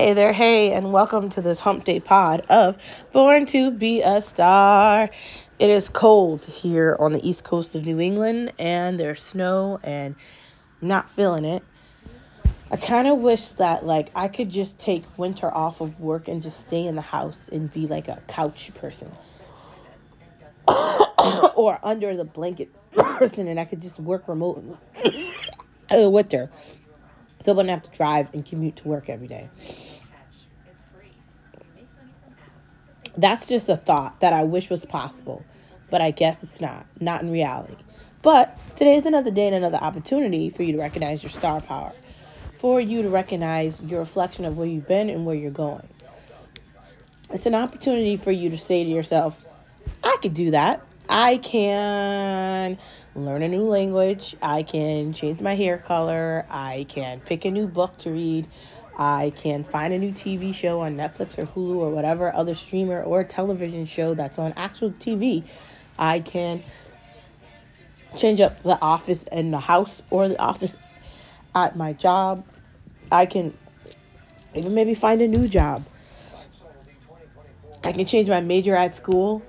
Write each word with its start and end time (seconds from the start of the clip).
Hey 0.00 0.14
there, 0.14 0.32
hey, 0.32 0.72
and 0.72 0.94
welcome 0.94 1.28
to 1.28 1.42
this 1.42 1.60
hump 1.60 1.84
day 1.84 2.00
pod 2.00 2.46
of 2.48 2.78
Born 3.12 3.44
to 3.44 3.70
Be 3.70 4.00
a 4.00 4.22
Star. 4.22 5.10
It 5.58 5.68
is 5.68 5.90
cold 5.90 6.42
here 6.46 6.96
on 6.98 7.12
the 7.12 7.20
east 7.22 7.44
coast 7.44 7.74
of 7.74 7.84
New 7.84 8.00
England, 8.00 8.54
and 8.58 8.98
there's 8.98 9.22
snow, 9.22 9.78
and 9.82 10.16
not 10.80 11.10
feeling 11.10 11.44
it. 11.44 11.62
I 12.70 12.78
kind 12.78 13.08
of 13.08 13.18
wish 13.18 13.48
that 13.50 13.84
like 13.84 14.10
I 14.14 14.28
could 14.28 14.48
just 14.48 14.78
take 14.78 15.04
winter 15.18 15.52
off 15.52 15.82
of 15.82 16.00
work 16.00 16.28
and 16.28 16.42
just 16.42 16.60
stay 16.60 16.86
in 16.86 16.94
the 16.94 17.02
house 17.02 17.38
and 17.52 17.70
be 17.70 17.86
like 17.86 18.08
a 18.08 18.22
couch 18.26 18.70
person. 18.76 19.12
or 20.66 21.78
under 21.82 22.16
the 22.16 22.24
blanket 22.24 22.70
person 22.94 23.48
and 23.48 23.60
I 23.60 23.66
could 23.66 23.82
just 23.82 24.00
work 24.00 24.28
remotely 24.28 24.78
the 25.90 26.06
uh, 26.06 26.08
winter. 26.08 26.48
So 27.42 27.52
I 27.52 27.54
wouldn't 27.54 27.70
have 27.70 27.90
to 27.90 27.96
drive 27.96 28.28
and 28.34 28.44
commute 28.44 28.76
to 28.76 28.88
work 28.88 29.08
every 29.08 29.26
day. 29.26 29.48
That's 33.16 33.46
just 33.46 33.68
a 33.68 33.76
thought 33.76 34.20
that 34.20 34.32
I 34.32 34.44
wish 34.44 34.70
was 34.70 34.84
possible, 34.84 35.44
but 35.90 36.00
I 36.00 36.10
guess 36.10 36.42
it's 36.42 36.60
not, 36.60 36.86
not 37.00 37.22
in 37.22 37.30
reality. 37.30 37.76
But 38.22 38.58
today 38.76 38.96
is 38.96 39.06
another 39.06 39.30
day 39.30 39.46
and 39.46 39.54
another 39.54 39.78
opportunity 39.78 40.50
for 40.50 40.62
you 40.62 40.72
to 40.72 40.78
recognize 40.78 41.22
your 41.22 41.30
star 41.30 41.60
power, 41.60 41.92
for 42.54 42.80
you 42.80 43.02
to 43.02 43.08
recognize 43.08 43.80
your 43.82 44.00
reflection 44.00 44.44
of 44.44 44.56
where 44.56 44.66
you've 44.66 44.88
been 44.88 45.10
and 45.10 45.26
where 45.26 45.34
you're 45.34 45.50
going. 45.50 45.88
It's 47.30 47.46
an 47.46 47.54
opportunity 47.54 48.16
for 48.16 48.30
you 48.30 48.50
to 48.50 48.58
say 48.58 48.84
to 48.84 48.90
yourself, 48.90 49.38
I 50.02 50.16
could 50.20 50.34
do 50.34 50.50
that. 50.50 50.84
I 51.08 51.38
can 51.38 52.78
learn 53.16 53.42
a 53.42 53.48
new 53.48 53.64
language. 53.64 54.36
I 54.40 54.62
can 54.62 55.12
change 55.12 55.40
my 55.40 55.56
hair 55.56 55.78
color. 55.78 56.46
I 56.48 56.86
can 56.88 57.20
pick 57.20 57.44
a 57.44 57.50
new 57.50 57.66
book 57.66 57.96
to 57.98 58.10
read. 58.10 58.46
I 59.00 59.32
can 59.34 59.64
find 59.64 59.94
a 59.94 59.98
new 59.98 60.12
TV 60.12 60.54
show 60.54 60.82
on 60.82 60.94
Netflix 60.94 61.38
or 61.38 61.46
Hulu 61.46 61.76
or 61.76 61.90
whatever 61.90 62.34
other 62.34 62.54
streamer 62.54 63.02
or 63.02 63.24
television 63.24 63.86
show 63.86 64.12
that's 64.12 64.38
on 64.38 64.52
actual 64.58 64.90
TV. 64.90 65.42
I 65.98 66.20
can 66.20 66.62
change 68.14 68.42
up 68.42 68.62
the 68.62 68.78
office 68.78 69.22
in 69.32 69.52
the 69.52 69.58
house 69.58 70.02
or 70.10 70.28
the 70.28 70.38
office 70.38 70.76
at 71.54 71.76
my 71.76 71.94
job. 71.94 72.44
I 73.10 73.24
can 73.24 73.56
even 74.54 74.74
maybe 74.74 74.94
find 74.94 75.22
a 75.22 75.28
new 75.28 75.48
job. 75.48 75.88
I 77.82 77.92
can 77.92 78.04
change 78.04 78.28
my 78.28 78.42
major 78.42 78.76
at 78.76 78.94
school. 78.94 79.42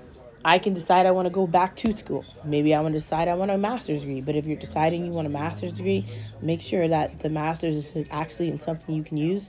I 0.44 0.58
can 0.58 0.74
decide 0.74 1.06
I 1.06 1.12
want 1.12 1.26
to 1.26 1.30
go 1.30 1.46
back 1.46 1.76
to 1.76 1.96
school. 1.96 2.24
Maybe 2.44 2.74
I 2.74 2.80
want 2.80 2.94
to 2.94 2.98
decide 2.98 3.28
I 3.28 3.34
want 3.34 3.50
a 3.50 3.58
master's 3.58 4.00
degree. 4.00 4.20
But 4.20 4.34
if 4.34 4.44
you're 4.44 4.56
deciding 4.56 5.06
you 5.06 5.12
want 5.12 5.26
a 5.26 5.30
master's 5.30 5.72
degree, 5.72 6.06
make 6.40 6.60
sure 6.60 6.88
that 6.88 7.20
the 7.20 7.28
master's 7.28 7.94
is 7.94 8.06
actually 8.10 8.48
in 8.48 8.58
something 8.58 8.94
you 8.94 9.04
can 9.04 9.16
use. 9.16 9.48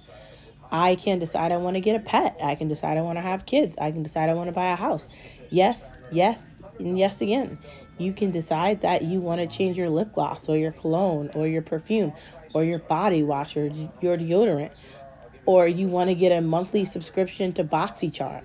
I 0.72 0.96
can 0.96 1.20
decide 1.20 1.52
I 1.52 1.58
want 1.58 1.76
to 1.76 1.82
get 1.82 1.96
a 1.96 2.00
pet. 2.00 2.38
I 2.42 2.56
can 2.56 2.68
decide 2.68 2.98
I 2.98 3.02
want 3.02 3.18
to 3.18 3.22
have 3.22 3.46
kids. 3.46 3.76
I 3.80 3.92
can 3.92 4.04
decide 4.04 4.30
I 4.30 4.34
want 4.34 4.50
to 4.50 4.54
buy 4.54 4.72
a 4.72 4.76
house. 4.76 5.08
Yes, 5.50 5.90
yes, 6.12 6.46
and 6.80 6.98
yes 6.98 7.22
again. 7.22 7.58
You 7.98 8.14
can 8.14 8.32
decide 8.32 8.82
that 8.82 9.04
you 9.04 9.20
want 9.20 9.42
to 9.42 9.48
change 9.48 9.78
your 9.78 9.90
lip 9.90 10.14
gloss 10.14 10.48
or 10.50 10.58
your 10.58 10.72
cologne 10.72 11.32
or 11.36 11.48
your 11.48 11.62
perfume 11.62 12.14
or 12.54 12.64
your 12.64 12.80
body 12.80 13.24
wash 13.24 13.56
or 13.58 13.66
your 14.02 14.18
deodorant. 14.18 14.72
Or 15.46 15.68
you 15.68 15.88
want 15.88 16.10
to 16.10 16.16
get 16.16 16.32
a 16.32 16.42
monthly 16.42 16.86
subscription 16.86 17.52
to 17.54 17.64
BoxyCharm 17.64 18.44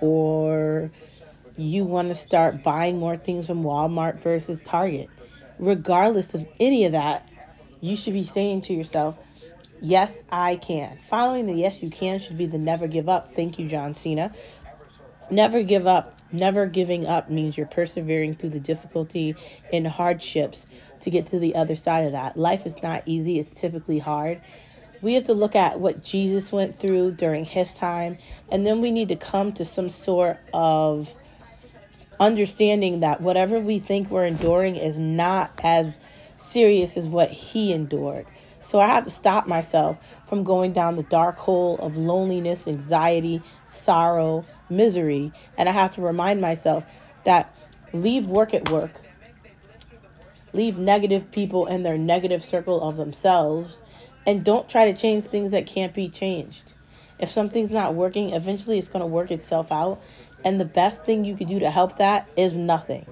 or 0.00 0.90
you 1.56 1.84
want 1.84 2.08
to 2.08 2.14
start 2.14 2.62
buying 2.62 2.98
more 2.98 3.16
things 3.16 3.46
from 3.46 3.62
Walmart 3.62 4.20
versus 4.20 4.60
Target. 4.64 5.10
Regardless 5.58 6.34
of 6.34 6.46
any 6.58 6.84
of 6.84 6.92
that, 6.92 7.30
you 7.80 7.96
should 7.96 8.12
be 8.12 8.24
saying 8.24 8.62
to 8.62 8.72
yourself, 8.72 9.16
Yes, 9.80 10.14
I 10.30 10.56
can. 10.56 10.98
Following 11.08 11.46
the 11.46 11.52
yes, 11.52 11.82
you 11.82 11.90
can 11.90 12.18
should 12.18 12.38
be 12.38 12.46
the 12.46 12.58
never 12.58 12.86
give 12.86 13.08
up. 13.08 13.34
Thank 13.34 13.58
you, 13.58 13.68
John 13.68 13.94
Cena. 13.94 14.32
Never 15.30 15.62
give 15.62 15.86
up. 15.86 16.14
Never 16.32 16.66
giving 16.66 17.06
up 17.06 17.30
means 17.30 17.56
you're 17.56 17.66
persevering 17.66 18.34
through 18.34 18.50
the 18.50 18.60
difficulty 18.60 19.36
and 19.72 19.86
hardships 19.86 20.64
to 21.02 21.10
get 21.10 21.28
to 21.28 21.38
the 21.38 21.54
other 21.54 21.76
side 21.76 22.06
of 22.06 22.12
that. 22.12 22.36
Life 22.36 22.66
is 22.66 22.82
not 22.82 23.02
easy, 23.06 23.38
it's 23.38 23.60
typically 23.60 23.98
hard. 23.98 24.40
We 25.02 25.14
have 25.14 25.24
to 25.24 25.34
look 25.34 25.54
at 25.54 25.78
what 25.78 26.02
Jesus 26.02 26.50
went 26.50 26.78
through 26.78 27.12
during 27.12 27.44
his 27.44 27.74
time, 27.74 28.16
and 28.50 28.66
then 28.66 28.80
we 28.80 28.90
need 28.90 29.08
to 29.08 29.16
come 29.16 29.52
to 29.52 29.64
some 29.64 29.90
sort 29.90 30.38
of 30.54 31.12
understanding 32.20 33.00
that 33.00 33.20
whatever 33.20 33.58
we 33.58 33.78
think 33.78 34.10
we're 34.10 34.26
enduring 34.26 34.76
is 34.76 34.96
not 34.96 35.60
as 35.62 35.98
serious 36.36 36.96
as 36.96 37.08
what 37.08 37.30
he 37.30 37.72
endured. 37.72 38.26
So 38.62 38.80
I 38.80 38.86
have 38.86 39.04
to 39.04 39.10
stop 39.10 39.46
myself 39.46 39.98
from 40.26 40.44
going 40.44 40.72
down 40.72 40.96
the 40.96 41.02
dark 41.02 41.36
hole 41.36 41.76
of 41.78 41.96
loneliness, 41.96 42.66
anxiety, 42.66 43.42
sorrow, 43.68 44.46
misery, 44.70 45.32
and 45.58 45.68
I 45.68 45.72
have 45.72 45.94
to 45.96 46.02
remind 46.02 46.40
myself 46.40 46.84
that 47.24 47.54
leave 47.92 48.26
work 48.26 48.54
at 48.54 48.70
work. 48.70 49.00
Leave 50.52 50.78
negative 50.78 51.30
people 51.30 51.66
in 51.66 51.82
their 51.82 51.98
negative 51.98 52.42
circle 52.44 52.80
of 52.80 52.96
themselves 52.96 53.82
and 54.26 54.44
don't 54.44 54.68
try 54.68 54.90
to 54.90 54.98
change 54.98 55.24
things 55.24 55.50
that 55.50 55.66
can't 55.66 55.92
be 55.92 56.08
changed. 56.08 56.72
If 57.18 57.28
something's 57.28 57.70
not 57.70 57.94
working, 57.94 58.32
eventually 58.32 58.78
it's 58.78 58.88
going 58.88 59.00
to 59.00 59.06
work 59.06 59.30
itself 59.30 59.70
out 59.70 60.00
and 60.44 60.60
the 60.60 60.64
best 60.64 61.04
thing 61.04 61.24
you 61.24 61.36
could 61.36 61.48
do 61.48 61.58
to 61.60 61.70
help 61.70 61.98
that 61.98 62.28
is 62.36 62.54
nothing. 62.54 63.06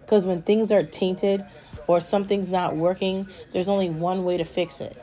Because 0.00 0.26
when 0.26 0.42
things 0.42 0.70
are 0.72 0.82
tainted 0.82 1.44
or 1.86 2.00
something's 2.00 2.50
not 2.50 2.76
working, 2.76 3.28
there's 3.52 3.68
only 3.68 3.88
one 3.88 4.24
way 4.24 4.36
to 4.36 4.44
fix 4.44 4.80
it. 4.80 5.02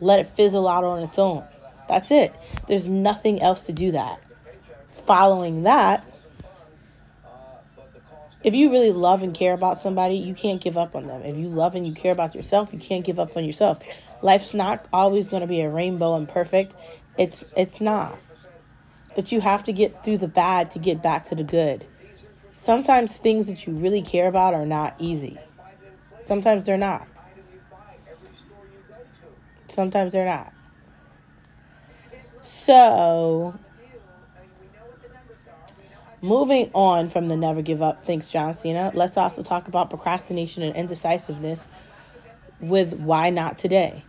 Let 0.00 0.18
it 0.18 0.28
fizzle 0.36 0.68
out 0.68 0.84
on 0.84 1.02
its 1.02 1.18
own. 1.18 1.44
That's 1.88 2.10
it. 2.10 2.34
There's 2.66 2.86
nothing 2.86 3.42
else 3.42 3.62
to 3.62 3.72
do 3.72 3.92
that. 3.92 4.20
Following 5.06 5.62
that, 5.62 6.04
if 8.44 8.54
you 8.54 8.70
really 8.70 8.92
love 8.92 9.22
and 9.22 9.34
care 9.34 9.52
about 9.52 9.80
somebody, 9.80 10.16
you 10.16 10.34
can't 10.34 10.60
give 10.60 10.76
up 10.76 10.94
on 10.94 11.06
them. 11.06 11.22
If 11.22 11.36
you 11.36 11.48
love 11.48 11.74
and 11.74 11.86
you 11.86 11.92
care 11.92 12.12
about 12.12 12.34
yourself, 12.34 12.72
you 12.72 12.78
can't 12.78 13.04
give 13.04 13.18
up 13.18 13.36
on 13.36 13.44
yourself. 13.44 13.78
Life's 14.22 14.54
not 14.54 14.86
always 14.92 15.28
going 15.28 15.40
to 15.40 15.46
be 15.46 15.60
a 15.62 15.70
rainbow 15.70 16.14
and 16.16 16.28
perfect. 16.28 16.74
It's 17.16 17.42
it's 17.56 17.80
not. 17.80 18.16
But 19.18 19.32
you 19.32 19.40
have 19.40 19.64
to 19.64 19.72
get 19.72 20.04
through 20.04 20.18
the 20.18 20.28
bad 20.28 20.70
to 20.70 20.78
get 20.78 21.02
back 21.02 21.24
to 21.24 21.34
the 21.34 21.42
good. 21.42 21.84
Sometimes 22.54 23.18
things 23.18 23.48
that 23.48 23.66
you 23.66 23.72
really 23.72 24.00
care 24.00 24.28
about 24.28 24.54
are 24.54 24.64
not 24.64 24.94
easy. 25.00 25.36
Sometimes 26.20 26.66
they're 26.66 26.78
not. 26.78 27.08
Sometimes 29.66 30.12
they're 30.12 30.24
not. 30.24 30.52
So, 32.44 33.58
moving 36.22 36.70
on 36.72 37.10
from 37.10 37.26
the 37.26 37.36
never 37.36 37.60
give 37.60 37.82
up, 37.82 38.06
thanks, 38.06 38.28
John 38.28 38.54
Cena, 38.54 38.92
let's 38.94 39.16
also 39.16 39.42
talk 39.42 39.66
about 39.66 39.90
procrastination 39.90 40.62
and 40.62 40.76
indecisiveness 40.76 41.58
with 42.60 42.94
why 42.94 43.30
not 43.30 43.58
today. 43.58 44.04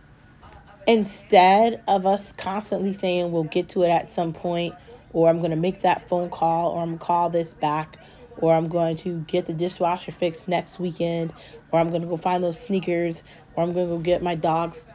Instead 0.86 1.82
of 1.88 2.06
us 2.06 2.30
constantly 2.30 2.92
saying 2.92 3.32
we'll 3.32 3.42
get 3.42 3.70
to 3.70 3.82
it 3.82 3.88
at 3.88 4.08
some 4.08 4.32
point, 4.32 4.72
or 5.10 5.30
I'm 5.30 5.40
going 5.40 5.52
to 5.52 5.56
make 5.58 5.82
that 5.82 6.08
phone 6.08 6.30
call, 6.30 6.72
or 6.72 6.82
I'm 6.82 6.90
going 6.90 7.00
to 7.00 7.06
call 7.06 7.30
this 7.30 7.54
back, 7.54 8.00
or 8.36 8.54
I'm 8.54 8.68
going 8.68 8.98
to 8.98 9.20
get 9.22 9.46
the 9.46 9.54
dishwasher 9.54 10.12
fixed 10.12 10.48
next 10.48 10.78
weekend, 10.80 11.34
or 11.72 11.80
I'm 11.80 11.90
going 11.90 12.02
to 12.02 12.08
go 12.08 12.18
find 12.18 12.44
those 12.44 12.62
sneakers, 12.62 13.22
or 13.54 13.64
I'm 13.64 13.74
going 13.74 13.88
to 13.88 13.96
go 13.96 14.00
get 14.00 14.22
my 14.22 14.36
dog's 14.36 14.86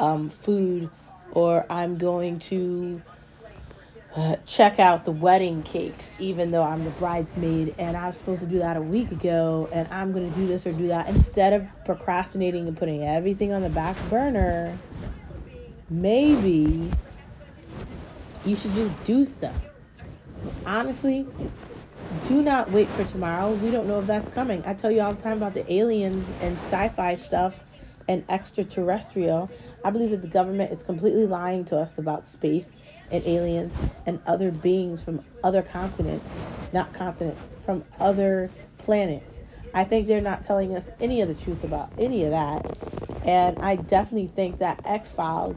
um, 0.00 0.30
food, 0.30 0.92
or 1.30 1.66
I'm 1.70 1.98
going 1.98 2.40
to 2.40 3.04
uh, 4.16 4.36
check 4.46 4.80
out 4.80 5.04
the 5.04 5.12
wedding 5.12 5.62
cakes, 5.64 6.12
even 6.18 6.50
though 6.50 6.64
I'm 6.64 6.84
the 6.84 6.90
bridesmaid 6.90 7.76
and 7.78 7.96
I 7.96 8.08
was 8.08 8.16
supposed 8.18 8.40
to 8.42 8.46
do 8.46 8.60
that 8.60 8.76
a 8.76 8.82
week 8.82 9.12
ago, 9.12 9.68
and 9.72 9.88
I'm 9.92 10.12
going 10.12 10.26
to 10.26 10.32
do 10.32 10.46
this 10.48 10.66
or 10.66 10.72
do 10.72 10.88
that. 10.88 11.08
Instead 11.08 11.54
of 11.54 11.68
procrastinating 11.84 12.68
and 12.68 12.76
putting 12.76 13.04
everything 13.04 13.52
on 13.52 13.62
the 13.62 13.70
back 13.70 14.02
burner, 14.02 14.82
maybe 15.88 16.98
you 18.44 18.56
should 18.56 18.74
just 18.74 19.04
do 19.04 19.24
stuff. 19.24 19.56
Honestly, 20.64 21.26
do 22.24 22.42
not 22.42 22.70
wait 22.70 22.88
for 22.90 23.04
tomorrow. 23.04 23.52
We 23.52 23.70
don't 23.70 23.86
know 23.86 24.00
if 24.00 24.06
that's 24.06 24.32
coming. 24.34 24.62
I 24.66 24.74
tell 24.74 24.90
you 24.90 25.00
all 25.00 25.12
the 25.12 25.22
time 25.22 25.38
about 25.38 25.54
the 25.54 25.72
aliens 25.72 26.28
and 26.40 26.58
sci 26.58 26.88
fi 26.90 27.16
stuff 27.16 27.54
and 28.08 28.24
extraterrestrial. 28.28 29.50
I 29.84 29.90
believe 29.90 30.10
that 30.10 30.22
the 30.22 30.28
government 30.28 30.72
is 30.72 30.82
completely 30.82 31.26
lying 31.26 31.64
to 31.66 31.78
us 31.78 31.98
about 31.98 32.24
space 32.24 32.70
and 33.10 33.24
aliens 33.26 33.72
and 34.06 34.20
other 34.26 34.50
beings 34.50 35.02
from 35.02 35.24
other 35.42 35.62
continents, 35.62 36.26
not 36.72 36.92
continents, 36.92 37.42
from 37.64 37.84
other 38.00 38.50
planets. 38.78 39.24
I 39.74 39.84
think 39.84 40.06
they're 40.06 40.20
not 40.20 40.44
telling 40.44 40.76
us 40.76 40.84
any 41.00 41.20
of 41.22 41.28
the 41.28 41.34
truth 41.34 41.64
about 41.64 41.90
any 41.98 42.24
of 42.24 42.30
that. 42.30 42.66
And 43.24 43.56
I 43.60 43.76
definitely 43.76 44.28
think 44.28 44.58
that 44.58 44.80
X 44.84 45.08
Files 45.10 45.56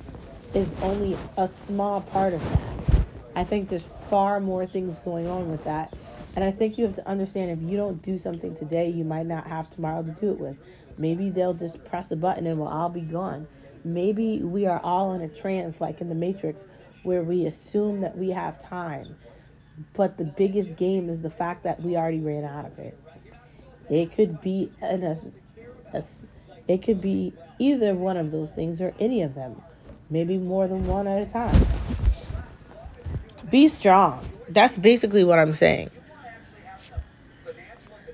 is 0.56 0.68
only 0.82 1.18
a 1.38 1.50
small 1.68 2.02
part 2.02 2.34
of 2.34 2.42
that. 2.42 3.06
I 3.36 3.44
think 3.44 3.70
there's 3.70 3.84
far 4.10 4.40
more 4.40 4.66
things 4.66 4.98
going 5.04 5.28
on 5.28 5.52
with 5.52 5.64
that. 5.66 5.94
And 6.36 6.44
I 6.46 6.52
think 6.52 6.78
you 6.78 6.86
have 6.86 6.96
to 6.96 7.08
understand 7.08 7.52
if 7.52 7.70
you 7.70 7.78
don't 7.78 8.02
do 8.02 8.18
something 8.18 8.56
today, 8.56 8.90
you 8.90 9.04
might 9.04 9.26
not 9.26 9.48
have 9.48 9.70
tomorrow 9.70 10.04
to 10.04 10.12
do 10.12 10.32
it 10.32 10.40
with. 10.40 10.56
Maybe 10.98 11.30
they'll 11.30 11.54
just 11.54 11.84
press 11.86 12.10
a 12.12 12.16
button 12.16 12.48
and 12.48 12.58
we'll 12.58 12.70
all 12.70 12.90
be 12.90 13.02
gone. 13.02 13.48
Maybe 13.84 14.40
we 14.40 14.66
are 14.66 14.80
all 14.80 15.14
in 15.14 15.22
a 15.22 15.28
trance 15.28 15.80
like 15.80 16.00
in 16.00 16.10
the 16.10 16.16
Matrix 16.16 16.64
where 17.04 17.22
we 17.22 17.46
assume 17.46 18.02
that 18.02 18.18
we 18.18 18.30
have 18.30 18.62
time. 18.62 19.16
But 19.94 20.18
the 20.18 20.24
biggest 20.24 20.78
game 20.78 21.10
is 21.10 21.22
the 21.22 21.30
fact 21.30 21.64
that 21.64 21.82
we 21.82 21.98
already 21.98 22.22
ran 22.22 22.46
out 22.46 22.66
of 22.66 22.80
it. 22.80 22.98
It 23.90 24.14
could 24.14 24.42
be 24.42 24.72
an, 24.82 25.04
a, 25.04 25.98
a, 25.98 26.04
it 26.68 26.82
could 26.82 27.02
be 27.02 27.34
either 27.60 27.94
one 27.94 28.18
of 28.18 28.32
those 28.32 28.52
things 28.52 28.82
or 28.82 28.94
any 29.00 29.22
of 29.22 29.36
them. 29.36 29.62
Maybe 30.10 30.38
more 30.38 30.68
than 30.68 30.86
one 30.86 31.08
at 31.08 31.28
a 31.28 31.32
time. 31.32 31.66
Be 33.50 33.68
strong. 33.68 34.28
That's 34.50 34.78
basically 34.78 35.24
what 35.24 35.40
I'm 35.40 35.54
saying. 35.54 35.90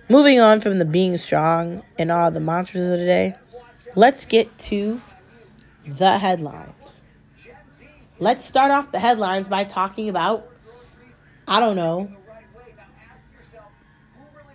Moving 0.10 0.40
on 0.40 0.60
from 0.62 0.78
the 0.78 0.86
being 0.86 1.18
strong 1.18 1.84
and 1.98 2.12
all 2.12 2.32
the 2.32 2.40
mantras 2.40 2.84
of 2.84 3.00
the 3.00 3.06
day, 3.06 3.36
let's 3.96 4.26
get 4.26 4.58
to 4.60 5.02
the 5.86 6.18
headlines. 6.18 6.74
Let's 8.20 8.46
start 8.46 8.72
off 8.72 8.92
the 8.92 9.00
headlines 9.00 9.48
by 9.48 9.64
talking 9.64 10.10
about, 10.10 10.48
I 11.48 11.60
don't 11.60 11.76
know, 11.76 12.12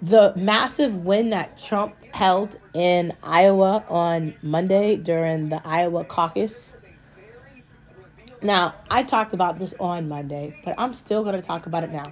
the 0.02 0.34
massive 0.36 1.04
win 1.04 1.30
that 1.30 1.58
Trump 1.58 1.96
held 2.12 2.58
in 2.74 3.14
Iowa 3.22 3.84
on 3.88 4.34
Monday 4.42 4.96
during 4.96 5.48
the 5.48 5.60
Iowa 5.66 6.04
caucus. 6.04 6.72
Now, 8.42 8.74
I 8.90 9.02
talked 9.02 9.34
about 9.34 9.58
this 9.58 9.74
on 9.80 10.08
Monday, 10.08 10.54
but 10.64 10.74
I'm 10.78 10.94
still 10.94 11.24
going 11.24 11.40
to 11.40 11.46
talk 11.46 11.66
about 11.66 11.84
it 11.84 11.90
now. 11.90 12.04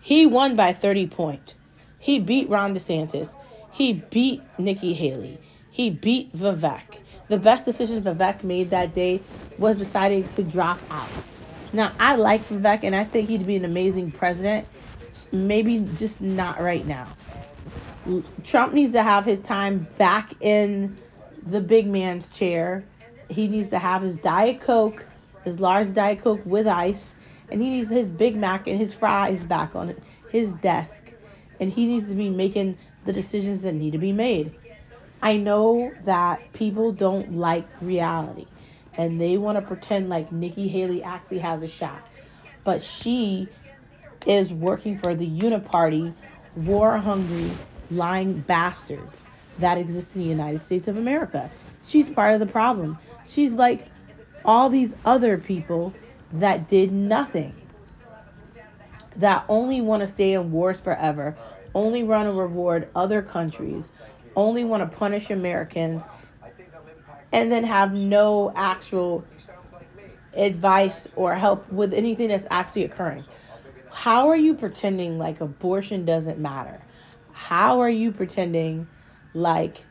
He 0.00 0.26
won 0.26 0.56
by 0.56 0.72
30 0.72 1.06
points. 1.06 1.54
He 1.98 2.18
beat 2.18 2.50
Ron 2.50 2.74
DeSantis. 2.74 3.30
He 3.72 3.94
beat 3.94 4.42
Nikki 4.58 4.92
Haley. 4.92 5.38
He 5.70 5.90
beat 5.90 6.36
Vivek. 6.36 6.98
The 7.28 7.38
best 7.38 7.64
decision 7.64 8.02
Vivek 8.02 8.44
made 8.44 8.70
that 8.70 8.94
day 8.94 9.22
was 9.58 9.78
deciding 9.78 10.28
to 10.34 10.42
drop 10.42 10.78
out. 10.90 11.08
Now, 11.72 11.92
I 11.98 12.16
like 12.16 12.46
Vivek 12.48 12.80
and 12.82 12.94
I 12.94 13.04
think 13.04 13.28
he'd 13.28 13.46
be 13.46 13.56
an 13.56 13.64
amazing 13.64 14.12
president. 14.12 14.68
Maybe 15.32 15.78
just 15.96 16.20
not 16.20 16.60
right 16.60 16.86
now. 16.86 17.08
Trump 18.44 18.74
needs 18.74 18.92
to 18.92 19.02
have 19.02 19.24
his 19.24 19.40
time 19.40 19.88
back 19.96 20.34
in 20.40 20.96
the 21.46 21.60
big 21.60 21.86
man's 21.86 22.28
chair. 22.28 22.84
He 23.28 23.48
needs 23.48 23.70
to 23.70 23.78
have 23.78 24.02
his 24.02 24.16
Diet 24.16 24.60
Coke, 24.60 25.04
his 25.44 25.60
large 25.60 25.92
Diet 25.92 26.22
Coke 26.22 26.44
with 26.44 26.66
ice, 26.66 27.10
and 27.50 27.60
he 27.60 27.70
needs 27.70 27.90
his 27.90 28.08
Big 28.08 28.36
Mac 28.36 28.66
and 28.66 28.78
his 28.78 28.94
fries 28.94 29.42
back 29.42 29.76
on 29.76 29.94
his 30.30 30.52
desk. 30.52 30.92
And 31.60 31.72
he 31.72 31.86
needs 31.86 32.08
to 32.08 32.14
be 32.14 32.30
making 32.30 32.76
the 33.06 33.12
decisions 33.12 33.62
that 33.62 33.74
need 33.74 33.92
to 33.92 33.98
be 33.98 34.12
made. 34.12 34.52
I 35.22 35.36
know 35.36 35.94
that 36.04 36.52
people 36.52 36.92
don't 36.92 37.36
like 37.36 37.66
reality 37.80 38.46
and 38.96 39.20
they 39.20 39.36
want 39.36 39.56
to 39.56 39.62
pretend 39.62 40.08
like 40.08 40.30
Nikki 40.32 40.68
Haley 40.68 41.02
actually 41.02 41.38
has 41.38 41.62
a 41.62 41.68
shot. 41.68 42.02
But 42.64 42.82
she 42.82 43.48
is 44.26 44.52
working 44.52 44.98
for 44.98 45.14
the 45.14 45.26
uniparty, 45.26 46.14
war 46.56 46.96
hungry, 46.98 47.50
lying 47.90 48.40
bastards 48.40 49.18
that 49.58 49.78
exists 49.78 50.14
in 50.14 50.22
the 50.22 50.28
United 50.28 50.64
States 50.64 50.88
of 50.88 50.96
America. 50.96 51.50
She's 51.86 52.08
part 52.08 52.34
of 52.34 52.40
the 52.40 52.46
problem. 52.46 52.98
She's 53.28 53.52
like 53.52 53.86
all 54.44 54.68
these 54.68 54.94
other 55.04 55.38
people 55.38 55.94
that 56.34 56.68
did 56.68 56.92
nothing, 56.92 57.54
that 59.16 59.44
only 59.48 59.80
want 59.80 60.02
to 60.02 60.08
stay 60.08 60.34
in 60.34 60.50
wars 60.50 60.80
forever, 60.80 61.36
only 61.74 62.02
want 62.02 62.28
to 62.28 62.32
reward 62.32 62.88
other 62.94 63.22
countries, 63.22 63.88
only 64.36 64.64
want 64.64 64.90
to 64.90 64.96
punish 64.96 65.30
Americans, 65.30 66.02
and 67.32 67.50
then 67.50 67.64
have 67.64 67.92
no 67.92 68.52
actual 68.54 69.24
advice 70.34 71.06
or 71.16 71.34
help 71.34 71.70
with 71.72 71.92
anything 71.92 72.28
that's 72.28 72.46
actually 72.50 72.84
occurring. 72.84 73.24
How 73.90 74.28
are 74.28 74.36
you 74.36 74.54
pretending 74.54 75.18
like 75.18 75.40
abortion 75.40 76.04
doesn't 76.04 76.38
matter? 76.38 76.80
How 77.32 77.80
are 77.80 77.90
you 77.90 78.10
pretending 78.10 78.88
like 79.34 79.84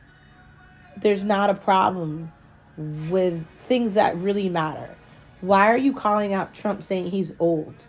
there's 0.98 1.24
not 1.24 1.50
a 1.50 1.54
problem 1.54 2.31
with 2.78 3.45
things 3.60 3.94
that 3.94 4.18
really 4.18 4.50
matter? 4.50 4.95
Why 5.42 5.68
are 5.68 5.78
you 5.78 5.94
calling 5.94 6.34
out 6.34 6.54
Trump 6.54 6.84
saying 6.84 7.07
he's 7.07 7.34
old? 7.38 7.86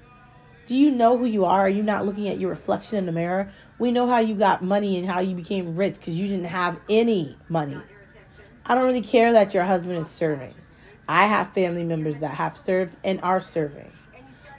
Do 0.66 0.76
you 0.76 0.90
know 0.90 1.18
who 1.18 1.26
you 1.26 1.44
are? 1.44 1.60
Are 1.60 1.68
you 1.68 1.82
not 1.82 2.06
looking 2.06 2.28
at 2.28 2.38
your 2.38 2.50
reflection 2.50 2.98
in 2.98 3.06
the 3.06 3.12
mirror? 3.12 3.50
We 3.78 3.92
know 3.92 4.06
how 4.06 4.18
you 4.18 4.34
got 4.34 4.64
money 4.64 4.98
and 4.98 5.08
how 5.08 5.20
you 5.20 5.34
became 5.34 5.76
rich 5.76 5.94
because 5.94 6.14
you 6.14 6.26
didn't 6.26 6.46
have 6.46 6.78
any 6.88 7.38
money. 7.48 7.80
I 8.66 8.74
don't 8.74 8.84
really 8.84 9.02
care 9.02 9.32
that 9.34 9.52
your 9.52 9.64
husband 9.64 9.98
is 9.98 10.10
serving. 10.10 10.54
I 11.06 11.26
have 11.26 11.52
family 11.52 11.84
members 11.84 12.18
that 12.20 12.34
have 12.34 12.56
served 12.56 12.96
and 13.04 13.20
are 13.22 13.42
serving. 13.42 13.92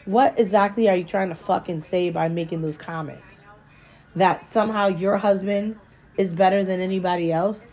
What 0.06 0.40
exactly 0.40 0.88
are 0.88 0.96
you 0.96 1.04
trying 1.04 1.30
to 1.30 1.36
fucking 1.36 1.80
say 1.80 2.12
by 2.12 2.30
making 2.30 2.62
those 2.62 2.78
comments? 2.78 3.44
That 4.16 4.46
somehow 4.46 4.88
your 4.88 5.18
husband 5.18 5.80
is 6.18 6.34
better 6.34 6.64
than 6.64 6.80
anybody 6.80 7.32
else? 7.32 7.64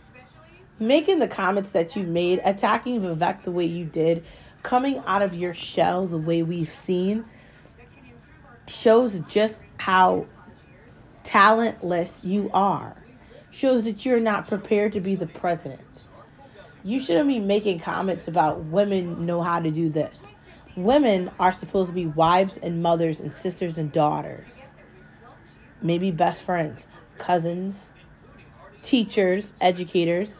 Making 0.79 1.19
the 1.19 1.29
comments 1.29 1.71
that 1.71 1.95
you 1.95 2.05
made, 2.05 2.41
attacking 2.45 3.01
Vivek 3.01 3.45
the 3.45 3.53
way 3.53 3.65
you 3.65 3.85
did, 3.85 4.25
coming 4.63 5.03
out 5.07 5.23
of 5.23 5.35
your 5.35 5.55
shell 5.55 6.07
the 6.07 6.19
way 6.19 6.43
we've 6.43 6.71
seen, 6.71 7.25
shows 8.67 9.21
just 9.29 9.59
how 9.79 10.27
talentless 11.25 12.21
you 12.25 12.51
are. 12.53 12.97
Shows 13.51 13.85
that 13.85 14.05
you're 14.05 14.21
not 14.21 14.49
prepared 14.49 14.93
to 14.95 15.01
be 15.01 15.15
the 15.15 15.27
president. 15.27 15.81
You 16.85 16.99
shouldn't 16.99 17.29
be 17.29 17.39
making 17.39 17.81
comments 17.81 18.27
about 18.27 18.65
women 18.65 19.27
know 19.27 19.43
how 19.43 19.61
to 19.61 19.71
do 19.71 19.89
this. 19.89 20.23
Women 20.75 21.31
are 21.39 21.53
supposed 21.53 21.89
to 21.91 21.95
be 21.95 22.07
wives 22.07 22.57
and 22.57 22.83
mothers 22.83 23.21
and 23.21 23.33
sisters 23.33 23.77
and 23.77 23.93
daughters. 23.93 24.59
Maybe 25.83 26.11
best 26.11 26.43
friends, 26.43 26.87
cousins, 27.19 27.92
teachers, 28.83 29.53
educators, 29.61 30.33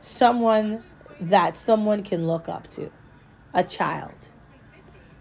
someone 0.00 0.82
that 1.20 1.56
someone 1.56 2.02
can 2.02 2.26
look 2.26 2.48
up 2.48 2.68
to, 2.68 2.90
a 3.52 3.62
child. 3.64 4.14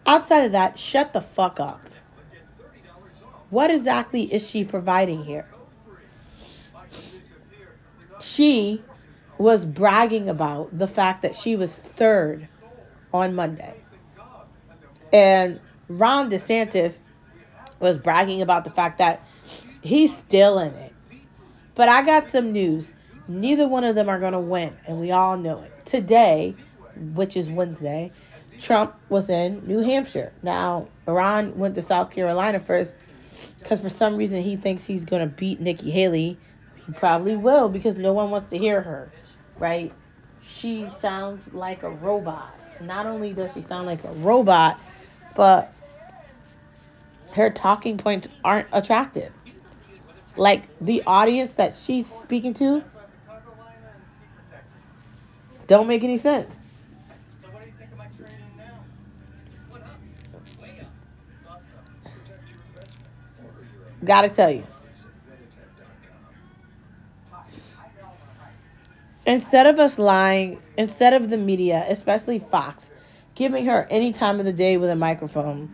Outside 0.06 0.46
of 0.46 0.52
that, 0.54 0.78
shut 0.78 1.14
the 1.14 1.22
fuck 1.22 1.60
up. 1.60 1.82
What 3.50 3.72
exactly 3.72 4.24
is 4.34 4.48
she 4.48 4.64
providing 4.64 5.24
here? 5.24 5.48
She 8.22 8.84
was 9.38 9.66
bragging 9.66 10.30
about 10.30 10.78
the 10.78 10.88
fact 10.88 11.22
that 11.22 11.36
she 11.36 11.56
was 11.56 11.76
third 11.76 12.48
on 13.14 13.36
Monday. 13.36 13.76
And 15.12 15.60
Ron 15.88 16.32
DeSantis 16.32 16.98
was 17.80 17.98
bragging 17.98 18.42
about 18.42 18.64
the 18.64 18.72
fact 18.72 18.98
that 18.98 19.22
he's 19.82 20.16
still 20.16 20.58
in 20.58 20.74
it. 20.74 20.93
But 21.76 21.90
I 21.90 22.04
got 22.04 22.32
some 22.32 22.52
news. 22.52 22.92
Neither 23.28 23.68
one 23.68 23.84
of 23.84 23.96
them 23.96 24.10
are 24.10 24.20
going 24.20 24.34
to 24.34 24.40
win, 24.40 24.76
and 24.86 25.00
we 25.00 25.12
all 25.12 25.38
know 25.38 25.62
it. 25.62 25.72
Today, 25.86 26.56
which 27.14 27.38
is 27.38 27.50
Wednesday, 27.50 28.12
Trump 28.60 28.96
was 29.10 29.30
in 29.30 29.66
New 29.66 29.80
Hampshire. 29.80 30.34
Now, 30.44 30.88
Ron 31.06 31.58
went 31.58 31.76
to 31.76 31.82
South 31.82 32.12
Carolina 32.12 32.60
first 32.60 32.94
because 33.60 33.82
for 33.82 33.90
some 33.90 34.18
reason 34.18 34.42
he 34.42 34.56
thinks 34.56 34.84
he's 34.84 35.06
going 35.06 35.28
to 35.28 35.36
beat 35.36 35.60
Nikki 35.60 35.90
Haley. 35.90 36.38
He 36.86 36.92
probably 36.92 37.36
will 37.36 37.70
because 37.70 37.96
no 37.96 38.14
one 38.14 38.30
wants 38.30 38.48
to 38.48 38.58
hear 38.58 38.82
her 38.82 39.10
right? 39.58 39.94
She 40.42 40.88
sounds 41.00 41.54
like 41.54 41.84
a 41.84 41.90
robot. 41.90 42.54
Not 42.82 43.06
only 43.06 43.34
does 43.34 43.54
she 43.54 43.62
sound 43.62 43.86
like 43.88 44.04
a 44.04 44.12
robot, 44.12 44.80
but 45.36 45.74
her 47.34 47.50
talking 47.50 47.98
points 47.98 48.28
aren't 48.44 48.68
attractive. 48.74 49.32
Like 50.36 50.64
the 50.82 51.04
audience 51.06 51.54
that 51.54 51.76
she's 51.76 52.08
speaking 52.08 52.54
to 52.56 52.84
don't 55.68 55.88
make 55.88 56.04
any 56.04 56.18
sense. 56.18 56.52
Gotta 64.04 64.30
tell 64.30 64.52
you. 64.52 64.64
Instead 69.26 69.68
of 69.68 69.80
us 69.80 69.98
lying, 69.98 70.62
instead 70.78 71.14
of 71.14 71.30
the 71.30 71.38
media, 71.38 71.86
especially 71.88 72.40
Fox, 72.40 72.90
giving 73.36 73.66
her 73.66 73.88
any 73.90 74.12
time 74.12 74.40
of 74.40 74.46
the 74.46 74.52
day 74.54 74.78
with 74.78 74.90
a 74.90 74.96
microphone, 74.96 75.70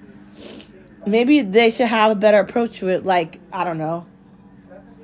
maybe 1.07 1.41
they 1.41 1.71
should 1.71 1.87
have 1.87 2.11
a 2.11 2.15
better 2.15 2.39
approach 2.39 2.79
to 2.79 2.89
it, 2.89 3.05
like, 3.05 3.39
I 3.51 3.63
don't 3.63 3.79
know, 3.79 4.05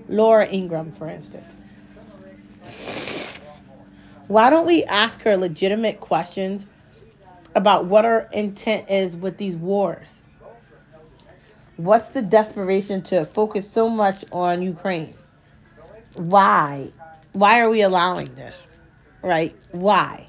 Laura 0.08 0.48
Ingraham, 0.48 0.92
for 0.92 1.08
instance. 1.08 1.56
Why 4.28 4.50
don't 4.50 4.66
we 4.66 4.84
ask 4.86 5.22
her 5.22 5.38
legitimate 5.38 6.00
questions 6.00 6.66
about 7.54 7.86
what 7.86 8.06
her 8.06 8.30
intent 8.34 8.90
is 8.90 9.16
with 9.16 9.38
these 9.38 9.56
wars? 9.56 10.22
What's 11.78 12.10
the 12.10 12.22
desperation 12.22 13.02
to 13.04 13.26
focus 13.26 13.70
so 13.70 13.90
much 13.90 14.26
on 14.32 14.62
Ukraine? 14.62 15.14
Why? 16.16 16.92
Why 17.34 17.60
are 17.60 17.70
we 17.70 17.82
allowing 17.82 18.34
this? 18.36 18.56
right? 19.26 19.56
Why? 19.72 20.28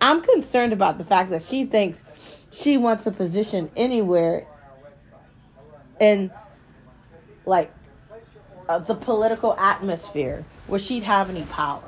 I'm 0.00 0.22
concerned 0.22 0.72
about 0.72 0.98
the 0.98 1.04
fact 1.04 1.30
that 1.30 1.42
she 1.42 1.66
thinks 1.66 2.02
she 2.50 2.78
wants 2.78 3.06
a 3.06 3.10
position 3.10 3.70
anywhere 3.76 4.46
in 6.00 6.30
like 7.44 7.70
uh, 8.68 8.78
the 8.78 8.94
political 8.94 9.54
atmosphere 9.58 10.44
where 10.66 10.80
she'd 10.80 11.02
have 11.02 11.30
any 11.30 11.42
power, 11.44 11.82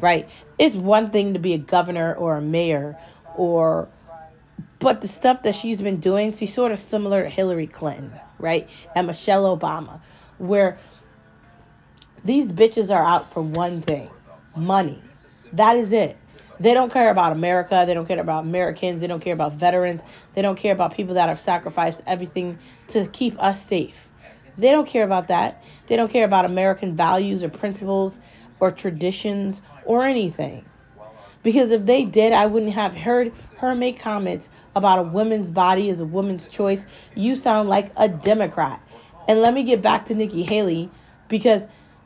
right? 0.00 0.28
It's 0.58 0.76
one 0.76 1.10
thing 1.10 1.34
to 1.34 1.38
be 1.38 1.54
a 1.54 1.58
governor 1.58 2.14
or 2.14 2.36
a 2.36 2.42
mayor 2.42 2.98
or 3.36 3.88
but 4.78 5.00
the 5.00 5.08
stuff 5.08 5.44
that 5.44 5.54
she's 5.54 5.80
been 5.80 6.00
doing, 6.00 6.32
she's 6.32 6.52
sort 6.52 6.72
of 6.72 6.78
similar 6.78 7.22
to 7.22 7.28
Hillary 7.28 7.68
Clinton, 7.68 8.12
right? 8.38 8.68
And 8.96 9.06
Michelle 9.06 9.56
Obama, 9.56 10.00
where 10.38 10.78
these 12.24 12.50
bitches 12.50 12.94
are 12.94 13.02
out 13.02 13.32
for 13.32 13.42
one 13.42 13.80
thing 13.80 14.10
money. 14.56 15.00
That 15.52 15.76
is 15.76 15.92
it. 15.92 16.16
They 16.58 16.74
don't 16.74 16.92
care 16.92 17.10
about 17.10 17.32
America. 17.32 17.84
They 17.86 17.94
don't 17.94 18.06
care 18.06 18.20
about 18.20 18.44
Americans. 18.44 19.00
They 19.00 19.06
don't 19.06 19.20
care 19.20 19.34
about 19.34 19.54
veterans. 19.54 20.00
They 20.34 20.42
don't 20.42 20.56
care 20.56 20.72
about 20.72 20.94
people 20.94 21.14
that 21.14 21.28
have 21.28 21.40
sacrificed 21.40 22.00
everything 22.06 22.58
to 22.88 23.06
keep 23.06 23.40
us 23.42 23.64
safe. 23.64 24.08
They 24.58 24.70
don't 24.70 24.86
care 24.86 25.04
about 25.04 25.28
that. 25.28 25.62
They 25.86 25.96
don't 25.96 26.10
care 26.10 26.24
about 26.24 26.44
American 26.44 26.94
values 26.94 27.42
or 27.42 27.48
principles 27.48 28.18
or 28.60 28.70
traditions 28.70 29.62
or 29.84 30.04
anything. 30.04 30.64
Because 31.42 31.70
if 31.72 31.86
they 31.86 32.04
did, 32.04 32.32
I 32.32 32.46
wouldn't 32.46 32.72
have 32.72 32.94
heard 32.94 33.32
her 33.56 33.74
make 33.74 33.98
comments 33.98 34.48
about 34.76 35.00
a 35.00 35.02
woman's 35.02 35.50
body 35.50 35.90
as 35.90 36.00
a 36.00 36.04
woman's 36.04 36.46
choice. 36.46 36.86
You 37.14 37.34
sound 37.34 37.68
like 37.68 37.90
a 37.96 38.08
Democrat. 38.08 38.80
And 39.28 39.40
let 39.40 39.54
me 39.54 39.64
get 39.64 39.82
back 39.82 40.06
to 40.06 40.14
Nikki 40.14 40.42
Haley 40.42 40.90
because 41.28 41.62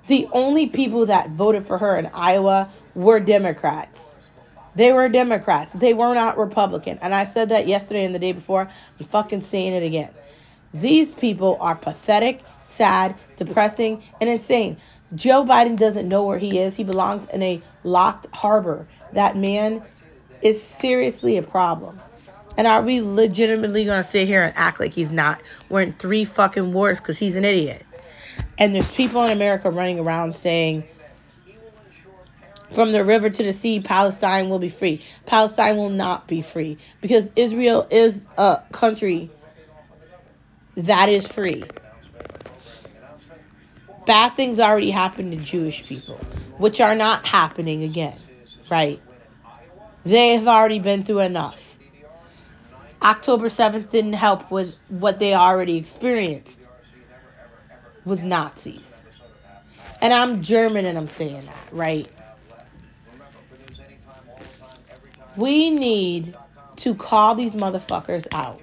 the 0.06 0.28
only 0.32 0.68
people 0.68 1.06
that 1.06 1.30
voted 1.30 1.66
for 1.66 1.78
her 1.78 1.98
in 1.98 2.06
Iowa 2.14 2.70
were 2.94 3.20
Democrats. 3.20 4.14
They 4.74 4.92
were 4.92 5.08
Democrats. 5.08 5.72
They 5.72 5.94
were 5.94 6.14
not 6.14 6.38
Republican. 6.38 6.98
And 7.00 7.14
I 7.14 7.24
said 7.24 7.48
that 7.48 7.66
yesterday 7.66 8.04
and 8.04 8.14
the 8.14 8.18
day 8.18 8.32
before. 8.32 8.68
I'm 9.00 9.06
fucking 9.06 9.40
saying 9.40 9.72
it 9.72 9.82
again. 9.82 10.10
These 10.74 11.14
people 11.14 11.56
are 11.60 11.74
pathetic, 11.74 12.42
sad, 12.68 13.14
depressing, 13.36 14.02
and 14.20 14.28
insane. 14.28 14.76
Joe 15.14 15.44
Biden 15.44 15.76
doesn't 15.76 16.08
know 16.08 16.24
where 16.24 16.38
he 16.38 16.58
is. 16.58 16.76
He 16.76 16.84
belongs 16.84 17.26
in 17.32 17.42
a 17.42 17.62
locked 17.84 18.26
harbor. 18.34 18.86
That 19.12 19.36
man 19.36 19.82
is 20.42 20.62
seriously 20.62 21.36
a 21.36 21.42
problem. 21.42 22.00
And 22.56 22.66
are 22.66 22.82
we 22.82 23.00
legitimately 23.00 23.84
going 23.84 24.02
to 24.02 24.08
sit 24.08 24.26
here 24.26 24.42
and 24.42 24.56
act 24.56 24.80
like 24.80 24.92
he's 24.92 25.10
not? 25.10 25.42
We're 25.68 25.82
in 25.82 25.92
three 25.92 26.24
fucking 26.24 26.72
wars 26.72 27.00
because 27.00 27.18
he's 27.18 27.36
an 27.36 27.44
idiot. 27.44 27.84
And 28.58 28.74
there's 28.74 28.90
people 28.90 29.22
in 29.24 29.30
America 29.30 29.70
running 29.70 29.98
around 29.98 30.34
saying, 30.34 30.84
from 32.74 32.92
the 32.92 33.04
river 33.04 33.30
to 33.30 33.42
the 33.42 33.52
sea, 33.52 33.80
Palestine 33.80 34.48
will 34.48 34.58
be 34.58 34.68
free. 34.68 35.02
Palestine 35.24 35.76
will 35.76 35.90
not 35.90 36.26
be 36.26 36.42
free 36.42 36.78
because 37.00 37.30
Israel 37.36 37.86
is 37.90 38.18
a 38.36 38.60
country 38.72 39.30
that 40.76 41.08
is 41.08 41.28
free. 41.28 41.70
Bad 44.06 44.36
things 44.36 44.60
already 44.60 44.90
happened 44.90 45.32
to 45.32 45.38
Jewish 45.38 45.84
people, 45.84 46.16
which 46.58 46.80
are 46.80 46.94
not 46.94 47.26
happening 47.26 47.82
again, 47.82 48.18
right? 48.70 49.02
They 50.04 50.34
have 50.34 50.46
already 50.46 50.78
been 50.78 51.04
through 51.04 51.20
enough. 51.20 51.62
October 53.02 53.48
7th 53.48 53.90
didn't 53.90 54.14
help 54.14 54.50
with 54.50 54.76
what 54.88 55.18
they 55.18 55.34
already 55.34 55.76
experienced 55.76 56.66
with 58.04 58.22
Nazis. 58.22 59.04
And 60.00 60.12
I'm 60.12 60.42
German 60.42 60.86
and 60.86 60.96
I'm 60.96 61.06
saying 61.06 61.46
that, 61.46 61.68
right? 61.72 62.08
We 65.36 65.70
need 65.70 66.36
to 66.76 66.94
call 66.94 67.34
these 67.34 67.54
motherfuckers 67.54 68.26
out 68.32 68.62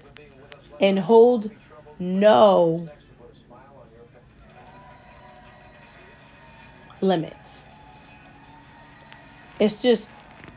and 0.79 0.98
hold 0.98 1.51
no 2.00 2.90
limits. 7.02 7.62
It's 9.60 9.82
just 9.82 10.08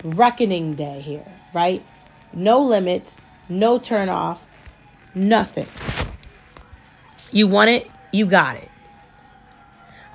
reckoning 0.02 0.74
day 0.74 1.00
here, 1.00 1.30
right? 1.52 1.84
No 2.32 2.62
limits, 2.62 3.16
no 3.48 3.78
turn 3.78 4.08
off, 4.08 4.40
nothing. 5.14 5.66
You 7.30 7.46
want 7.46 7.70
it, 7.70 7.90
you 8.12 8.26
got 8.26 8.56
it. 8.56 8.70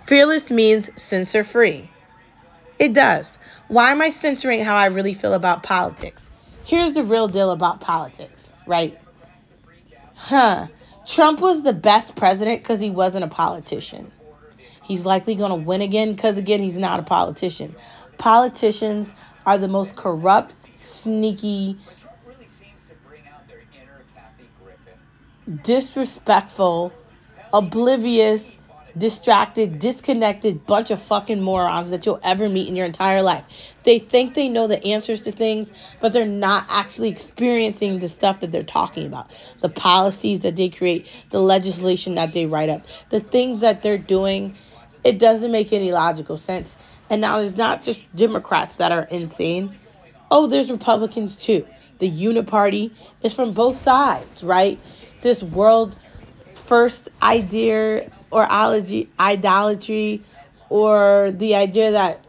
Fearless 0.06 0.52
means 0.52 0.90
censor 1.02 1.44
free. 1.44 1.90
It 2.80 2.94
does. 2.94 3.38
Why 3.68 3.92
am 3.92 4.02
I 4.02 4.10
censoring 4.10 4.64
how 4.64 4.76
I 4.76 4.88
really 4.88 5.14
feel 5.14 5.34
about 5.34 5.64
politics? 5.64 6.22
Here's 6.66 6.94
the 6.94 7.04
real 7.04 7.28
deal 7.28 7.52
about 7.52 7.80
politics, 7.80 8.48
right? 8.66 9.00
Huh. 10.16 10.68
Trump 11.06 11.40
was 11.40 11.64
the 11.64 11.74
best 11.74 12.16
president 12.16 12.62
because 12.62 12.80
he 12.80 12.90
wasn't 12.90 13.24
a 13.24 13.28
politician. 13.28 14.12
He's 14.84 15.06
likely 15.06 15.36
going 15.36 15.50
to 15.50 15.68
win 15.68 15.82
again 15.82 16.14
because, 16.14 16.38
again, 16.38 16.62
he's 16.62 16.78
not 16.78 17.00
a 17.00 17.04
politician. 17.04 17.76
Politicians 18.18 19.10
are 19.46 19.58
the 19.58 19.68
most 19.68 19.96
corrupt, 19.96 20.54
sneaky, 20.76 21.78
disrespectful, 25.64 26.94
oblivious, 27.54 28.46
distracted, 28.98 29.80
disconnected 29.80 30.66
bunch 30.66 30.92
of 30.92 31.02
fucking 31.02 31.42
morons 31.42 31.90
that 31.90 32.06
you'll 32.06 32.20
ever 32.24 32.50
meet 32.50 32.68
in 32.68 32.76
your 32.76 32.86
entire 32.86 33.22
life. 33.22 33.44
They 33.84 34.00
think 34.00 34.34
they 34.34 34.50
know 34.50 34.68
the 34.68 34.84
answers 34.86 35.22
to 35.22 35.32
things, 35.32 35.72
but 36.00 36.14
they're 36.14 36.26
not 36.26 36.66
actually 36.70 37.10
experiencing 37.10 38.00
the 38.00 38.10
stuff 38.10 38.42
that 38.42 38.52
they're 38.52 38.64
talking 38.64 39.06
about. 39.06 39.32
The 39.60 39.70
policies 39.70 40.42
that 40.42 40.56
they 40.56 40.70
create, 40.70 41.08
the 41.30 41.40
legislation 41.40 42.16
that 42.16 42.34
they 42.34 42.46
write 42.46 42.70
up, 42.70 42.82
the 43.10 43.20
things 43.20 43.62
that 43.62 43.82
they're 43.82 43.98
doing. 43.98 44.56
It 45.04 45.18
doesn't 45.18 45.52
make 45.52 45.74
any 45.74 45.92
logical 45.92 46.38
sense. 46.38 46.78
And 47.10 47.22
now 47.22 47.40
there's 47.40 47.58
not 47.58 47.84
just 47.84 48.02
Democrats 48.16 48.76
that 48.76 48.92
are 48.92 49.04
insane. 49.04 49.76
Oh, 50.30 50.48
there's 50.48 50.70
Republicans 50.72 51.38
too. 51.38 51.66
The 52.00 52.10
Uniparty 52.10 52.92
is 53.22 53.34
from 53.34 53.54
both 53.54 53.76
sides, 53.76 54.44
right? 54.44 54.80
This 55.22 55.44
world 55.44 55.98
first 56.54 57.10
idea 57.22 58.10
or 58.32 58.50
idolatry 58.52 60.24
or 60.70 61.32
the 61.32 61.56
idea 61.56 61.92
that 61.92 62.24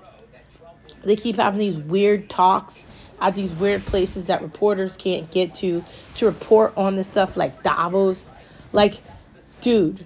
they 1.04 1.16
keep 1.16 1.36
having 1.36 1.58
these 1.58 1.76
weird 1.76 2.28
talks 2.28 2.84
at 3.20 3.34
these 3.34 3.52
weird 3.52 3.86
places 3.86 4.26
that 4.26 4.42
reporters 4.42 4.96
can't 4.96 5.30
get 5.30 5.54
to 5.54 5.82
to 6.14 6.26
report 6.26 6.74
on 6.76 6.96
this 6.96 7.06
stuff 7.06 7.36
like 7.36 7.62
Davos. 7.62 8.32
Like, 8.72 9.00
dude, 9.60 10.04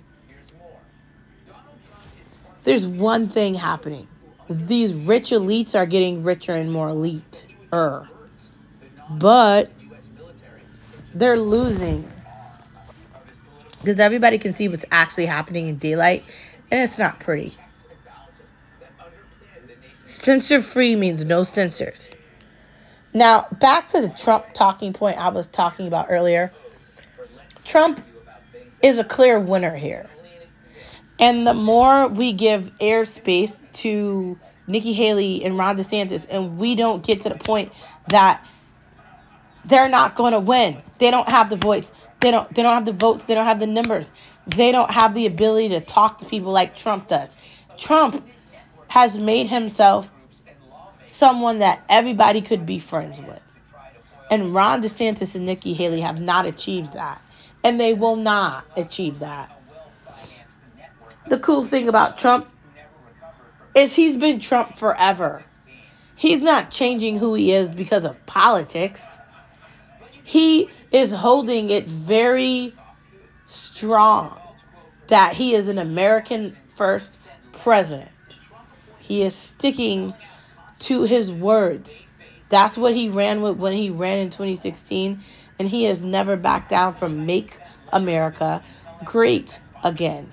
there's 2.65 2.87
one 2.87 3.29
thing 3.29 3.55
happening. 3.55 4.07
These 4.50 4.93
rich 4.93 5.31
elites 5.31 5.75
are 5.75 5.87
getting 5.87 6.23
richer 6.23 6.55
and 6.55 6.71
more 6.73 6.91
elite. 6.91 7.47
But 9.11 9.71
they're 11.15 11.38
losing 11.38 12.11
because 13.78 14.00
everybody 14.00 14.38
can 14.38 14.52
see 14.52 14.68
what's 14.68 14.85
actually 14.90 15.26
happening 15.26 15.68
in 15.68 15.78
daylight, 15.78 16.25
and 16.71 16.80
it's 16.80 16.99
not 16.99 17.21
pretty. 17.21 17.56
Censor 20.04 20.62
free 20.62 20.95
means 20.97 21.25
no 21.25 21.42
censors. 21.42 22.16
Now, 23.12 23.47
back 23.50 23.88
to 23.88 24.00
the 24.00 24.09
Trump 24.09 24.52
talking 24.52 24.92
point 24.92 25.18
I 25.18 25.28
was 25.28 25.47
talking 25.47 25.87
about 25.87 26.06
earlier. 26.11 26.52
Trump 27.64 28.00
is 28.83 28.99
a 28.99 29.04
clear 29.04 29.40
winner 29.40 29.75
here. 29.75 30.09
And 31.18 31.47
the 31.47 31.54
more 31.54 32.09
we 32.09 32.33
give 32.33 32.71
airspace 32.78 33.59
to 33.75 34.38
Nikki 34.66 34.92
Haley 34.92 35.45
and 35.45 35.56
Ron 35.56 35.78
DeSantis, 35.78 36.26
and 36.28 36.59
we 36.59 36.75
don't 36.75 37.04
get 37.04 37.23
to 37.23 37.30
the 37.30 37.38
point 37.38 37.73
that 38.09 38.47
they're 39.64 39.88
not 39.88 40.14
going 40.14 40.33
to 40.33 40.40
win, 40.40 40.76
they 40.99 41.11
don't 41.11 41.28
have 41.28 41.50
the 41.50 41.56
voice, 41.56 41.90
they 42.26 42.33
don't 42.33 42.49
they 42.56 42.64
don't 42.64 42.75
have 42.75 42.85
the 42.85 42.92
votes, 42.92 43.23
they 43.23 43.37
don't 43.37 43.45
have 43.45 43.61
the 43.61 43.68
numbers. 43.68 44.11
They 44.49 44.73
don't 44.73 44.90
have 44.90 45.14
the 45.14 45.26
ability 45.26 45.68
to 45.68 45.80
talk 45.80 46.18
to 46.18 46.25
people 46.26 46.52
like 46.52 46.75
Trump 46.75 47.06
does. 47.06 47.28
Trump 47.76 48.26
has 48.88 49.16
made 49.16 49.47
himself 49.47 50.09
someone 51.06 51.61
that 51.61 51.85
everybody 51.88 52.40
could 52.40 52.66
be 52.66 52.80
friends 52.80 53.21
with. 53.21 53.40
And 54.28 54.52
Ron 54.52 54.83
DeSantis 54.83 55.37
and 55.37 55.45
Nikki 55.45 55.73
Haley 55.73 56.00
have 56.00 56.21
not 56.21 56.47
achieved 56.47 56.95
that. 56.95 57.23
And 57.62 57.80
they 57.80 57.95
will 57.95 58.16
not 58.16 58.64
achieve 58.76 59.21
that. 59.21 59.56
The 61.28 61.38
cool 61.38 61.64
thing 61.64 61.88
about 61.88 62.18
Trump 62.18 62.49
is 63.76 63.95
he's 63.95 64.16
been 64.16 64.40
Trump 64.40 64.76
forever. 64.76 65.45
He's 66.16 66.42
not 66.42 66.73
changing 66.73 67.21
who 67.21 67.35
he 67.35 67.52
is 67.52 67.68
because 67.68 68.04
of 68.04 68.26
politics 68.26 69.00
he 70.26 70.68
is 70.90 71.12
holding 71.12 71.71
it 71.71 71.88
very 71.88 72.75
strong 73.45 74.37
that 75.06 75.35
he 75.35 75.54
is 75.54 75.68
an 75.68 75.78
American 75.78 76.56
first 76.75 77.16
president. 77.52 78.11
He 78.99 79.23
is 79.23 79.37
sticking 79.37 80.12
to 80.80 81.04
his 81.04 81.30
words. 81.30 82.02
That's 82.49 82.76
what 82.76 82.92
he 82.92 83.09
ran 83.09 83.40
with 83.40 83.56
when 83.56 83.73
he 83.73 83.90
ran 83.90 84.18
in 84.18 84.30
2016, 84.30 85.23
and 85.61 85.68
he 85.68 85.85
has 85.85 86.02
never 86.02 86.37
backed 86.37 86.71
down 86.71 86.95
from 86.95 87.25
Make 87.25 87.56
America 87.92 88.64
Great 89.04 89.61
Again. 89.85 90.28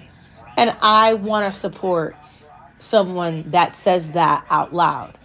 And 0.57 0.75
I 0.81 1.13
want 1.13 1.53
to 1.53 1.59
support 1.59 2.15
someone 2.79 3.43
that 3.51 3.75
says 3.75 4.09
that 4.13 4.43
out 4.50 4.73
loud. 4.73 5.19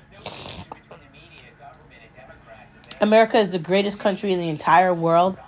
America 3.00 3.38
is 3.38 3.50
the 3.50 3.58
greatest 3.58 3.98
country 3.98 4.32
in 4.32 4.40
the 4.40 4.48
entire 4.48 4.92
world, 4.92 5.38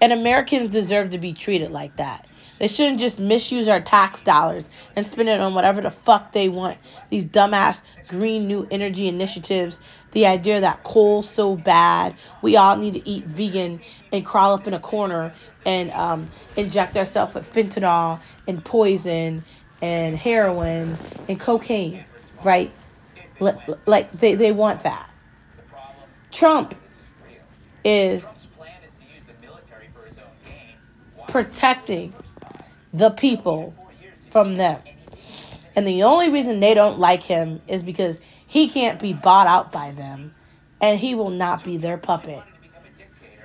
and 0.00 0.12
Americans 0.12 0.70
deserve 0.70 1.10
to 1.10 1.18
be 1.18 1.32
treated 1.32 1.70
like 1.70 1.96
that. 1.96 2.26
They 2.58 2.68
shouldn't 2.68 2.98
just 2.98 3.20
misuse 3.20 3.68
our 3.68 3.80
tax 3.80 4.22
dollars 4.22 4.68
and 4.96 5.06
spend 5.06 5.28
it 5.28 5.40
on 5.40 5.54
whatever 5.54 5.80
the 5.80 5.90
fuck 5.90 6.32
they 6.32 6.48
want. 6.48 6.78
These 7.10 7.24
dumbass 7.26 7.82
green 8.08 8.48
new 8.48 8.66
energy 8.70 9.06
initiatives, 9.06 9.78
the 10.12 10.26
idea 10.26 10.60
that 10.60 10.82
coal's 10.82 11.32
so 11.32 11.56
bad, 11.56 12.16
we 12.42 12.56
all 12.56 12.76
need 12.76 12.94
to 12.94 13.08
eat 13.08 13.26
vegan 13.26 13.80
and 14.12 14.26
crawl 14.26 14.54
up 14.54 14.66
in 14.66 14.74
a 14.74 14.80
corner 14.80 15.34
and 15.64 15.90
um, 15.92 16.30
inject 16.56 16.96
ourselves 16.96 17.34
with 17.34 17.52
fentanyl 17.52 18.22
and 18.48 18.64
poison 18.64 19.44
and 19.80 20.16
heroin 20.16 21.00
and 21.28 21.38
cocaine, 21.38 22.04
right? 22.42 22.76
Like 23.86 24.10
they, 24.12 24.34
they 24.34 24.50
want 24.50 24.82
that. 24.82 25.12
Trump 26.30 26.74
is 27.84 28.24
protecting 31.28 32.14
the 32.92 33.10
people 33.10 33.74
from 34.30 34.56
them. 34.56 34.80
And 35.76 35.86
the 35.86 36.02
only 36.02 36.28
reason 36.30 36.60
they 36.60 36.74
don't 36.74 36.98
like 36.98 37.22
him 37.22 37.60
is 37.66 37.82
because 37.82 38.18
he 38.46 38.68
can't 38.68 38.98
be 38.98 39.12
bought 39.12 39.46
out 39.46 39.70
by 39.72 39.92
them 39.92 40.34
and 40.80 40.98
he 40.98 41.14
will 41.14 41.30
not 41.30 41.64
be 41.64 41.76
their 41.76 41.98
puppet. 41.98 42.42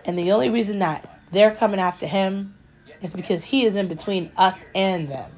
And 0.06 0.18
the 0.18 0.32
only 0.32 0.50
reason 0.50 0.80
that 0.80 1.22
they're 1.32 1.56
coming 1.56 1.80
after 1.80 2.08
him 2.08 2.56
is 3.02 3.14
because 3.14 3.44
he 3.44 3.66
is 3.66 3.76
in 3.76 3.88
between 3.88 4.32
us 4.38 4.58
and 4.76 5.08
them. 5.08 5.32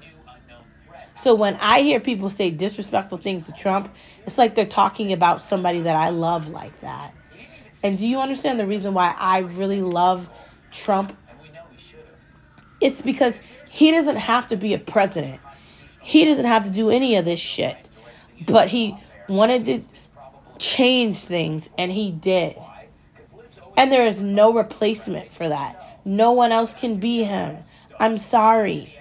So 1.15 1.33
when 1.33 1.55
I 1.55 1.81
hear 1.81 1.99
people 1.99 2.29
say 2.29 2.51
disrespectful 2.51 3.17
things 3.17 3.45
to 3.45 3.51
Trump, 3.53 3.93
it's 4.25 4.37
like 4.37 4.55
they're 4.55 4.65
talking 4.65 5.13
about 5.13 5.41
somebody 5.41 5.81
that 5.81 5.95
I 5.95 6.09
love 6.09 6.47
like 6.47 6.79
that. 6.81 7.15
And 7.85 7.99
do 7.99 8.07
you 8.07 8.19
understand 8.19 8.59
the 8.59 8.65
reason 8.65 8.95
why 8.95 9.13
I 9.15 9.41
really 9.41 9.83
love 9.83 10.27
Trump? 10.71 11.15
It's 12.81 12.99
because 12.99 13.35
he 13.69 13.91
doesn't 13.91 14.15
have 14.15 14.47
to 14.47 14.57
be 14.57 14.73
a 14.73 14.79
president. 14.79 15.39
He 16.01 16.25
doesn't 16.25 16.45
have 16.45 16.63
to 16.63 16.71
do 16.71 16.89
any 16.89 17.17
of 17.17 17.25
this 17.25 17.39
shit. 17.39 17.77
But 18.47 18.69
he 18.69 18.97
wanted 19.29 19.67
to 19.67 19.83
change 20.57 21.19
things, 21.19 21.69
and 21.77 21.91
he 21.91 22.09
did. 22.09 22.57
And 23.77 23.91
there 23.91 24.07
is 24.07 24.19
no 24.19 24.51
replacement 24.51 25.31
for 25.31 25.47
that. 25.47 25.99
No 26.05 26.31
one 26.31 26.51
else 26.51 26.73
can 26.73 26.99
be 26.99 27.23
him. 27.23 27.55
I'm 27.99 28.17
sorry. 28.17 28.97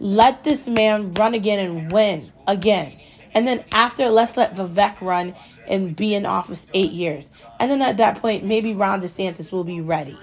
Let 0.00 0.42
this 0.42 0.66
man 0.66 1.12
run 1.12 1.34
again 1.34 1.58
and 1.58 1.92
win 1.92 2.32
again. 2.46 2.98
And 3.34 3.46
then 3.46 3.64
after, 3.72 4.10
let's 4.10 4.36
let 4.36 4.54
Vivek 4.54 5.00
run 5.00 5.34
and 5.66 5.96
be 5.96 6.14
in 6.14 6.26
office 6.26 6.62
eight 6.74 6.92
years. 6.92 7.28
And 7.58 7.70
then 7.70 7.82
at 7.82 7.96
that 7.96 8.20
point, 8.20 8.44
maybe 8.44 8.74
Ron 8.74 9.00
DeSantis 9.00 9.50
will 9.50 9.64
be 9.64 9.80
ready, 9.80 10.18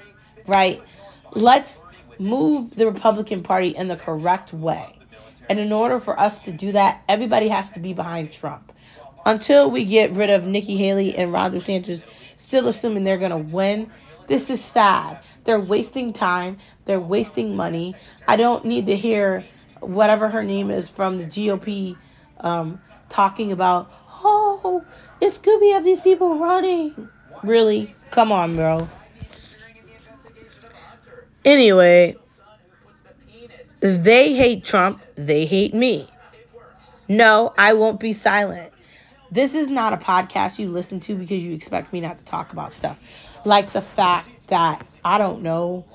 right? 0.47 0.81
Let's 1.31 1.81
move 2.19 2.75
the 2.75 2.85
Republican 2.85 3.41
Party 3.43 3.69
in 3.69 3.87
the 3.87 3.95
correct 3.95 4.53
way. 4.53 4.93
And 5.49 5.59
in 5.59 5.71
order 5.71 5.99
for 5.99 6.19
us 6.19 6.39
to 6.41 6.51
do 6.51 6.71
that, 6.73 7.01
everybody 7.07 7.47
has 7.47 7.71
to 7.71 7.79
be 7.79 7.93
behind 7.93 8.31
Trump. 8.31 8.71
Until 9.25 9.71
we 9.71 9.83
get 9.85 10.11
rid 10.11 10.29
of 10.29 10.45
Nikki 10.45 10.77
Haley 10.77 11.15
and 11.15 11.33
Ron 11.33 11.51
DeSantis, 11.51 12.03
still 12.35 12.67
assuming 12.67 13.03
they're 13.03 13.17
going 13.17 13.31
to 13.31 13.37
win, 13.37 13.89
this 14.27 14.49
is 14.51 14.63
sad. 14.63 15.19
They're 15.43 15.59
wasting 15.59 16.13
time. 16.13 16.57
They're 16.85 16.99
wasting 16.99 17.55
money. 17.55 17.95
I 18.27 18.35
don't 18.35 18.63
need 18.63 18.85
to 18.85 18.95
hear 18.95 19.43
whatever 19.79 20.29
her 20.29 20.43
name 20.43 20.69
is 20.69 20.87
from 20.87 21.17
the 21.17 21.25
GOP 21.25 21.97
um, 22.39 22.79
talking 23.09 23.51
about, 23.51 23.91
oh, 24.23 24.85
it's 25.19 25.37
good 25.37 25.59
we 25.59 25.71
have 25.71 25.83
these 25.83 25.99
people 25.99 26.39
running. 26.39 27.09
Really? 27.43 27.95
Come 28.11 28.31
on, 28.31 28.55
bro. 28.55 28.87
Anyway, 31.45 32.15
they 33.79 34.33
hate 34.33 34.63
Trump. 34.63 35.01
They 35.15 35.45
hate 35.45 35.73
me. 35.73 36.07
No, 37.07 37.53
I 37.57 37.73
won't 37.73 37.99
be 37.99 38.13
silent. 38.13 38.71
This 39.31 39.53
is 39.53 39.67
not 39.67 39.93
a 39.93 39.97
podcast 39.97 40.59
you 40.59 40.69
listen 40.69 40.99
to 41.01 41.15
because 41.15 41.43
you 41.43 41.53
expect 41.53 41.93
me 41.93 42.01
not 42.01 42.19
to 42.19 42.25
talk 42.25 42.51
about 42.51 42.71
stuff. 42.71 42.99
Like 43.45 43.71
the 43.71 43.81
fact 43.81 44.47
that, 44.47 44.85
I 45.03 45.17
don't 45.17 45.41
know, 45.41 45.85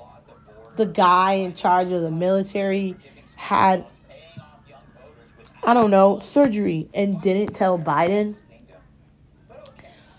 the 0.77 0.85
guy 0.85 1.33
in 1.33 1.53
charge 1.53 1.91
of 1.91 2.01
the 2.01 2.11
military 2.11 2.95
had, 3.35 3.85
I 5.65 5.73
don't 5.73 5.89
know, 5.89 6.19
surgery 6.19 6.89
and 6.93 7.21
didn't 7.21 7.53
tell 7.53 7.79
Biden. 7.79 8.35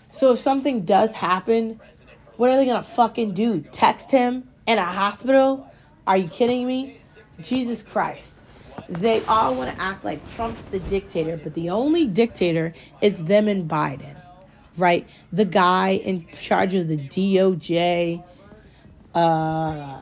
So 0.09 0.33
if 0.33 0.39
something 0.39 0.83
does 0.83 1.13
happen, 1.13 1.79
what 2.35 2.49
are 2.49 2.57
they 2.57 2.65
going 2.65 2.83
to 2.83 2.89
fucking 2.89 3.33
do? 3.33 3.61
Text 3.71 4.11
him 4.11 4.49
in 4.65 4.77
a 4.77 4.83
hospital? 4.83 5.71
Are 6.05 6.17
you 6.17 6.27
kidding 6.27 6.67
me? 6.67 7.01
Jesus 7.39 7.81
Christ. 7.81 8.43
They 8.89 9.23
all 9.25 9.55
want 9.55 9.75
to 9.75 9.81
act 9.81 10.03
like 10.03 10.29
Trump's 10.29 10.65
the 10.65 10.79
dictator, 10.79 11.37
but 11.37 11.53
the 11.53 11.69
only 11.69 12.07
dictator 12.07 12.73
is 13.01 13.23
them 13.23 13.47
and 13.47 13.69
Biden, 13.69 14.21
right? 14.77 15.07
The 15.31 15.45
guy 15.45 15.91
in 15.91 16.27
charge 16.31 16.73
of 16.75 16.87
the 16.87 16.97
DOJ, 16.97 18.23
uh, 19.13 20.01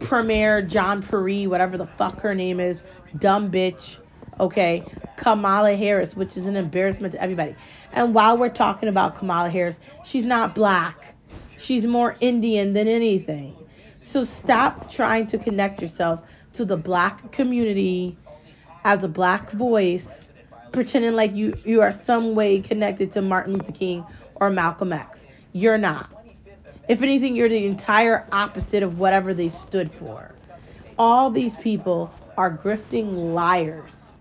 Karine 0.00 0.66
Jean-Pierre, 0.68 1.48
whatever 1.48 1.76
the 1.76 1.86
fuck 1.86 2.20
her 2.20 2.34
name 2.34 2.60
is, 2.60 2.78
dumb 3.20 3.50
bitch, 3.50 3.98
okay? 4.40 4.84
Kamala 5.16 5.74
Harris, 5.74 6.14
which 6.14 6.36
is 6.36 6.46
an 6.46 6.56
embarrassment 6.56 7.12
to 7.12 7.22
everybody. 7.22 7.54
And 7.92 8.14
while 8.14 8.38
we're 8.38 8.48
talking 8.48 8.88
about 8.88 9.16
Kamala 9.16 9.50
Harris, 9.50 9.78
she's 10.04 10.24
not 10.24 10.54
black. 10.54 11.14
She's 11.56 11.86
more 11.86 12.16
Indian 12.20 12.72
than 12.72 12.86
anything. 12.86 13.56
So 14.00 14.24
stop 14.24 14.90
trying 14.90 15.26
to 15.28 15.38
connect 15.38 15.82
yourself 15.82 16.20
to 16.54 16.64
the 16.64 16.76
black 16.76 17.32
community 17.32 18.16
as 18.84 19.02
a 19.02 19.08
black 19.08 19.50
voice, 19.50 20.08
pretending 20.72 21.12
like 21.14 21.34
you, 21.34 21.58
you 21.64 21.82
are 21.82 21.92
some 21.92 22.34
way 22.34 22.60
connected 22.60 23.12
to 23.14 23.22
Martin 23.22 23.54
Luther 23.54 23.72
King 23.72 24.06
or 24.36 24.50
Malcolm 24.50 24.92
X. 24.92 25.20
You're 25.52 25.78
not. 25.78 26.10
If 26.88 27.02
anything, 27.02 27.36
you're 27.36 27.48
the 27.48 27.66
entire 27.66 28.26
opposite 28.32 28.82
of 28.82 28.98
whatever 28.98 29.34
they 29.34 29.48
stood 29.48 29.92
for. 29.92 30.34
All 30.96 31.30
these 31.30 31.54
people 31.56 32.12
are 32.38 32.56
grifting 32.56 33.34
liars. 33.34 34.14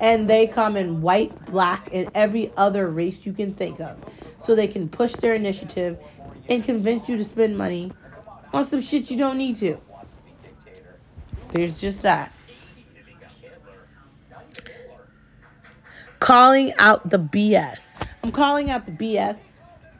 And 0.00 0.30
they 0.30 0.46
come 0.46 0.76
in 0.76 1.02
white, 1.02 1.44
black, 1.46 1.88
and 1.92 2.08
every 2.14 2.52
other 2.56 2.88
race 2.88 3.26
you 3.26 3.32
can 3.32 3.52
think 3.54 3.80
of. 3.80 3.96
So 4.40 4.54
they 4.54 4.68
can 4.68 4.88
push 4.88 5.16
their 5.16 5.34
initiative 5.34 5.98
and 6.48 6.62
convince 6.64 7.08
you 7.08 7.16
to 7.16 7.24
spend 7.24 7.58
money 7.58 7.92
on 8.52 8.64
some 8.64 8.80
shit 8.80 9.10
you 9.10 9.16
don't 9.16 9.36
need 9.36 9.56
to. 9.56 9.76
There's 11.50 11.76
just 11.76 12.02
that. 12.02 12.32
Calling 16.20 16.72
out 16.78 17.10
the 17.10 17.18
BS. 17.18 17.90
I'm 18.22 18.30
calling 18.30 18.70
out 18.70 18.86
the 18.86 18.92
BS 18.92 19.38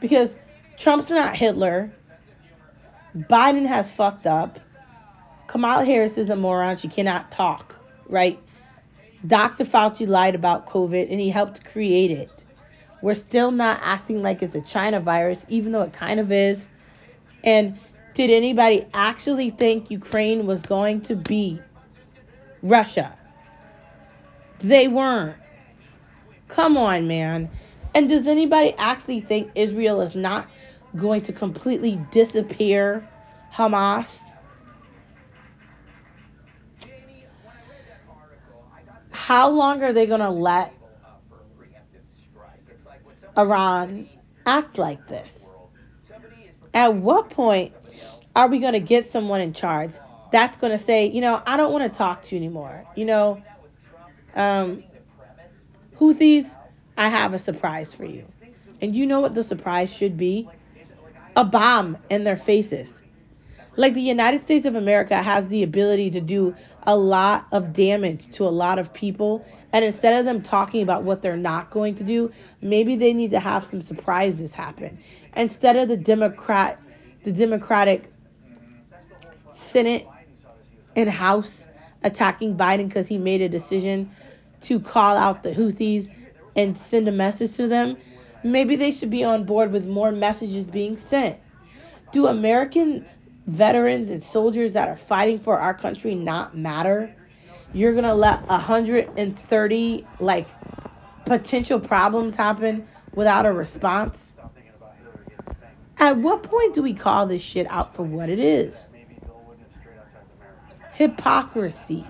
because 0.01 0.31
Trump's 0.79 1.09
not 1.09 1.37
Hitler. 1.37 1.93
Biden 3.17 3.67
has 3.67 3.91
fucked 3.91 4.27
up. 4.27 4.61
Kamala 5.55 5.85
Harris 5.85 6.19
is 6.19 6.31
a 6.31 6.35
moron. 6.35 6.77
She 6.77 6.89
cannot 6.89 7.31
talk, 7.31 7.77
right? 8.09 8.41
Dr. 9.25 9.65
Fauci 9.65 10.05
lied 10.05 10.35
about 10.35 10.67
COVID 10.67 11.09
and 11.09 11.21
he 11.21 11.31
helped 11.31 11.65
create 11.65 12.11
it. 12.11 12.29
We're 13.03 13.15
still 13.15 13.53
not 13.53 13.79
acting 13.81 14.21
like 14.21 14.43
it's 14.43 14.57
a 14.57 14.61
China 14.61 14.99
virus, 14.99 15.47
even 15.49 15.71
though 15.71 15.83
it 15.83 15.93
kind 15.93 16.19
of 16.19 16.33
is. 16.33 16.67
And 17.45 17.79
did 18.15 18.31
anybody 18.31 18.85
actually 18.95 19.51
think 19.51 19.93
Ukraine 19.93 20.45
was 20.45 20.61
going 20.61 21.03
to 21.03 21.15
be 21.15 21.61
Russia? 22.65 23.17
They 24.59 24.89
weren't. 24.89 25.37
Come 26.49 26.77
on, 26.77 27.07
man. 27.07 27.49
And 27.95 28.09
does 28.09 28.27
anybody 28.27 28.75
actually 28.77 29.21
think 29.21 29.53
Israel 29.55 30.01
is 30.01 30.17
not 30.17 30.49
going 30.97 31.23
to 31.23 31.33
completely 31.33 32.05
disappear 32.11 33.09
Hamas? 33.53 34.09
How 39.25 39.49
long 39.49 39.83
are 39.83 39.95
they 39.95 40.05
going 40.05 40.21
to 40.21 40.29
let 40.29 40.75
Iran 43.39 44.07
act 44.45 44.77
like 44.77 45.09
this? 45.09 45.33
At 46.75 46.97
what 46.97 47.31
point 47.31 47.73
are 48.37 48.49
we 48.49 48.59
going 48.59 48.75
to 48.75 48.81
get 48.81 49.11
someone 49.11 49.41
in 49.41 49.55
charge 49.55 49.93
that's 50.31 50.59
going 50.59 50.77
to 50.77 50.85
say, 50.85 51.07
you 51.07 51.23
know, 51.23 51.43
I 51.47 51.57
don't 51.57 51.73
want 51.73 51.91
to 51.91 51.97
talk 51.97 52.25
to 52.25 52.35
you 52.35 52.39
anymore? 52.39 52.85
You 52.97 53.07
know, 53.07 53.43
um, 54.35 54.85
Houthis, 55.99 56.45
I 56.99 57.09
have 57.09 57.33
a 57.33 57.39
surprise 57.39 57.95
for 57.95 58.05
you. 58.05 58.27
And 58.83 58.95
you 58.95 59.07
know 59.07 59.21
what 59.21 59.35
the 59.35 59.43
surprise 59.43 59.91
should 59.91 60.19
be? 60.19 60.51
A 61.35 61.45
bomb 61.45 61.97
in 62.11 62.25
their 62.25 62.37
faces. 62.37 63.01
Like 63.77 63.95
the 63.95 64.03
United 64.03 64.43
States 64.43 64.67
of 64.67 64.75
America 64.75 65.21
has 65.21 65.49
the 65.49 65.63
ability 65.63 66.11
to 66.11 66.21
do 66.21 66.55
a 66.87 66.97
lot 66.97 67.47
of 67.53 67.73
damage 67.73 68.31
to 68.33 68.45
a 68.45 68.51
lot 68.51 68.79
of 68.79 68.93
people. 68.93 69.45
And 69.73 69.85
instead 69.85 70.15
of 70.15 70.25
them 70.25 70.43
talking 70.43 70.83
about 70.83 71.03
what 71.03 71.23
they're 71.23 71.37
not 71.37 71.71
going 71.71 71.95
to 71.97 72.05
do, 72.05 72.33
maybe 72.61 72.97
they 72.97 73.13
need 73.13 73.31
to 73.33 73.41
have 73.41 73.67
some 73.67 73.83
surprises 73.83 74.53
happen. 74.53 74.99
Instead 75.37 75.77
of 75.77 75.89
the 75.89 75.97
Democrat, 75.97 76.81
the 77.25 77.33
Democratic 77.33 78.11
Senate 79.71 80.07
and 80.95 81.11
House 81.11 81.67
attacking 82.03 82.57
Biden 82.57 82.89
because 82.89 83.09
he 83.09 83.19
made 83.19 83.41
a 83.41 83.49
decision 83.49 84.11
to 84.63 84.79
call 84.79 85.17
out 85.17 85.43
the 85.43 85.51
Houthis 85.51 86.15
and 86.55 86.77
send 86.79 87.09
a 87.09 87.13
message 87.13 87.57
to 87.57 87.67
them, 87.67 87.97
maybe 88.45 88.77
they 88.77 88.91
should 88.91 89.11
be 89.11 89.25
on 89.25 89.45
board 89.45 89.73
with 89.73 89.87
more 89.87 90.13
messages 90.13 90.65
being 90.65 90.97
sent. 90.97 91.39
Do 92.13 92.27
American 92.29 93.05
veterans 93.47 94.11
and 94.11 94.23
soldiers 94.23 94.73
that 94.73 94.89
are 94.89 94.97
fighting 94.97 95.39
for 95.39 95.59
our 95.59 95.75
country 95.75 96.15
not 96.15 96.57
matter? 96.57 97.15
You're 97.73 97.93
going 97.93 98.05
to 98.05 98.15
let 98.15 98.47
130 98.49 100.07
like 100.21 100.49
potential 101.27 101.81
problems 101.81 102.37
happen 102.37 102.87
without 103.15 103.47
a 103.47 103.53
response? 103.53 104.17
At 105.99 106.19
what 106.19 106.43
point 106.43 106.75
do 106.75 106.83
we 106.83 106.93
call 106.93 107.27
this 107.27 107.43
shit 107.43 107.67
out 107.71 107.95
for 107.95 108.03
what 108.03 108.29
it 108.29 108.39
is? 108.39 108.77
Hypocrisy 110.93 112.07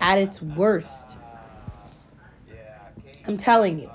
at 0.00 0.18
its 0.18 0.40
worst. 0.40 0.88
I'm 3.26 3.36
telling 3.36 3.78
you, 3.78 3.90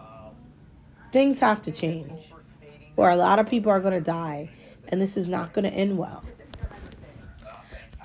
things 1.12 1.39
have 1.39 1.63
to 1.63 1.71
change, 1.71 2.12
or 2.95 3.10
a 3.10 3.15
lot 3.15 3.39
of 3.39 3.49
people 3.49 3.71
are 3.71 3.80
going 3.80 3.93
to 3.93 4.01
die, 4.01 4.49
and 4.88 5.01
this 5.01 5.17
is 5.17 5.28
not 5.28 5.54
going 5.54 5.63
to 5.63 5.71
end 5.71 5.97
well. 5.97 6.23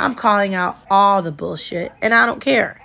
I'm 0.01 0.15
calling 0.15 0.55
out 0.55 0.79
all 0.91 1.23
the 1.23 1.31
bullshit, 1.31 1.93
and 2.01 2.15
I 2.15 2.27
don't 2.27 2.41
care. 2.41 2.81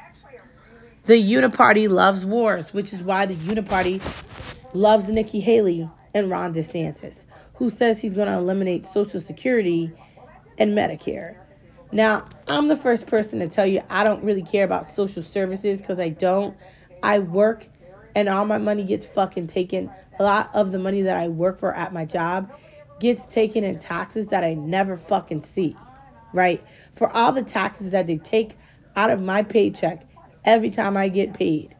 The 1.06 1.14
Uniparty 1.14 1.88
loves 1.88 2.26
wars, 2.26 2.74
which 2.74 2.92
is 2.92 3.02
why 3.02 3.26
the 3.26 3.36
Uniparty 3.36 4.02
loves 4.74 5.08
Nikki 5.08 5.40
Haley 5.40 5.90
and 6.14 6.30
Ron 6.30 6.54
DeSantis, 6.54 7.14
who 7.54 7.70
says 7.70 8.02
he's 8.02 8.14
going 8.14 8.28
to 8.28 8.38
eliminate 8.38 8.86
Social 8.86 9.22
Security 9.22 9.92
and 10.58 10.78
Medicare. 10.78 11.38
Now, 11.92 12.26
I'm 12.48 12.68
the 12.68 12.76
first 12.76 13.06
person 13.06 13.40
to 13.40 13.48
tell 13.48 13.66
you 13.66 13.82
I 13.90 14.04
don't 14.04 14.24
really 14.24 14.44
care 14.44 14.66
about 14.66 14.94
social 14.94 15.24
services 15.24 15.80
because 15.80 16.00
I 16.00 16.10
don't. 16.10 16.58
I 17.02 17.20
work 17.20 17.66
and 18.16 18.28
all 18.28 18.46
my 18.46 18.58
money 18.58 18.84
gets 18.84 19.06
fucking 19.08 19.48
taken. 19.48 19.90
A 20.20 20.24
lot 20.24 20.50
of 20.54 20.72
the 20.72 20.80
money 20.80 21.04
that 21.04 21.16
I 21.16 21.28
work 21.28 21.60
for 21.60 21.74
at 21.74 21.94
my 21.94 22.04
job 22.04 22.52
gets 23.00 23.26
taken 23.28 23.64
in 23.64 23.80
taxes 23.80 24.28
that 24.28 24.44
I 24.44 24.54
never 24.54 24.98
fucking 24.98 25.42
see, 25.42 25.76
right? 26.34 26.64
For 26.96 27.10
all 27.12 27.32
the 27.32 27.44
taxes 27.44 27.92
that 27.92 28.08
they 28.08 28.18
take 28.18 28.58
out 28.96 29.10
of 29.10 29.22
my 29.22 29.44
paycheck 29.44 30.08
every 30.44 30.72
time 30.72 30.96
I 30.96 31.10
get 31.10 31.34
paid, 31.34 31.76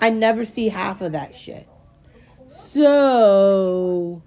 I 0.00 0.10
never 0.10 0.44
see 0.44 0.68
half 0.68 1.00
of 1.00 1.12
that 1.12 1.34
shit. 1.34 1.66
So, 2.48 4.22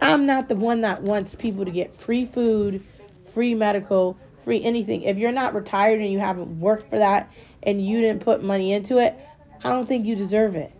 I'm 0.00 0.26
not 0.26 0.48
the 0.48 0.56
one 0.56 0.82
that 0.82 1.02
wants 1.02 1.34
people 1.34 1.64
to 1.64 1.70
get 1.70 1.96
free 1.96 2.26
food, 2.26 2.84
free 3.32 3.54
medical, 3.54 4.18
free 4.44 4.62
anything. 4.62 5.02
If 5.02 5.16
you're 5.16 5.32
not 5.32 5.54
retired 5.54 6.00
and 6.00 6.12
you 6.12 6.18
haven't 6.18 6.60
worked 6.60 6.90
for 6.90 6.98
that 6.98 7.32
and 7.62 7.84
you 7.84 8.00
didn't 8.00 8.22
put 8.22 8.42
money 8.42 8.72
into 8.72 8.98
it, 8.98 9.18
I 9.64 9.70
don't 9.70 9.86
think 9.86 10.06
you 10.06 10.14
deserve 10.14 10.54
it. 10.54 10.72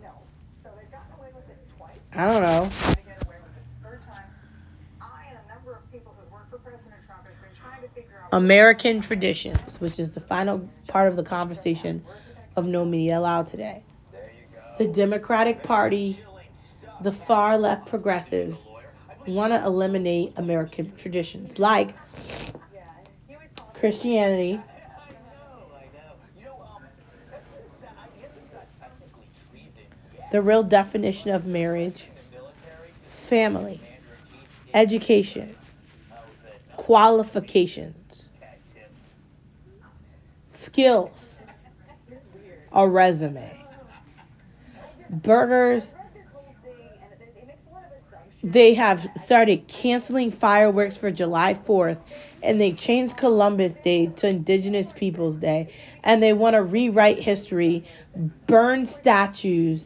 I 2.13 2.25
don't 2.25 2.41
know. 2.41 2.95
American 8.31 8.99
traditions, 9.01 9.79
which 9.79 9.99
is 9.99 10.11
the 10.11 10.19
final 10.19 10.69
part 10.87 11.07
of 11.07 11.15
the 11.15 11.23
conversation 11.23 12.03
of 12.55 12.65
No 12.65 12.83
Media 12.83 13.19
Allowed 13.19 13.47
today. 13.47 13.83
The 14.77 14.87
Democratic 14.87 15.63
Party, 15.63 16.19
the 17.01 17.11
far 17.11 17.57
left 17.57 17.87
progressives, 17.87 18.57
want 19.27 19.53
to 19.53 19.63
eliminate 19.63 20.33
American 20.37 20.93
traditions 20.95 21.57
like 21.59 21.95
Christianity, 23.73 24.59
the 30.31 30.41
real 30.41 30.63
definition 30.63 31.31
of 31.31 31.45
marriage, 31.45 32.07
family, 33.27 33.79
education, 34.73 35.55
qualifications, 36.87 38.23
skills, 40.49 41.35
a 42.71 42.87
resume, 42.87 43.51
burgers. 45.09 45.85
They 48.41 48.73
have 48.75 49.05
started 49.25 49.67
canceling 49.67 50.31
fireworks 50.31 50.95
for 50.95 51.11
July 51.11 51.55
4th 51.55 51.99
and 52.41 52.61
they 52.61 52.71
changed 52.71 53.17
Columbus 53.17 53.73
Day 53.73 54.05
to 54.05 54.29
Indigenous 54.29 54.89
Peoples 54.95 55.35
Day 55.35 55.67
and 56.05 56.23
they 56.23 56.31
want 56.31 56.53
to 56.53 56.63
rewrite 56.63 57.19
history, 57.19 57.83
burn 58.45 58.85
statues, 58.85 59.81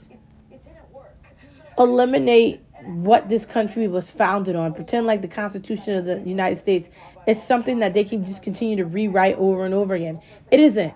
eliminate 1.80 2.62
what 2.86 3.30
this 3.30 3.46
country 3.46 3.88
was 3.88 4.10
founded 4.10 4.56
on, 4.56 4.74
pretend 4.74 5.08
like 5.08 5.22
the 5.22 5.28
Constitution 5.28 5.96
of 5.96 6.06
the 6.06 6.20
United 6.22 6.60
States 6.60 6.90
is 7.28 7.42
something 7.42 7.80
that 7.80 7.94
they 7.94 8.04
can 8.04 8.24
just 8.26 8.44
continue 8.44 8.76
to 8.78 8.86
rewrite 8.86 9.36
over 9.38 9.66
and 9.66 9.74
over 9.74 9.94
again. 9.94 10.22
It 10.50 10.60
isn't. 10.60 10.94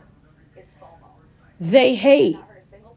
They 1.60 1.96
hate 1.96 2.38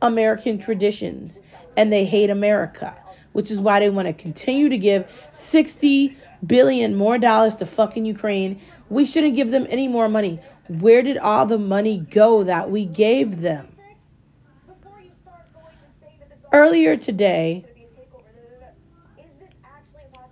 American 0.02 0.58
traditions 0.58 1.38
and 1.76 1.92
they 1.92 2.04
hate 2.04 2.30
America, 2.30 2.96
which 3.32 3.50
is 3.50 3.60
why 3.60 3.80
they 3.80 3.90
want 3.90 4.08
to 4.08 4.14
continue 4.14 4.68
to 4.68 4.78
give 4.78 5.10
60 5.32 6.16
billion 6.46 6.96
more 6.96 7.18
dollars 7.18 7.54
to 7.56 7.66
fucking 7.66 8.04
Ukraine. 8.04 8.60
We 8.88 9.04
shouldn't 9.04 9.36
give 9.36 9.50
them 9.50 9.66
any 9.70 9.88
more 9.88 10.08
money. 10.08 10.38
Where 10.68 11.02
did 11.02 11.18
all 11.18 11.46
the 11.46 11.58
money 11.58 11.98
go 12.10 12.44
that 12.44 12.70
we 12.70 12.84
gave 12.84 13.40
them? 13.40 13.68
Earlier 16.52 16.96
today, 16.96 17.64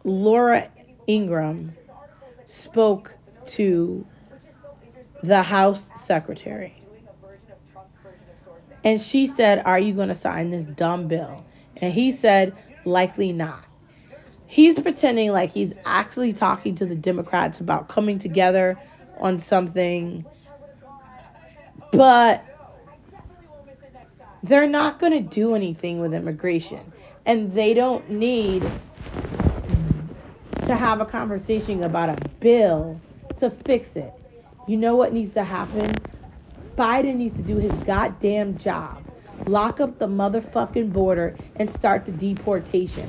Laura 0.06 0.70
Ingraham 1.08 1.76
spoke 2.46 3.12
to 3.44 4.06
the 5.24 5.42
House 5.42 5.82
Secretary. 6.04 6.80
And 8.84 9.02
she 9.02 9.26
said, 9.26 9.64
Are 9.66 9.80
you 9.80 9.94
going 9.94 10.08
to 10.08 10.14
sign 10.14 10.50
this 10.50 10.64
dumb 10.66 11.08
bill? 11.08 11.44
And 11.78 11.92
he 11.92 12.12
said, 12.12 12.54
Likely 12.84 13.32
not. 13.32 13.64
He's 14.46 14.78
pretending 14.78 15.32
like 15.32 15.50
he's 15.50 15.72
actually 15.84 16.32
talking 16.32 16.76
to 16.76 16.86
the 16.86 16.94
Democrats 16.94 17.58
about 17.58 17.88
coming 17.88 18.20
together 18.20 18.78
on 19.18 19.40
something. 19.40 20.24
But 21.90 22.44
they're 24.44 24.68
not 24.68 25.00
going 25.00 25.12
to 25.14 25.20
do 25.20 25.56
anything 25.56 25.98
with 25.98 26.14
immigration. 26.14 26.92
And 27.24 27.50
they 27.50 27.74
don't 27.74 28.08
need 28.08 28.62
to 30.66 30.76
have 30.76 31.00
a 31.00 31.06
conversation 31.06 31.82
about 31.82 32.10
a 32.10 32.20
bill 32.40 33.00
to 33.38 33.50
fix 33.50 33.96
it. 33.96 34.12
You 34.66 34.76
know 34.76 34.96
what 34.96 35.12
needs 35.12 35.32
to 35.34 35.44
happen? 35.44 36.00
Biden 36.76 37.16
needs 37.16 37.36
to 37.36 37.42
do 37.42 37.56
his 37.56 37.72
goddamn 37.86 38.58
job. 38.58 39.02
Lock 39.46 39.80
up 39.80 39.98
the 39.98 40.08
motherfucking 40.08 40.92
border 40.92 41.36
and 41.56 41.70
start 41.70 42.04
the 42.04 42.12
deportation. 42.12 43.08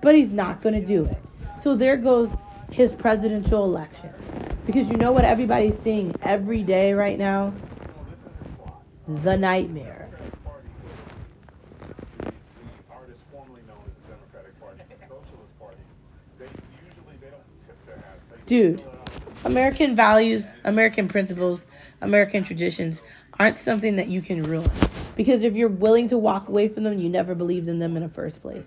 But 0.00 0.14
he's 0.14 0.32
not 0.32 0.62
going 0.62 0.80
to 0.80 0.86
do 0.86 1.04
it. 1.06 1.18
So 1.62 1.74
there 1.74 1.96
goes 1.96 2.30
his 2.70 2.92
presidential 2.92 3.64
election. 3.64 4.10
Because 4.64 4.88
you 4.88 4.96
know 4.96 5.12
what 5.12 5.24
everybody's 5.24 5.78
seeing 5.80 6.14
every 6.22 6.62
day 6.62 6.92
right 6.92 7.18
now? 7.18 7.52
The 9.08 9.36
nightmare. 9.36 10.05
Dude, 18.46 18.80
American 19.44 19.96
values, 19.96 20.46
American 20.62 21.08
principles, 21.08 21.66
American 22.00 22.44
traditions 22.44 23.02
aren't 23.40 23.56
something 23.56 23.96
that 23.96 24.06
you 24.06 24.22
can 24.22 24.44
ruin. 24.44 24.70
Because 25.16 25.42
if 25.42 25.54
you're 25.54 25.68
willing 25.68 26.08
to 26.10 26.18
walk 26.18 26.48
away 26.48 26.68
from 26.68 26.84
them, 26.84 26.96
you 26.96 27.08
never 27.08 27.34
believed 27.34 27.66
in 27.66 27.80
them 27.80 27.96
in 27.96 28.04
the 28.04 28.08
first 28.08 28.40
place. 28.40 28.64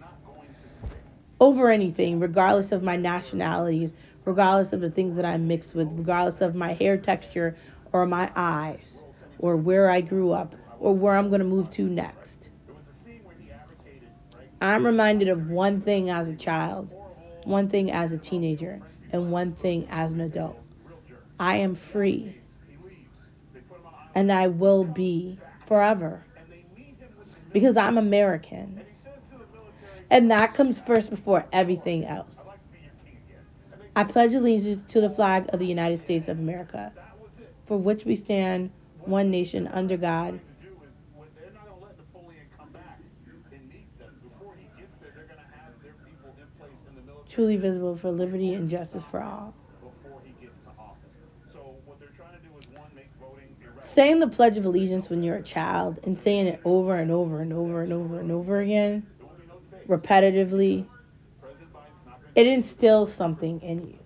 Over 1.39 1.69
anything, 1.69 2.19
regardless 2.19 2.73
of 2.73 2.83
my 2.83 2.97
nationality, 2.97 3.93
regardless 4.25 4.73
of 4.73 4.81
the 4.81 4.89
things 4.89 5.15
that 5.15 5.23
I'm 5.23 5.47
mixed 5.47 5.73
with, 5.75 5.87
regardless 5.93 6.41
of 6.41 6.55
my 6.55 6.73
hair 6.73 6.97
texture 6.97 7.55
or 7.93 8.05
my 8.05 8.29
eyes 8.35 9.03
or 9.39 9.55
where 9.55 9.89
I 9.89 10.01
grew 10.01 10.33
up 10.33 10.55
or 10.81 10.93
where 10.93 11.15
I'm 11.15 11.29
going 11.29 11.39
to 11.39 11.47
move 11.47 11.69
to 11.71 11.83
next. 11.83 12.49
I'm 14.59 14.85
reminded 14.85 15.29
of 15.29 15.49
one 15.49 15.79
thing 15.79 16.09
as 16.09 16.27
a 16.27 16.35
child, 16.35 16.93
one 17.45 17.69
thing 17.69 17.91
as 17.91 18.11
a 18.11 18.17
teenager, 18.17 18.81
and 19.11 19.31
one 19.31 19.53
thing 19.53 19.87
as 19.89 20.11
an 20.11 20.21
adult. 20.21 20.59
I 21.39 21.57
am 21.57 21.75
free. 21.75 22.35
And 24.15 24.31
I 24.31 24.47
will 24.47 24.83
be 24.83 25.37
forever. 25.67 26.23
Because 27.53 27.77
I'm 27.77 27.97
American. 27.97 28.81
And 30.09 30.29
that 30.31 30.53
comes 30.53 30.79
first 30.79 31.09
before 31.09 31.45
everything 31.51 32.05
else. 32.05 32.37
I 33.95 34.03
pledge 34.03 34.33
allegiance 34.33 34.81
to 34.91 35.01
the 35.01 35.09
flag 35.09 35.49
of 35.49 35.59
the 35.59 35.65
United 35.65 36.03
States 36.03 36.27
of 36.27 36.39
America, 36.39 36.91
for 37.67 37.77
which 37.77 38.05
we 38.05 38.15
stand, 38.15 38.71
one 39.01 39.29
nation 39.29 39.67
under 39.67 39.97
God. 39.97 40.39
Truly 47.39 47.55
visible 47.55 47.95
for 47.95 48.11
liberty 48.11 48.53
and 48.53 48.69
justice 48.69 49.05
for 49.09 49.23
all. 49.23 49.53
Saying 53.93 54.19
the 54.19 54.27
Pledge 54.27 54.57
of 54.57 54.65
Allegiance 54.65 55.09
when 55.09 55.23
you're 55.23 55.37
a 55.37 55.41
child 55.41 56.01
and 56.03 56.21
saying 56.21 56.47
it 56.47 56.59
over 56.65 56.97
and 56.97 57.09
over 57.09 57.39
and 57.39 57.53
over 57.53 57.81
and 57.81 57.93
over 57.93 58.19
and 58.19 58.29
over 58.29 58.59
again, 58.59 59.07
repetitively, 59.87 60.85
it 62.35 62.45
instills 62.45 63.13
something 63.13 63.61
in 63.61 63.87
you. 63.87 63.99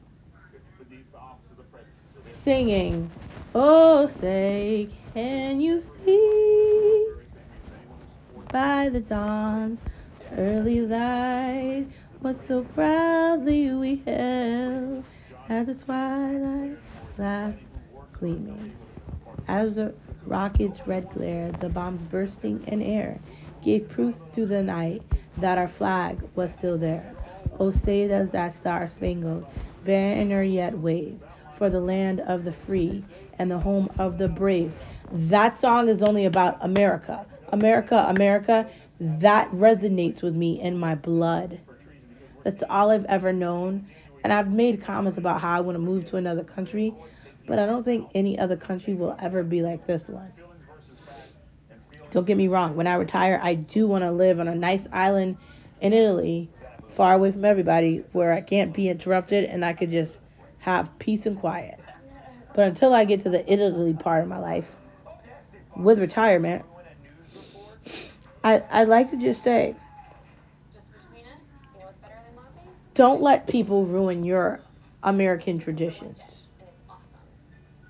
Singing, 2.44 3.10
oh, 3.56 4.06
say, 4.22 4.90
can 5.16 5.60
you 5.60 5.84
see 6.06 7.08
by 8.52 8.90
the 8.90 9.00
dawn's 9.00 9.80
early 10.38 10.82
light 10.82 11.88
what 12.24 12.42
so 12.42 12.64
proudly 12.64 13.70
we 13.74 14.02
hailed 14.06 15.04
at 15.50 15.66
the 15.66 15.76
twilight 15.76 16.78
last 17.18 17.58
gleaming? 18.14 18.74
As 19.50 19.76
the 19.76 19.94
rocket's 20.26 20.88
red 20.88 21.10
glare, 21.14 21.52
the 21.60 21.68
bombs 21.68 22.02
bursting 22.04 22.64
in 22.68 22.82
air, 22.82 23.20
gave 23.62 23.90
proof 23.90 24.16
through 24.32 24.46
the 24.46 24.64
night 24.64 25.04
that 25.40 25.58
our 25.58 25.68
flag 25.68 26.18
was 26.34 26.50
still 26.54 26.78
there. 26.78 27.14
Oh, 27.60 27.72
say 27.72 28.08
does 28.08 28.30
that 28.30 28.56
star-spangled 28.56 29.46
banner 29.84 30.44
yet 30.44 30.78
wave 30.78 31.20
for 31.58 31.70
the 31.70 31.82
land 31.82 32.22
of 32.22 32.46
the 32.46 32.54
free 32.54 33.04
and 33.38 33.52
the 33.52 33.60
home 33.60 33.90
of 33.98 34.18
the 34.18 34.30
brave. 34.30 34.72
That 35.12 35.58
song 35.58 35.90
is 35.90 36.02
only 36.02 36.24
about 36.24 36.58
America. 36.62 37.26
America, 37.50 38.06
America, 38.08 38.66
that 39.02 39.52
resonates 39.52 40.22
with 40.22 40.36
me 40.36 40.62
in 40.62 40.78
my 40.78 40.96
blood. 40.96 41.60
That's 42.44 42.64
all 42.70 42.92
I've 42.92 43.06
ever 43.06 43.34
known. 43.34 43.88
And 44.24 44.32
I've 44.32 44.52
made 44.52 44.84
comments 44.84 45.18
about 45.18 45.42
how 45.42 45.58
I 45.58 45.62
want 45.62 45.76
to 45.76 45.80
move 45.80 46.06
to 46.08 46.18
another 46.18 46.44
country, 46.44 46.94
but 47.46 47.60
I 47.60 47.66
don't 47.66 47.84
think 47.84 48.10
any 48.16 48.40
other 48.40 48.56
country 48.56 48.94
will 48.94 49.16
ever 49.20 49.44
be 49.44 49.62
like 49.62 49.86
this 49.86 50.08
one. 50.08 50.32
Don't 52.12 52.26
get 52.26 52.38
me 52.38 52.48
wrong, 52.48 52.76
when 52.76 52.88
I 52.88 52.94
retire, 52.94 53.40
I 53.42 53.56
do 53.56 53.88
want 53.88 54.04
to 54.04 54.12
live 54.12 54.40
on 54.40 54.48
a 54.48 54.56
nice 54.56 54.88
island 54.94 55.38
in 55.82 55.94
Italy, 55.94 56.50
far 56.96 57.14
away 57.16 57.32
from 57.32 57.44
everybody, 57.44 58.04
where 58.12 58.32
I 58.32 58.40
can't 58.40 58.72
be 58.72 58.88
interrupted 58.88 59.46
and 59.46 59.66
I 59.66 59.74
could 59.74 59.92
just 59.92 60.12
have 60.60 60.98
peace 61.00 61.26
and 61.26 61.38
quiet. 61.38 61.80
But 62.56 62.68
until 62.68 62.94
I 62.94 63.06
get 63.06 63.24
to 63.24 63.30
the 63.30 63.52
Italy 63.52 63.94
part 63.94 64.22
of 64.22 64.30
my 64.30 64.38
life, 64.38 64.68
with 65.76 66.00
retirement, 66.00 66.64
I, 68.44 68.62
I'd 68.70 68.88
like 68.88 69.10
to 69.10 69.18
just 69.18 69.44
say 69.44 69.76
don't 72.94 73.22
let 73.22 73.48
people 73.48 73.86
ruin 73.86 74.24
your 74.24 74.60
American 75.04 75.60
traditions. 75.60 76.20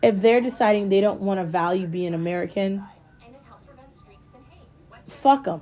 If 0.01 0.21
they're 0.21 0.41
deciding 0.41 0.89
they 0.89 1.01
don't 1.01 1.21
want 1.21 1.39
to 1.39 1.45
value 1.45 1.87
being 1.87 2.13
American, 2.13 2.83
fuck 5.07 5.45
them. 5.45 5.61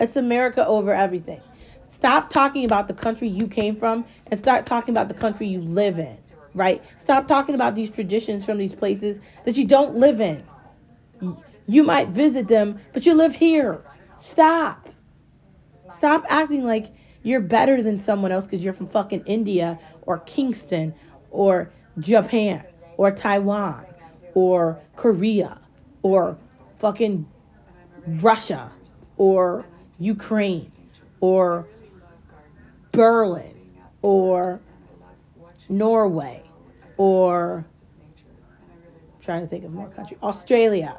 It's 0.00 0.16
America 0.16 0.66
over 0.66 0.94
everything. 0.94 1.40
Stop 1.90 2.30
talking 2.30 2.64
about 2.64 2.88
the 2.88 2.94
country 2.94 3.28
you 3.28 3.46
came 3.46 3.76
from 3.76 4.04
and 4.26 4.38
start 4.40 4.66
talking 4.66 4.92
about 4.92 5.08
the 5.08 5.14
country 5.14 5.46
you 5.46 5.60
live 5.60 5.98
in, 5.98 6.16
right? 6.54 6.82
Stop 7.00 7.28
talking 7.28 7.54
about 7.54 7.74
these 7.74 7.90
traditions 7.90 8.44
from 8.44 8.58
these 8.58 8.74
places 8.74 9.18
that 9.44 9.56
you 9.56 9.66
don't 9.66 9.96
live 9.96 10.20
in. 10.20 10.42
You 11.66 11.84
might 11.84 12.08
visit 12.08 12.48
them, 12.48 12.80
but 12.92 13.06
you 13.06 13.14
live 13.14 13.34
here. 13.34 13.82
Stop. 14.20 14.88
Stop 15.96 16.24
acting 16.28 16.64
like 16.64 16.93
you're 17.24 17.40
better 17.40 17.82
than 17.82 17.98
someone 17.98 18.30
else 18.30 18.44
because 18.44 18.62
you're 18.62 18.74
from 18.74 18.86
fucking 18.86 19.24
India 19.26 19.78
or 20.02 20.18
Kingston 20.18 20.94
or 21.30 21.72
Japan 21.98 22.62
or 22.96 23.10
Taiwan 23.10 23.84
or 24.34 24.78
Korea 24.94 25.58
or 26.02 26.36
fucking 26.78 27.26
Russia 28.06 28.70
or 29.16 29.64
Ukraine 29.98 30.70
or 31.20 31.66
Berlin 32.92 33.54
or 34.02 34.60
Norway 35.68 36.42
or 36.98 37.64
I'm 38.20 39.22
trying 39.22 39.40
to 39.42 39.48
think 39.48 39.64
of 39.64 39.72
more 39.72 39.88
country 39.88 40.18
Australia. 40.22 40.94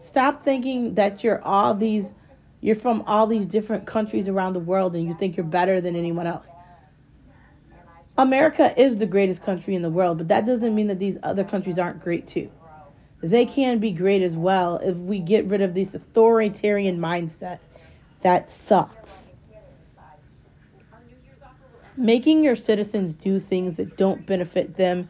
Stop 0.00 0.44
thinking 0.44 0.94
that 0.94 1.24
you're 1.24 1.42
all 1.42 1.74
these 1.74 2.06
you're 2.60 2.76
from 2.76 3.02
all 3.06 3.26
these 3.26 3.46
different 3.46 3.86
countries 3.86 4.28
around 4.28 4.52
the 4.52 4.60
world 4.60 4.94
and 4.94 5.06
you 5.06 5.14
think 5.14 5.36
you're 5.36 5.46
better 5.46 5.80
than 5.80 5.94
anyone 5.94 6.26
else. 6.26 6.48
America 8.16 8.74
is 8.80 8.98
the 8.98 9.06
greatest 9.06 9.42
country 9.42 9.76
in 9.76 9.82
the 9.82 9.90
world, 9.90 10.18
but 10.18 10.28
that 10.28 10.44
doesn't 10.44 10.74
mean 10.74 10.88
that 10.88 10.98
these 10.98 11.16
other 11.22 11.44
countries 11.44 11.78
aren't 11.78 12.00
great 12.00 12.26
too. 12.26 12.50
They 13.22 13.46
can 13.46 13.78
be 13.78 13.92
great 13.92 14.22
as 14.22 14.34
well 14.34 14.78
if 14.78 14.96
we 14.96 15.20
get 15.20 15.44
rid 15.46 15.60
of 15.60 15.74
this 15.74 15.94
authoritarian 15.94 16.98
mindset 16.98 17.58
that 18.20 18.50
sucks. 18.50 19.08
Making 21.96 22.44
your 22.44 22.56
citizens 22.56 23.12
do 23.12 23.40
things 23.40 23.76
that 23.76 23.96
don't 23.96 24.24
benefit 24.26 24.76
them 24.76 25.08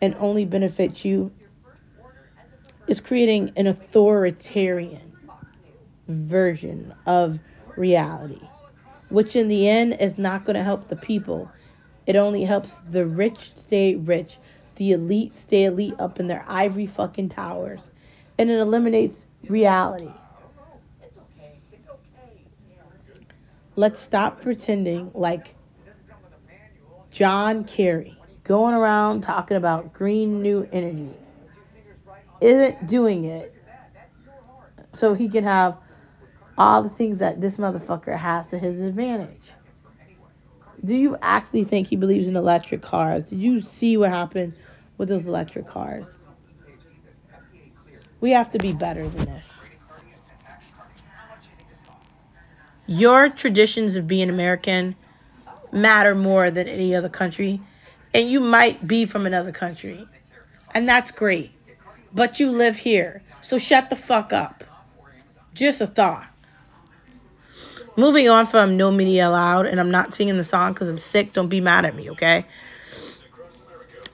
and 0.00 0.14
only 0.18 0.44
benefit 0.44 1.04
you 1.04 1.30
is 2.86 3.00
creating 3.00 3.52
an 3.56 3.66
authoritarian 3.66 5.09
version 6.10 6.94
of 7.06 7.38
reality, 7.76 8.40
which 9.08 9.36
in 9.36 9.48
the 9.48 9.68
end 9.68 9.96
is 10.00 10.18
not 10.18 10.44
going 10.44 10.56
to 10.56 10.64
help 10.64 10.88
the 10.88 10.96
people. 10.96 11.50
It 12.06 12.16
only 12.16 12.44
helps 12.44 12.76
the 12.90 13.06
rich 13.06 13.52
stay 13.56 13.94
rich, 13.94 14.38
the 14.76 14.92
elite 14.92 15.36
stay 15.36 15.64
elite 15.64 15.94
up 15.98 16.20
in 16.20 16.26
their 16.26 16.44
ivory 16.46 16.86
fucking 16.86 17.30
towers, 17.30 17.80
and 18.38 18.50
it 18.50 18.58
eliminates 18.58 19.26
reality. 19.48 20.10
Let's 23.76 24.00
stop 24.00 24.42
pretending 24.42 25.10
like 25.14 25.54
John 27.10 27.64
Kerry 27.64 28.16
going 28.44 28.74
around 28.74 29.22
talking 29.22 29.56
about 29.56 29.92
green 29.92 30.42
new 30.42 30.68
energy 30.72 31.14
isn't 32.40 32.86
doing 32.86 33.24
it 33.26 33.54
so 34.94 35.14
he 35.14 35.28
can 35.28 35.44
have 35.44 35.76
all 36.60 36.82
the 36.82 36.90
things 36.90 37.20
that 37.20 37.40
this 37.40 37.56
motherfucker 37.56 38.14
has 38.14 38.48
to 38.48 38.58
his 38.58 38.78
advantage. 38.80 39.52
Do 40.84 40.94
you 40.94 41.16
actually 41.22 41.64
think 41.64 41.86
he 41.86 41.96
believes 41.96 42.28
in 42.28 42.36
electric 42.36 42.82
cars? 42.82 43.24
Did 43.24 43.38
you 43.38 43.62
see 43.62 43.96
what 43.96 44.10
happened 44.10 44.52
with 44.98 45.08
those 45.08 45.26
electric 45.26 45.66
cars? 45.66 46.04
We 48.20 48.32
have 48.32 48.50
to 48.50 48.58
be 48.58 48.74
better 48.74 49.08
than 49.08 49.24
this. 49.24 49.54
Your 52.86 53.30
traditions 53.30 53.96
of 53.96 54.06
being 54.06 54.28
American 54.28 54.96
matter 55.72 56.14
more 56.14 56.50
than 56.50 56.68
any 56.68 56.94
other 56.94 57.08
country. 57.08 57.58
And 58.12 58.30
you 58.30 58.38
might 58.38 58.86
be 58.86 59.06
from 59.06 59.24
another 59.24 59.52
country. 59.52 60.06
And 60.74 60.86
that's 60.86 61.10
great. 61.10 61.52
But 62.12 62.38
you 62.38 62.50
live 62.50 62.76
here. 62.76 63.22
So 63.40 63.56
shut 63.56 63.88
the 63.88 63.96
fuck 63.96 64.34
up. 64.34 64.62
Just 65.54 65.80
a 65.80 65.86
thought. 65.86 66.26
Moving 68.00 68.30
on 68.30 68.46
from 68.46 68.78
No 68.78 68.90
Media 68.90 69.28
Allowed, 69.28 69.66
and 69.66 69.78
I'm 69.78 69.90
not 69.90 70.14
singing 70.14 70.38
the 70.38 70.44
song 70.44 70.72
because 70.72 70.88
I'm 70.88 70.96
sick. 70.96 71.34
Don't 71.34 71.50
be 71.50 71.60
mad 71.60 71.84
at 71.84 71.94
me, 71.94 72.08
okay? 72.12 72.46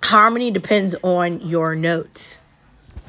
Harmony 0.02 0.50
depends 0.50 0.96
on 1.04 1.40
your 1.42 1.76
notes. 1.76 2.40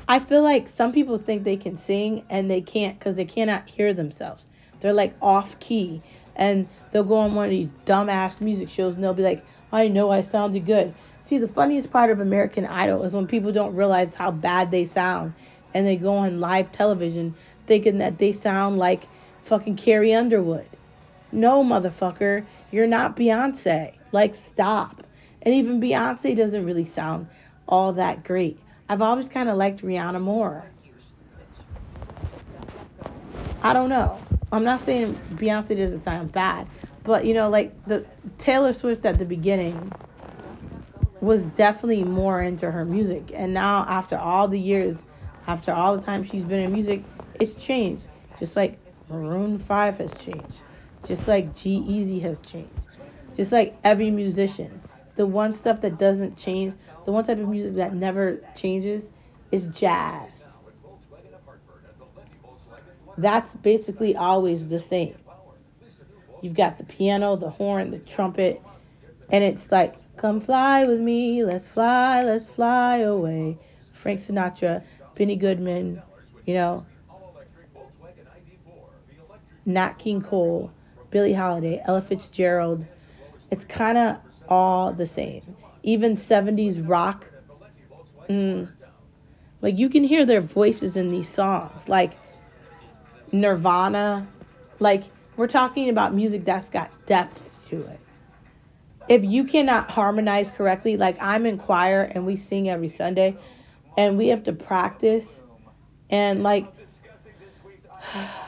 I 0.08 0.20
feel 0.20 0.44
like 0.44 0.68
some 0.68 0.94
people 0.94 1.18
think 1.18 1.44
they 1.44 1.58
can 1.58 1.80
sing 1.80 2.26
and 2.30 2.48
they 2.48 2.62
can't 2.62 3.00
because 3.00 3.16
they 3.16 3.26
cannot 3.26 3.68
hear 3.68 3.92
themselves. 3.96 4.44
They're 4.80 4.94
like 4.94 5.16
off 5.20 5.60
key. 5.60 6.04
And 6.36 6.70
they'll 6.92 7.04
go 7.04 7.18
on 7.18 7.34
one 7.34 7.46
of 7.46 7.52
these 7.52 7.72
dumbass 7.88 8.40
music 8.40 8.70
shows 8.70 8.94
and 8.94 9.04
they'll 9.04 9.16
be 9.16 9.24
like, 9.24 9.44
I 9.72 9.88
know 9.88 10.12
I 10.12 10.22
sounded 10.22 10.68
good. 10.68 10.94
See, 11.24 11.40
the 11.40 11.48
funniest 11.48 11.90
part 11.90 12.12
of 12.12 12.20
American 12.20 12.68
Idol 12.68 13.02
is 13.02 13.14
when 13.14 13.26
people 13.26 13.52
don't 13.52 13.74
realize 13.74 14.14
how 14.14 14.30
bad 14.30 14.70
they 14.70 14.86
sound 14.86 15.34
and 15.74 15.88
they 15.88 15.96
go 15.96 16.18
on 16.18 16.40
live 16.40 16.72
television 16.72 17.34
thinking 17.66 17.98
that 17.98 18.20
they 18.20 18.32
sound 18.32 18.78
like 18.78 19.08
fucking 19.48 19.76
Carrie 19.76 20.14
Underwood. 20.14 20.68
No, 21.32 21.64
motherfucker, 21.64 22.46
you're 22.72 22.88
not 22.88 23.16
Beyonce. 23.16 23.94
Like, 24.12 24.36
stop. 24.36 25.04
And 25.42 25.54
even 25.56 25.82
Beyonce 25.82 26.36
doesn't 26.36 26.66
really 26.66 26.86
sound 26.86 27.28
all 27.68 27.94
that 27.94 28.24
great. 28.24 28.60
I've 28.90 29.02
always 29.02 29.28
kind 29.30 29.50
of 29.50 29.58
liked 29.58 29.82
Rihanna 29.82 30.22
more. 30.22 30.64
I 33.62 33.74
don't 33.74 33.90
know. 33.90 34.20
I'm 34.52 34.64
not 34.64 34.86
saying 34.86 35.20
Beyonce 35.34 35.78
doesn't 35.78 36.04
sound 36.04 36.32
bad, 36.32 36.68
but 37.04 37.26
you 37.26 37.34
know, 37.34 37.50
like 37.50 37.74
the 37.86 38.06
Taylor 38.38 38.72
Swift 38.72 39.06
at 39.06 39.20
the 39.20 39.26
beginning 39.26 39.92
was 41.20 41.42
definitely 41.44 42.04
more 42.04 42.42
into 42.42 42.72
her 42.72 42.86
music, 42.86 43.32
and 43.34 43.54
now 43.54 43.86
after 43.90 44.18
all 44.18 44.48
the 44.48 44.60
years, 44.60 44.98
after 45.48 45.74
all 45.74 45.98
the 45.98 46.04
time 46.04 46.24
she's 46.24 46.44
been 46.44 46.60
in 46.60 46.72
music, 46.72 47.04
it's 47.40 47.56
changed. 47.56 48.04
Just 48.40 48.56
like 48.56 48.80
Maroon 49.10 49.60
5 49.60 49.98
has 49.98 50.12
changed, 50.14 50.62
just 51.06 51.28
like 51.28 51.56
G-Eazy 51.56 52.22
has 52.22 52.42
changed, 52.42 52.88
just 53.36 53.52
like 53.52 53.78
every 53.84 54.10
musician. 54.12 54.82
The 55.16 55.26
one 55.26 55.54
stuff 55.54 55.82
that 55.82 55.98
doesn't 55.98 56.38
change, 56.38 56.76
the 57.06 57.12
one 57.12 57.26
type 57.26 57.40
of 57.40 57.48
music 57.48 57.76
that 57.78 57.96
never 57.96 58.40
changes, 58.56 59.04
is 59.52 59.68
jazz 59.68 60.38
that's 63.18 63.56
basically 63.56 64.16
always 64.16 64.68
the 64.68 64.80
same. 64.80 65.16
You've 66.42 66.54
got 66.54 66.78
the 66.78 66.84
piano, 66.84 67.36
the 67.36 67.50
horn, 67.50 67.92
the 67.92 68.00
trumpet, 68.00 68.62
and 69.30 69.44
it's 69.44 69.72
like, 69.72 69.96
come 70.18 70.40
fly 70.40 70.86
with 70.86 71.00
me, 71.00 71.44
let's 71.44 71.68
fly, 71.68 72.24
let's 72.24 72.46
fly 72.46 72.98
away. 72.98 73.58
Frank 73.94 74.22
Sinatra, 74.22 74.84
Benny 75.16 75.36
Goodman, 75.36 76.02
you 76.46 76.54
know, 76.54 76.86
Nat 79.68 80.00
King 80.00 80.22
Cole, 80.22 80.72
Billie 81.12 81.34
Holiday, 81.34 81.82
Ella 81.86 82.02
Fitzgerald. 82.02 82.86
It's 83.52 83.66
kind 83.66 83.98
of 83.98 84.18
all 84.48 84.94
the 84.94 85.06
same. 85.06 85.44
Even 85.84 86.16
70s 86.16 86.88
rock, 86.88 87.26
mm, 88.30 88.68
like 89.62 89.78
you 89.78 89.90
can 89.90 90.04
hear 90.04 90.26
their 90.26 90.42
voices 90.42 90.96
in 90.96 91.12
these 91.12 91.32
songs. 91.32 91.88
Like, 91.88 92.14
Nirvana. 93.32 94.28
Like, 94.80 95.04
we're 95.36 95.48
talking 95.48 95.90
about 95.90 96.14
music 96.14 96.46
that's 96.46 96.70
got 96.70 96.90
depth 97.06 97.50
to 97.70 97.82
it. 97.82 98.00
If 99.10 99.24
you 99.24 99.44
cannot 99.44 99.90
harmonize 99.90 100.50
correctly, 100.50 100.98
like 100.98 101.18
I'm 101.22 101.46
in 101.46 101.58
choir 101.58 102.04
and 102.04 102.26
we 102.26 102.36
sing 102.36 102.70
every 102.70 102.90
Sunday 102.90 103.38
and 103.98 104.18
we 104.18 104.30
have 104.30 104.44
to 104.44 104.54
practice 104.54 105.26
and 106.10 106.44
like 106.44 106.66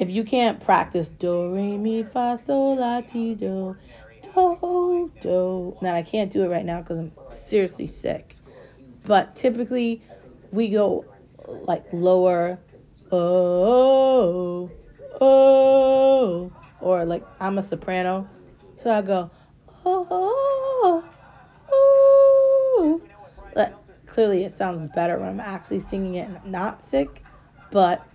if 0.00 0.10
you 0.10 0.24
can't 0.24 0.60
practice 0.60 1.08
do 1.18 1.54
re 1.54 1.76
mi 1.76 2.02
fa 2.02 2.40
sol 2.44 2.76
la 2.76 3.00
ti 3.00 3.34
do 3.34 3.76
do 4.34 5.10
do 5.20 5.76
now 5.80 5.94
I 5.94 6.02
can't 6.02 6.32
do 6.32 6.42
it 6.42 6.48
right 6.48 6.64
now 6.64 6.80
because 6.80 6.98
I'm 6.98 7.12
seriously 7.30 7.86
sick 7.86 8.34
but 9.04 9.36
typically 9.36 10.02
we 10.50 10.68
go 10.68 11.04
like 11.66 11.84
lower 11.92 12.58
oh, 13.12 14.70
oh, 15.20 16.52
or 16.80 17.04
like 17.04 17.24
I'm 17.40 17.58
a 17.58 17.62
soprano, 17.62 18.28
so 18.82 18.90
I 18.90 19.02
go, 19.02 19.30
oh, 19.84 21.04
oh. 21.70 23.00
But 23.54 23.82
clearly, 24.06 24.44
it 24.44 24.56
sounds 24.56 24.90
better 24.94 25.18
when 25.18 25.28
I'm 25.28 25.40
actually 25.40 25.80
singing 25.80 26.14
it 26.16 26.28
and 26.28 26.44
not 26.44 26.88
sick. 26.88 27.22
But 27.70 28.06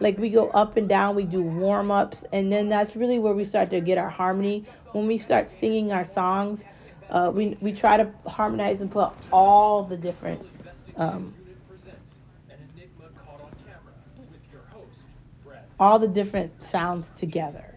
like 0.00 0.18
we 0.18 0.30
go 0.30 0.48
up 0.50 0.76
and 0.76 0.88
down, 0.88 1.14
we 1.14 1.24
do 1.24 1.42
warm 1.42 1.90
ups, 1.90 2.24
and 2.32 2.52
then 2.52 2.68
that's 2.68 2.96
really 2.96 3.18
where 3.18 3.34
we 3.34 3.44
start 3.44 3.70
to 3.70 3.80
get 3.80 3.98
our 3.98 4.10
harmony. 4.10 4.66
When 4.92 5.06
we 5.06 5.18
start 5.18 5.50
singing 5.50 5.92
our 5.92 6.04
songs, 6.04 6.64
uh, 7.10 7.30
we 7.34 7.56
we 7.60 7.72
try 7.72 7.98
to 7.98 8.10
harmonize 8.26 8.80
and 8.80 8.90
put 8.90 9.12
all 9.30 9.84
the 9.84 9.96
different 9.96 10.42
um, 10.96 11.34
all 15.78 15.98
the 15.98 16.08
different 16.08 16.62
sounds 16.62 17.10
together. 17.10 17.74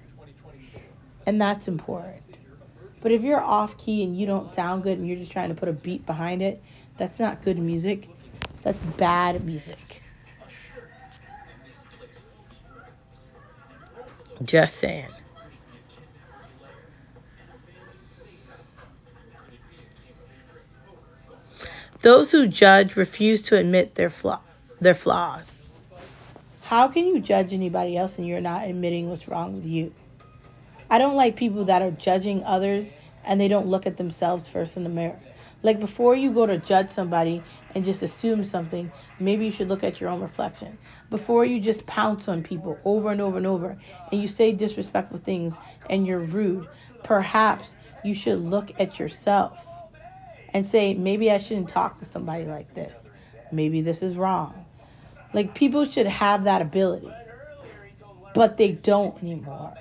And 1.25 1.41
that's 1.41 1.67
important. 1.67 2.21
But 3.01 3.11
if 3.11 3.21
you're 3.21 3.41
off 3.41 3.77
key 3.77 4.03
and 4.03 4.17
you 4.17 4.25
don't 4.25 4.53
sound 4.53 4.83
good 4.83 4.97
and 4.97 5.07
you're 5.07 5.17
just 5.17 5.31
trying 5.31 5.49
to 5.49 5.55
put 5.55 5.69
a 5.69 5.73
beat 5.73 6.05
behind 6.05 6.41
it, 6.41 6.63
that's 6.97 7.19
not 7.19 7.41
good 7.43 7.59
music. 7.59 8.09
That's 8.61 8.83
bad 8.83 9.45
music. 9.45 10.02
Just 14.43 14.75
saying. 14.77 15.07
Those 22.01 22.31
who 22.31 22.47
judge 22.47 22.97
refuse 22.97 23.43
to 23.43 23.57
admit 23.57 23.95
their 23.95 24.09
flaw, 24.09 24.41
their 24.81 24.93
flaws. 24.93 25.63
How 26.61 26.87
can 26.87 27.05
you 27.05 27.19
judge 27.19 27.53
anybody 27.53 27.95
else 27.95 28.17
and 28.17 28.27
you're 28.27 28.41
not 28.41 28.67
admitting 28.67 29.09
what's 29.09 29.27
wrong 29.27 29.55
with 29.55 29.65
you? 29.65 29.93
I 30.89 30.97
don't 30.97 31.15
like 31.15 31.35
people 31.35 31.65
that 31.65 31.81
are 31.81 31.91
judging 31.91 32.43
others 32.43 32.85
and 33.23 33.39
they 33.39 33.47
don't 33.47 33.67
look 33.67 33.87
at 33.87 33.95
themselves 33.95 34.47
first 34.47 34.75
in 34.75 34.83
the 34.83 34.89
mirror. 34.89 35.17
Like 35.63 35.79
before 35.79 36.13
you 36.15 36.31
go 36.31 36.45
to 36.45 36.57
judge 36.57 36.89
somebody 36.89 37.45
and 37.73 37.85
just 37.85 38.01
assume 38.03 38.43
something, 38.43 38.91
maybe 39.17 39.45
you 39.45 39.51
should 39.51 39.69
look 39.69 39.83
at 39.83 40.01
your 40.01 40.09
own 40.09 40.19
reflection. 40.19 40.77
Before 41.09 41.45
you 41.45 41.59
just 41.61 41.85
pounce 41.85 42.27
on 42.27 42.43
people 42.43 42.81
over 42.83 43.11
and 43.11 43.21
over 43.21 43.37
and 43.37 43.47
over 43.47 43.77
and 44.11 44.21
you 44.21 44.27
say 44.27 44.51
disrespectful 44.51 45.19
things 45.19 45.57
and 45.89 46.05
you're 46.05 46.19
rude, 46.19 46.67
perhaps 47.01 47.77
you 48.01 48.13
should 48.13 48.39
look 48.39 48.71
at 48.79 48.99
yourself 48.99 49.65
and 50.53 50.67
say, 50.67 50.93
maybe 50.93 51.31
I 51.31 51.37
shouldn't 51.37 51.69
talk 51.69 51.99
to 51.99 52.05
somebody 52.05 52.45
like 52.45 52.73
this. 52.73 52.99
Maybe 53.49 53.81
this 53.81 54.03
is 54.03 54.17
wrong. 54.17 54.65
Like 55.31 55.55
people 55.55 55.85
should 55.85 56.07
have 56.07 56.43
that 56.43 56.61
ability, 56.61 57.15
but 58.33 58.57
they 58.57 58.73
don't 58.73 59.21
anymore. 59.23 59.73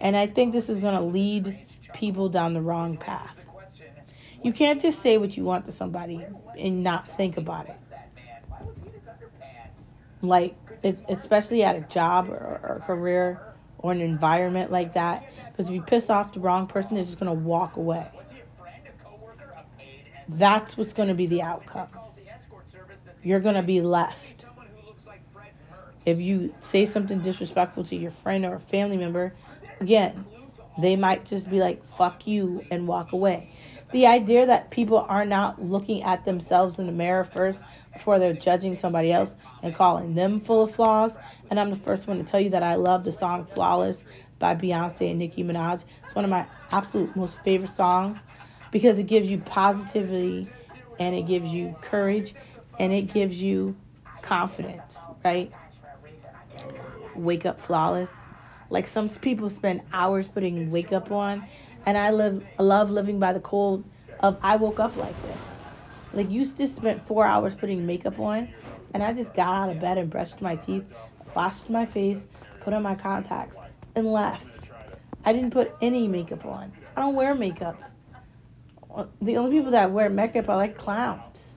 And 0.00 0.16
I 0.16 0.26
think 0.26 0.52
this 0.52 0.68
is 0.68 0.80
going 0.80 0.94
to 0.96 1.00
lead 1.00 1.58
people 1.92 2.28
down 2.28 2.54
the 2.54 2.60
wrong 2.60 2.96
path. 2.96 3.41
You 4.42 4.52
can't 4.52 4.80
just 4.80 5.00
say 5.00 5.18
what 5.18 5.36
you 5.36 5.44
want 5.44 5.66
to 5.66 5.72
somebody 5.72 6.24
and 6.58 6.82
not 6.82 7.08
think 7.08 7.36
about 7.36 7.68
it. 7.68 7.76
Like, 10.20 10.56
especially 11.08 11.62
at 11.62 11.76
a 11.76 11.80
job 11.80 12.28
or, 12.28 12.60
or 12.62 12.82
career 12.86 13.40
or 13.78 13.92
an 13.92 14.00
environment 14.00 14.70
like 14.70 14.94
that. 14.94 15.24
Because 15.50 15.68
if 15.68 15.74
you 15.74 15.82
piss 15.82 16.10
off 16.10 16.32
the 16.32 16.40
wrong 16.40 16.66
person, 16.66 16.94
they're 16.94 17.04
just 17.04 17.18
going 17.18 17.32
to 17.32 17.40
walk 17.40 17.76
away. 17.76 18.06
That's 20.28 20.76
what's 20.76 20.92
going 20.92 21.08
to 21.08 21.14
be 21.14 21.26
the 21.26 21.42
outcome. 21.42 21.88
You're 23.22 23.40
going 23.40 23.56
to 23.56 23.62
be 23.62 23.80
left 23.80 24.46
if 26.04 26.20
you 26.20 26.54
say 26.60 26.86
something 26.86 27.20
disrespectful 27.20 27.84
to 27.84 27.96
your 27.96 28.10
friend 28.10 28.44
or 28.44 28.54
a 28.54 28.60
family 28.60 28.96
member, 28.96 29.32
again, 29.80 30.24
they 30.78 30.96
might 30.96 31.24
just 31.24 31.48
be 31.48 31.60
like, 31.60 31.84
fuck 31.96 32.26
you, 32.26 32.64
and 32.70 32.88
walk 32.88 33.12
away. 33.12 33.50
The 33.92 34.06
idea 34.06 34.46
that 34.46 34.70
people 34.70 34.98
are 35.08 35.24
not 35.24 35.62
looking 35.62 36.02
at 36.02 36.24
themselves 36.24 36.78
in 36.78 36.86
the 36.86 36.92
mirror 36.92 37.24
first 37.24 37.62
before 37.92 38.18
they're 38.18 38.32
judging 38.32 38.74
somebody 38.74 39.12
else 39.12 39.34
and 39.62 39.74
calling 39.74 40.14
them 40.14 40.40
full 40.40 40.62
of 40.62 40.74
flaws. 40.74 41.18
And 41.50 41.60
I'm 41.60 41.70
the 41.70 41.76
first 41.76 42.06
one 42.06 42.18
to 42.18 42.24
tell 42.24 42.40
you 42.40 42.50
that 42.50 42.62
I 42.62 42.76
love 42.76 43.04
the 43.04 43.12
song 43.12 43.44
Flawless 43.44 44.02
by 44.38 44.54
Beyonce 44.54 45.10
and 45.10 45.18
Nicki 45.18 45.44
Minaj. 45.44 45.84
It's 46.04 46.14
one 46.14 46.24
of 46.24 46.30
my 46.30 46.46
absolute 46.70 47.14
most 47.14 47.42
favorite 47.42 47.70
songs 47.70 48.18
because 48.70 48.98
it 48.98 49.06
gives 49.06 49.30
you 49.30 49.38
positivity 49.38 50.48
and 50.98 51.14
it 51.14 51.22
gives 51.22 51.48
you 51.48 51.76
courage 51.82 52.34
and 52.78 52.92
it 52.92 53.02
gives 53.02 53.42
you 53.42 53.76
confidence, 54.22 54.98
right? 55.24 55.52
wake 57.14 57.46
up 57.46 57.60
flawless. 57.60 58.12
Like 58.70 58.86
some 58.86 59.08
people 59.08 59.50
spend 59.50 59.82
hours 59.92 60.28
putting 60.28 60.70
wake 60.70 60.92
up 60.92 61.10
on, 61.10 61.46
and 61.86 61.98
I 61.98 62.10
live 62.10 62.44
love 62.58 62.90
living 62.90 63.18
by 63.18 63.32
the 63.32 63.40
cold 63.40 63.84
of 64.20 64.38
I 64.42 64.56
woke 64.56 64.80
up 64.80 64.96
like 64.96 65.20
this. 65.22 65.38
Like 66.12 66.30
you 66.30 66.44
just 66.44 66.76
spent 66.76 67.06
four 67.06 67.24
hours 67.24 67.54
putting 67.54 67.86
makeup 67.86 68.18
on, 68.18 68.48
and 68.94 69.02
I 69.02 69.12
just 69.12 69.34
got 69.34 69.54
out 69.54 69.70
of 69.70 69.80
bed 69.80 69.98
and 69.98 70.10
brushed 70.10 70.40
my 70.40 70.56
teeth, 70.56 70.84
washed 71.34 71.70
my 71.70 71.86
face, 71.86 72.22
put 72.60 72.74
on 72.74 72.82
my 72.82 72.94
contacts, 72.94 73.56
and 73.94 74.06
left. 74.06 74.46
I 75.24 75.32
didn't 75.32 75.50
put 75.50 75.72
any 75.80 76.08
makeup 76.08 76.44
on. 76.44 76.72
I 76.96 77.00
don't 77.00 77.14
wear 77.14 77.34
makeup. 77.34 77.80
Uh, 78.94 79.06
the 79.22 79.38
only 79.38 79.56
people 79.56 79.70
that 79.72 79.90
wear 79.90 80.10
makeup 80.10 80.48
are 80.48 80.56
like 80.56 80.76
clowns. 80.76 81.52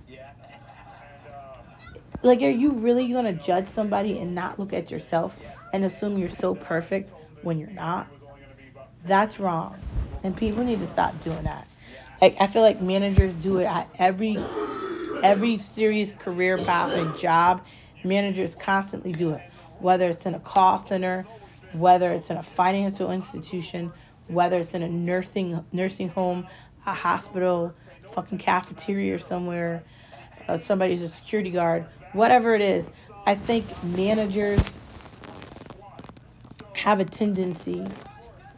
Like, 2.21 2.41
are 2.41 2.49
you 2.49 2.71
really 2.71 3.07
to 3.07 3.33
judge 3.33 3.67
somebody 3.67 4.17
and 4.17 4.33
not 4.33 4.57
look 4.57 4.73
at 4.73 4.89
yourself 4.89 5.37
and 5.73 5.85
assume 5.85 6.17
you're 6.17 6.29
so 6.29 6.55
perfect 6.55 7.11
when 7.43 7.59
you're 7.59 7.69
not? 7.69 8.07
That's 9.05 9.39
wrong. 9.39 9.79
And 10.25 10.35
people 10.35 10.63
need 10.63 10.79
to 10.79 10.87
stop 10.87 11.21
doing 11.21 11.43
that. 11.43 11.67
Like, 12.19 12.35
I 12.41 12.47
feel 12.47 12.63
like 12.63 12.81
managers 12.81 13.35
do 13.35 13.59
it 13.59 13.65
at 13.65 13.91
every 13.99 14.37
every 15.21 15.59
serious 15.59 16.11
career 16.13 16.57
path 16.57 16.95
and 16.95 17.15
job, 17.15 17.63
managers 18.03 18.55
constantly 18.55 19.13
do 19.13 19.33
it. 19.33 19.41
Whether 19.77 20.09
it's 20.09 20.25
in 20.25 20.33
a 20.33 20.39
call 20.39 20.79
center, 20.79 21.27
whether 21.73 22.11
it's 22.11 22.31
in 22.31 22.37
a 22.37 22.43
financial 22.43 23.11
institution, 23.11 23.93
whether 24.25 24.59
it's 24.59 24.73
in 24.73 24.81
a 24.81 24.89
nursing 24.89 25.63
nursing 25.71 26.09
home, 26.09 26.47
a 26.87 26.93
hospital, 26.93 27.75
fucking 28.09 28.39
cafeteria 28.39 29.13
or 29.13 29.19
somewhere, 29.19 29.83
uh, 30.47 30.57
somebody's 30.57 31.03
a 31.03 31.09
security 31.09 31.51
guard, 31.51 31.85
whatever 32.13 32.55
it 32.55 32.61
is. 32.63 32.89
I 33.27 33.35
think 33.35 33.83
managers 33.83 34.79
have 36.73 36.99
a 36.99 37.05
tendency 37.05 37.83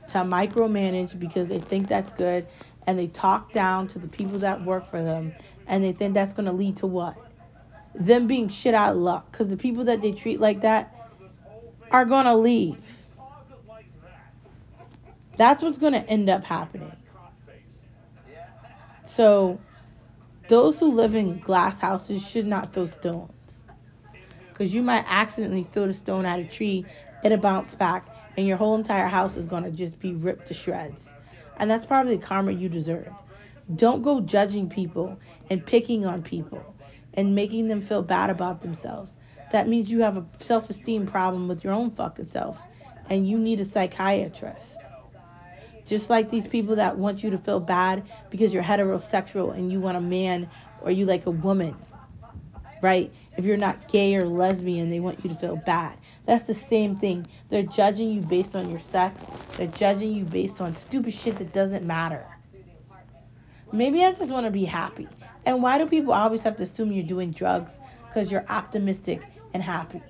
to 0.10 0.20
micromanage 0.20 1.18
because 1.20 1.48
they 1.48 1.60
think 1.60 1.88
that's 1.88 2.12
good 2.12 2.48
and 2.86 2.98
they 2.98 3.08
talk 3.08 3.52
down 3.52 3.88
to 3.90 4.00
the 4.00 4.08
people 4.08 4.40
that 4.40 4.64
work 4.64 4.90
for 4.90 5.02
them 5.04 5.34
and 5.68 5.84
they 5.84 5.92
think 5.92 6.14
that's 6.14 6.34
going 6.34 6.46
to 6.46 6.52
lead 6.52 6.78
to 6.78 6.88
what? 6.88 7.16
Them 7.96 8.28
being 8.28 8.50
shit 8.50 8.74
out 8.74 8.92
of 8.92 8.98
luck 8.98 9.32
because 9.32 9.50
the 9.50 9.58
people 9.58 9.86
that 9.86 10.02
they 10.02 10.12
treat 10.12 10.40
like 10.40 10.62
that 10.62 10.94
are 11.92 12.06
going 12.06 12.26
to 12.26 12.36
leave. 12.36 12.78
That's 15.38 15.62
what's 15.62 15.78
going 15.78 15.94
to 15.94 16.04
end 16.10 16.30
up 16.30 16.44
happening. 16.44 16.92
So, 19.06 19.60
those 20.48 20.80
who 20.80 20.92
live 20.92 21.16
in 21.16 21.40
glass 21.40 21.80
houses 21.80 22.28
should 22.28 22.46
not 22.46 22.74
throw 22.74 22.86
stones. 22.86 23.32
Because 24.50 24.74
you 24.74 24.82
might 24.82 25.06
accidentally 25.08 25.64
throw 25.64 25.88
the 25.88 25.94
stone 25.94 26.26
at 26.26 26.40
a 26.40 26.44
tree, 26.44 26.86
it'll 27.24 27.38
bounce 27.38 27.76
back, 27.76 28.08
and 28.38 28.48
your 28.48 28.58
whole 28.58 28.76
entire 28.76 29.08
house 29.08 29.36
is 29.36 29.48
going 29.48 29.64
to 29.64 29.72
just 29.72 30.00
be 30.00 30.14
ripped 30.14 30.48
to 30.48 30.54
shreds. 30.54 31.12
And 31.58 31.70
that's 31.70 31.86
probably 31.86 32.16
the 32.16 32.26
karma 32.26 32.52
you 32.52 32.70
deserve. 32.70 33.12
Don't 33.76 34.04
go 34.04 34.22
judging 34.22 34.70
people 34.70 35.20
and 35.50 35.66
picking 35.66 36.06
on 36.06 36.22
people 36.22 36.76
and 37.16 37.34
making 37.36 37.68
them 37.68 37.82
feel 37.82 38.04
bad 38.04 38.30
about 38.30 38.62
themselves. 38.62 39.18
That 39.52 39.68
means 39.68 39.90
you 39.90 40.02
have 40.04 40.18
a 40.18 40.26
self 40.40 40.70
esteem 40.70 41.08
problem 41.08 41.48
with 41.48 41.64
your 41.64 41.74
own 41.74 41.92
fucking 41.92 42.28
self, 42.28 42.62
and 43.10 43.28
you 43.28 43.38
need 43.38 43.60
a 43.60 43.66
psychiatrist. 43.66 44.68
Just 45.86 46.10
like 46.10 46.30
these 46.30 46.46
people 46.46 46.76
that 46.76 46.98
want 46.98 47.24
you 47.24 47.30
to 47.32 47.38
feel 47.38 47.62
bad 47.62 48.04
because 48.30 48.54
you're 48.54 48.64
heterosexual 48.64 49.56
and 49.56 49.72
you 49.72 49.80
want 49.80 49.98
a 49.98 50.02
man 50.02 50.50
or 50.82 50.92
you 50.92 51.06
like 51.06 51.26
a 51.26 51.32
woman, 51.32 51.76
right? 52.82 53.12
If 53.38 53.46
you're 53.46 53.58
not 53.58 53.88
gay 53.88 54.16
or 54.16 54.28
lesbian, 54.28 54.90
they 54.90 55.00
want 55.00 55.24
you 55.24 55.30
to 55.30 55.36
feel 55.36 55.56
bad. 55.56 55.98
That's 56.28 56.44
the 56.44 56.54
same 56.54 56.98
thing. 56.98 57.26
They're 57.50 57.64
judging 57.64 58.12
you 58.12 58.20
based 58.20 58.56
on 58.56 58.70
your 58.70 58.80
sex, 58.80 59.26
they're 59.56 59.68
judging 59.68 60.12
you 60.12 60.26
based 60.26 60.60
on 60.60 60.76
stupid 60.76 61.14
shit 61.14 61.38
that 61.38 61.54
doesn't 61.54 61.86
matter. 61.86 62.26
Maybe 63.72 64.04
I 64.04 64.12
just 64.12 64.30
want 64.30 64.46
to 64.46 64.52
be 64.52 64.66
happy. 64.66 65.08
And 65.46 65.64
why 65.64 65.78
do 65.78 65.86
people 65.88 66.14
always 66.14 66.42
have 66.44 66.58
to 66.58 66.64
assume 66.64 66.92
you're 66.92 67.06
doing 67.06 67.32
drugs 67.32 67.72
because 68.08 68.30
you're 68.30 68.46
optimistic 68.50 69.22
and 69.54 69.64
happy? 69.64 70.02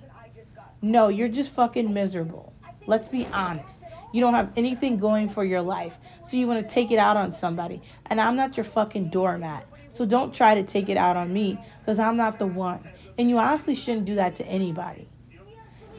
No, 0.81 1.07
you're 1.07 1.27
just 1.27 1.51
fucking 1.51 1.93
miserable. 1.93 2.53
Let's 2.87 3.07
be 3.07 3.27
honest. 3.27 3.83
You 4.11 4.21
don't 4.21 4.33
have 4.33 4.51
anything 4.55 4.97
going 4.97 5.29
for 5.29 5.43
your 5.43 5.61
life. 5.61 5.99
So 6.25 6.37
you 6.37 6.47
want 6.47 6.67
to 6.67 6.73
take 6.73 6.89
it 6.89 6.97
out 6.97 7.17
on 7.17 7.31
somebody. 7.31 7.81
And 8.07 8.19
I'm 8.19 8.35
not 8.35 8.57
your 8.57 8.63
fucking 8.63 9.09
doormat. 9.09 9.67
So 9.89 10.05
don't 10.05 10.33
try 10.33 10.55
to 10.55 10.63
take 10.63 10.89
it 10.89 10.97
out 10.97 11.17
on 11.17 11.31
me 11.31 11.59
because 11.79 11.99
I'm 11.99 12.17
not 12.17 12.39
the 12.39 12.47
one. 12.47 12.87
And 13.19 13.29
you 13.29 13.37
honestly 13.37 13.75
shouldn't 13.75 14.05
do 14.05 14.15
that 14.15 14.35
to 14.37 14.45
anybody. 14.45 15.07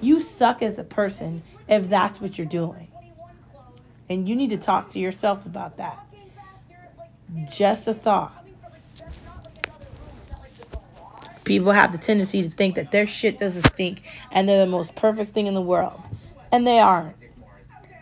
You 0.01 0.21
suck 0.21 0.63
as 0.63 0.79
a 0.79 0.85
person 0.85 1.43
if 1.69 1.89
that's 1.89 2.21
what 2.21 2.39
you're 2.39 2.47
doing. 2.47 2.89
And 4.09 4.29
you 4.29 4.37
need 4.37 4.51
to 4.51 4.57
talk 4.57 4.91
to 4.91 4.99
yourself 4.99 5.45
about 5.45 5.77
that. 5.79 5.99
Just 7.51 7.87
a 7.89 7.95
thought. 7.95 8.35
People 11.45 11.73
have 11.73 11.93
the 11.93 11.99
tendency 11.99 12.43
to 12.43 12.51
think 12.51 12.75
that 12.77 12.91
their 12.91 13.07
shit 13.07 13.39
doesn't 13.39 13.67
stink 13.67 14.03
and 14.31 14.49
they're 14.49 14.65
the 14.65 14.71
most 14.71 14.95
perfect 14.95 15.33
thing 15.33 15.47
in 15.47 15.55
the 15.55 15.63
world. 15.63 16.01
And 16.53 16.67
they 16.67 16.79
aren't. 16.79 17.17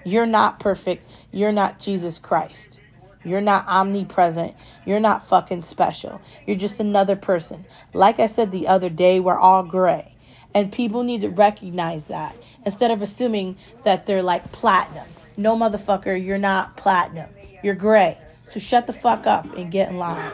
You're 0.05 0.27
not 0.27 0.61
perfect. 0.61 1.09
You're 1.33 1.53
not 1.53 1.79
Jesus 1.79 2.19
Christ. 2.19 2.81
You're 3.25 3.41
not 3.41 3.67
omnipresent. 3.67 4.55
You're 4.85 5.01
not 5.01 5.27
fucking 5.27 5.63
special. 5.63 6.21
You're 6.47 6.57
just 6.57 6.79
another 6.79 7.17
person. 7.17 7.65
Like 7.93 8.21
I 8.21 8.29
said 8.29 8.53
the 8.53 8.69
other 8.69 8.89
day, 8.89 9.19
we're 9.19 9.39
all 9.39 9.65
gray. 9.65 10.16
And 10.57 10.73
people 10.73 11.03
need 11.03 11.21
to 11.21 11.29
recognize 11.29 12.07
that 12.07 12.35
instead 12.65 12.91
of 12.91 13.03
assuming 13.03 13.59
that 13.83 14.07
they're 14.07 14.23
like 14.23 14.53
platinum. 14.53 15.07
No, 15.37 15.55
motherfucker, 15.55 16.17
you're 16.25 16.39
not 16.39 16.79
platinum. 16.79 17.29
You're 17.63 17.75
gray. 17.75 18.17
So 18.47 18.59
shut 18.59 18.87
the 18.87 18.95
fuck 18.95 19.27
up 19.27 19.45
and 19.55 19.71
get 19.71 19.91
in 19.91 19.99
line. 19.99 20.33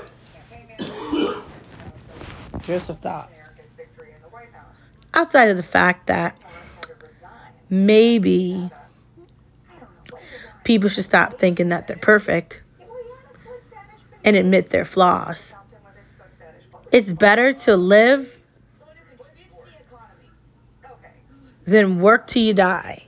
Just 2.60 2.88
a 2.88 2.94
thought. 2.94 3.32
Outside 5.12 5.48
of 5.48 5.56
the 5.56 5.64
fact 5.64 6.06
that 6.06 6.38
maybe 7.68 8.70
people 10.62 10.88
should 10.88 11.02
stop 11.02 11.40
thinking 11.40 11.70
that 11.70 11.88
they're 11.88 11.96
perfect 11.96 12.62
and 14.24 14.36
admit 14.36 14.70
their 14.70 14.84
flaws. 14.84 15.52
It's 16.92 17.12
better 17.12 17.52
to 17.52 17.76
live 17.76 18.38
than 21.64 22.00
work 22.00 22.26
till 22.26 22.42
you 22.42 22.54
die. 22.54 23.04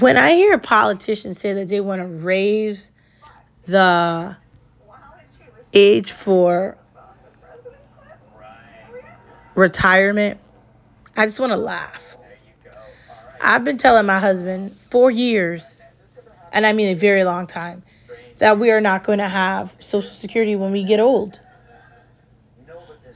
When 0.00 0.16
I 0.16 0.32
hear 0.32 0.58
politicians 0.58 1.38
say 1.38 1.52
that 1.54 1.68
they 1.68 1.80
want 1.80 2.00
to 2.00 2.06
raise 2.06 2.90
the 3.66 4.36
age 5.72 6.10
for 6.10 6.76
retirement, 9.54 10.40
I 11.16 11.26
just 11.26 11.38
want 11.38 11.52
to 11.52 11.58
laugh. 11.58 12.16
I've 13.40 13.62
been 13.62 13.78
telling 13.78 14.06
my 14.06 14.18
husband 14.18 14.74
for 14.76 15.10
years, 15.10 15.80
and 16.52 16.66
I 16.66 16.72
mean 16.72 16.88
a 16.88 16.94
very 16.98 17.24
long 17.24 17.46
time, 17.46 17.82
that 18.38 18.58
we 18.58 18.70
are 18.70 18.80
not 18.80 19.04
going 19.04 19.18
to 19.18 19.28
have 19.28 19.74
Social 19.80 20.10
Security 20.10 20.56
when 20.56 20.72
we 20.72 20.84
get 20.84 20.98
old. 20.98 21.38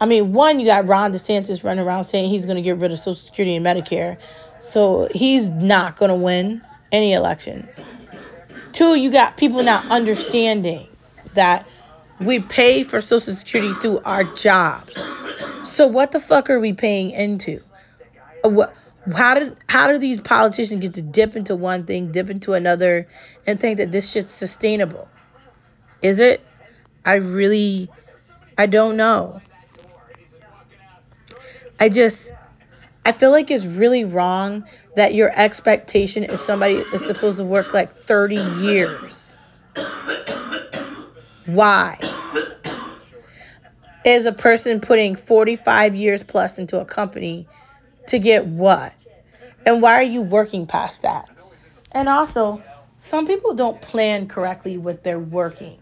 I 0.01 0.07
mean, 0.07 0.33
one, 0.33 0.61
you 0.61 0.67
got 0.67 0.87
Ron 0.87 1.13
DeSantis 1.13 1.65
running 1.65 1.85
around 1.85 2.05
saying 2.05 2.31
he's 2.31 2.47
going 2.47 2.57
to 2.57 2.63
get 2.63 2.77
rid 2.77 2.93
of 2.93 2.99
Social 2.99 3.15
Security 3.15 3.57
and 3.57 3.67
Medicare. 3.67 4.19
So 4.61 5.09
he's 5.13 5.49
not 5.49 5.97
going 5.97 6.11
to 6.11 6.15
win 6.15 6.63
any 6.93 7.13
election. 7.13 7.69
Two, 8.73 8.95
you 8.95 9.11
got 9.11 9.37
people 9.37 9.63
not 9.63 9.87
understanding 9.91 10.87
that 11.35 11.67
we 12.21 12.41
pay 12.41 12.83
for 12.83 13.01
Social 13.01 13.35
Security 13.35 13.75
through 13.75 14.01
our 14.05 14.25
jobs. 14.25 14.95
So 15.65 15.87
what 15.87 16.13
the 16.13 16.21
fuck 16.21 16.51
are 16.51 16.61
we 16.61 16.73
paying 16.73 17.11
into? 17.11 17.61
Uh, 18.45 18.49
what? 18.51 18.75
How 19.15 19.35
did 19.35 19.57
how 19.69 19.89
do 19.89 19.99
these 19.99 20.21
politicians 20.21 20.83
get 20.83 20.95
to 20.95 21.03
dip 21.03 21.35
into 21.35 21.57
one 21.57 21.87
thing, 21.87 22.13
dip 22.13 22.29
into 22.29 22.53
another, 22.53 23.09
and 23.47 23.59
think 23.59 23.79
that 23.79 23.91
this 23.91 24.11
shit's 24.11 24.33
sustainable? 24.33 25.09
Is 26.03 26.19
it? 26.19 26.45
I 27.05 27.17
really, 27.17 27.89
I 28.59 28.67
don't 28.67 28.97
know. 28.97 29.41
I 31.81 31.89
just, 31.89 32.33
I 33.05 33.13
feel 33.13 33.31
like 33.31 33.51
it's 33.51 33.65
really 33.65 34.05
wrong 34.05 34.65
that 34.97 35.15
your 35.15 35.31
expectation 35.35 36.25
is 36.25 36.41
somebody 36.41 36.75
is 36.75 37.05
supposed 37.05 37.39
to 37.39 37.45
work 37.45 37.73
like 37.73 37.95
30 37.95 38.37
years. 38.61 39.39
Why? 41.47 41.99
Is 44.05 44.27
a 44.27 44.33
person 44.33 44.81
putting 44.81 45.15
45 45.15 45.95
years 45.95 46.25
plus 46.25 46.59
into 46.59 46.81
a 46.81 46.85
company 46.85 47.47
to 48.09 48.19
get 48.19 48.47
what? 48.47 48.93
And 49.65 49.83
why 49.83 49.95
are 49.95 50.03
you 50.03 50.23
working 50.23 50.67
past 50.67 51.03
that? 51.03 51.31
And 51.93 52.09
also, 52.09 52.63
some 52.97 53.27
people 53.27 53.55
don't 53.55 53.81
plan 53.81 54.27
correctly 54.27 54.79
with 54.79 55.03
their 55.03 55.19
working. 55.19 55.79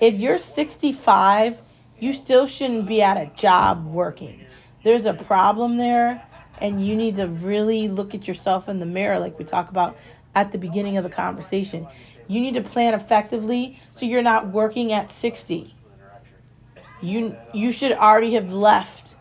If 0.00 0.14
you're 0.14 0.38
65, 0.38 1.58
you 1.98 2.12
still 2.12 2.46
shouldn't 2.46 2.86
be 2.86 3.02
at 3.02 3.16
a 3.16 3.30
job 3.36 3.86
working. 3.86 4.44
There's 4.82 5.06
a 5.06 5.14
problem 5.14 5.76
there, 5.76 6.22
and 6.58 6.84
you 6.84 6.96
need 6.96 7.16
to 7.16 7.26
really 7.26 7.88
look 7.88 8.14
at 8.14 8.26
yourself 8.26 8.68
in 8.68 8.78
the 8.78 8.86
mirror, 8.86 9.18
like 9.18 9.38
we 9.38 9.44
talked 9.44 9.70
about 9.70 9.96
at 10.34 10.52
the 10.52 10.58
beginning 10.58 10.96
of 10.96 11.04
the 11.04 11.10
conversation. 11.10 11.86
You 12.28 12.40
need 12.40 12.54
to 12.54 12.62
plan 12.62 12.94
effectively 12.94 13.78
so 13.96 14.06
you're 14.06 14.22
not 14.22 14.48
working 14.48 14.92
at 14.92 15.10
60. 15.10 15.74
You 17.02 17.36
you 17.52 17.72
should 17.72 17.92
already 17.92 18.34
have 18.34 18.52
left. 18.52 19.14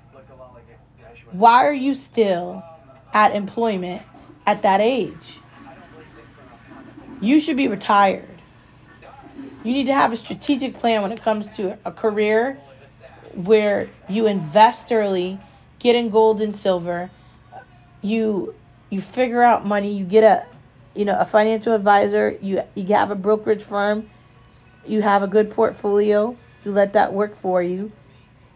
Why 1.31 1.65
are 1.65 1.73
you 1.73 1.93
still 1.93 2.63
at 3.13 3.35
employment 3.35 4.01
at 4.45 4.61
that 4.63 4.81
age? 4.81 5.39
You 7.21 7.39
should 7.39 7.57
be 7.57 7.67
retired. 7.67 8.27
You 9.63 9.73
need 9.73 9.87
to 9.87 9.93
have 9.93 10.13
a 10.13 10.17
strategic 10.17 10.79
plan 10.79 11.01
when 11.01 11.11
it 11.11 11.21
comes 11.21 11.47
to 11.57 11.77
a 11.83 11.91
career 11.91 12.59
where 13.33 13.89
you 14.07 14.27
invest 14.27 14.91
early, 14.91 15.39
get 15.79 15.95
in 15.95 16.09
gold 16.09 16.41
and 16.41 16.55
silver, 16.55 17.11
you 18.01 18.55
you 18.89 19.01
figure 19.01 19.41
out 19.43 19.65
money, 19.65 19.93
you 19.93 20.05
get 20.05 20.23
a 20.23 20.45
you 20.95 21.05
know 21.05 21.17
a 21.19 21.25
financial 21.25 21.73
advisor, 21.73 22.37
you 22.41 22.61
you 22.75 22.85
have 22.95 23.11
a 23.11 23.15
brokerage 23.15 23.63
firm, 23.63 24.09
You 24.85 25.01
have 25.01 25.23
a 25.23 25.27
good 25.27 25.51
portfolio. 25.51 26.37
You 26.63 26.71
let 26.71 26.93
that 26.93 27.13
work 27.13 27.35
for 27.41 27.61
you. 27.63 27.91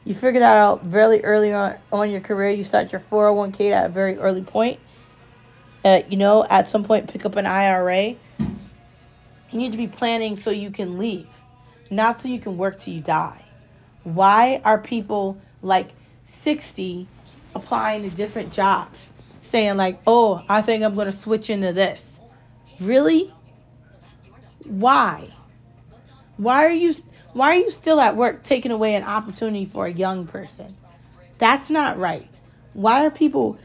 You 0.05 0.15
figure 0.15 0.39
that 0.41 0.57
out 0.57 0.83
very 0.85 1.23
early 1.23 1.53
on 1.53 1.77
on 1.91 2.09
your 2.11 2.21
career. 2.21 2.49
You 2.51 2.63
start 2.63 2.91
your 2.91 3.01
401k 3.01 3.71
at 3.71 3.85
a 3.85 3.89
very 3.89 4.17
early 4.17 4.43
point. 4.43 4.79
Uh, 5.83 6.01
you 6.09 6.17
know, 6.17 6.45
at 6.49 6.67
some 6.67 6.83
point, 6.83 7.09
pick 7.09 7.25
up 7.25 7.35
an 7.35 7.45
IRA. 7.45 8.15
You 9.51 9.59
need 9.59 9.71
to 9.71 9.77
be 9.77 9.87
planning 9.87 10.35
so 10.35 10.51
you 10.51 10.71
can 10.71 10.97
leave, 10.97 11.29
not 11.89 12.21
so 12.21 12.27
you 12.27 12.39
can 12.39 12.57
work 12.57 12.79
till 12.79 12.93
you 12.93 13.01
die. 13.01 13.45
Why 14.03 14.61
are 14.63 14.81
people 14.81 15.41
like 15.61 15.95
60 16.43 17.07
applying 17.55 18.03
to 18.03 18.09
different 18.15 18.51
jobs, 18.51 18.97
saying 19.41 19.77
like, 19.77 19.99
"Oh, 20.05 20.43
I 20.49 20.61
think 20.61 20.83
I'm 20.83 20.95
going 20.95 21.05
to 21.05 21.11
switch 21.11 21.49
into 21.49 21.73
this"? 21.73 22.19
Really? 22.79 23.31
Why? 24.65 25.27
Why 26.37 26.65
are 26.65 26.71
you 26.71 26.93
why 27.33 27.55
are 27.55 27.59
you 27.59 27.71
still 27.71 27.99
at 27.99 28.15
work 28.15 28.43
taking 28.43 28.71
away 28.71 28.95
an 28.95 29.03
opportunity 29.03 29.65
for 29.65 29.85
a 29.85 29.91
young 29.91 30.27
person? 30.27 30.75
That's 31.37 31.69
not 31.69 31.97
right. 31.97 32.27
Why 32.73 33.05
are 33.05 33.11
people 33.11 33.57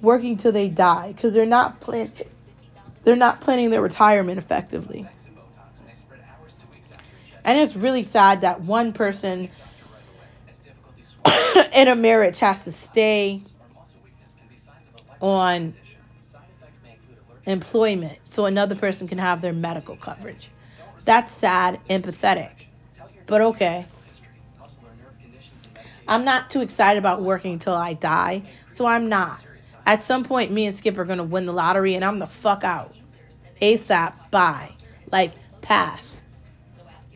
working 0.00 0.36
till 0.36 0.52
they 0.52 0.68
die? 0.68 1.12
Because 1.12 1.32
they're 1.32 1.46
not 1.46 1.80
plan 1.80 2.12
they're 3.04 3.16
not 3.16 3.40
planning 3.40 3.70
their 3.70 3.82
retirement 3.82 4.38
effectively. 4.38 5.08
And 7.44 7.58
it's 7.58 7.74
really 7.74 8.04
sad 8.04 8.42
that 8.42 8.60
one 8.60 8.92
person 8.92 9.48
in 11.72 11.88
a 11.88 11.94
marriage 11.94 12.38
has 12.40 12.62
to 12.62 12.72
stay 12.72 13.42
on 15.20 15.74
employment 17.46 18.18
so 18.24 18.46
another 18.46 18.74
person 18.74 19.08
can 19.08 19.18
have 19.18 19.40
their 19.40 19.52
medical 19.52 19.96
coverage. 19.96 20.50
That's 21.04 21.32
sad 21.32 21.80
and 21.88 22.02
pathetic. 22.02 22.66
But 23.26 23.40
okay. 23.42 23.86
I'm 26.06 26.24
not 26.24 26.50
too 26.50 26.60
excited 26.60 26.98
about 26.98 27.22
working 27.22 27.54
until 27.54 27.74
I 27.74 27.94
die, 27.94 28.42
so 28.74 28.86
I'm 28.86 29.08
not. 29.08 29.40
At 29.86 30.02
some 30.02 30.24
point, 30.24 30.52
me 30.52 30.66
and 30.66 30.76
Skip 30.76 30.98
are 30.98 31.04
going 31.04 31.18
to 31.18 31.24
win 31.24 31.46
the 31.46 31.52
lottery 31.52 31.94
and 31.94 32.04
I'm 32.04 32.18
the 32.18 32.26
fuck 32.26 32.64
out. 32.64 32.94
ASAP, 33.60 34.14
bye. 34.30 34.72
Like, 35.10 35.32
pass. 35.60 36.20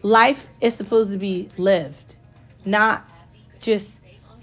Life 0.03 0.47
is 0.61 0.75
supposed 0.75 1.13
to 1.13 1.19
be 1.19 1.49
lived, 1.57 2.17
not 2.65 3.09
just 3.61 3.96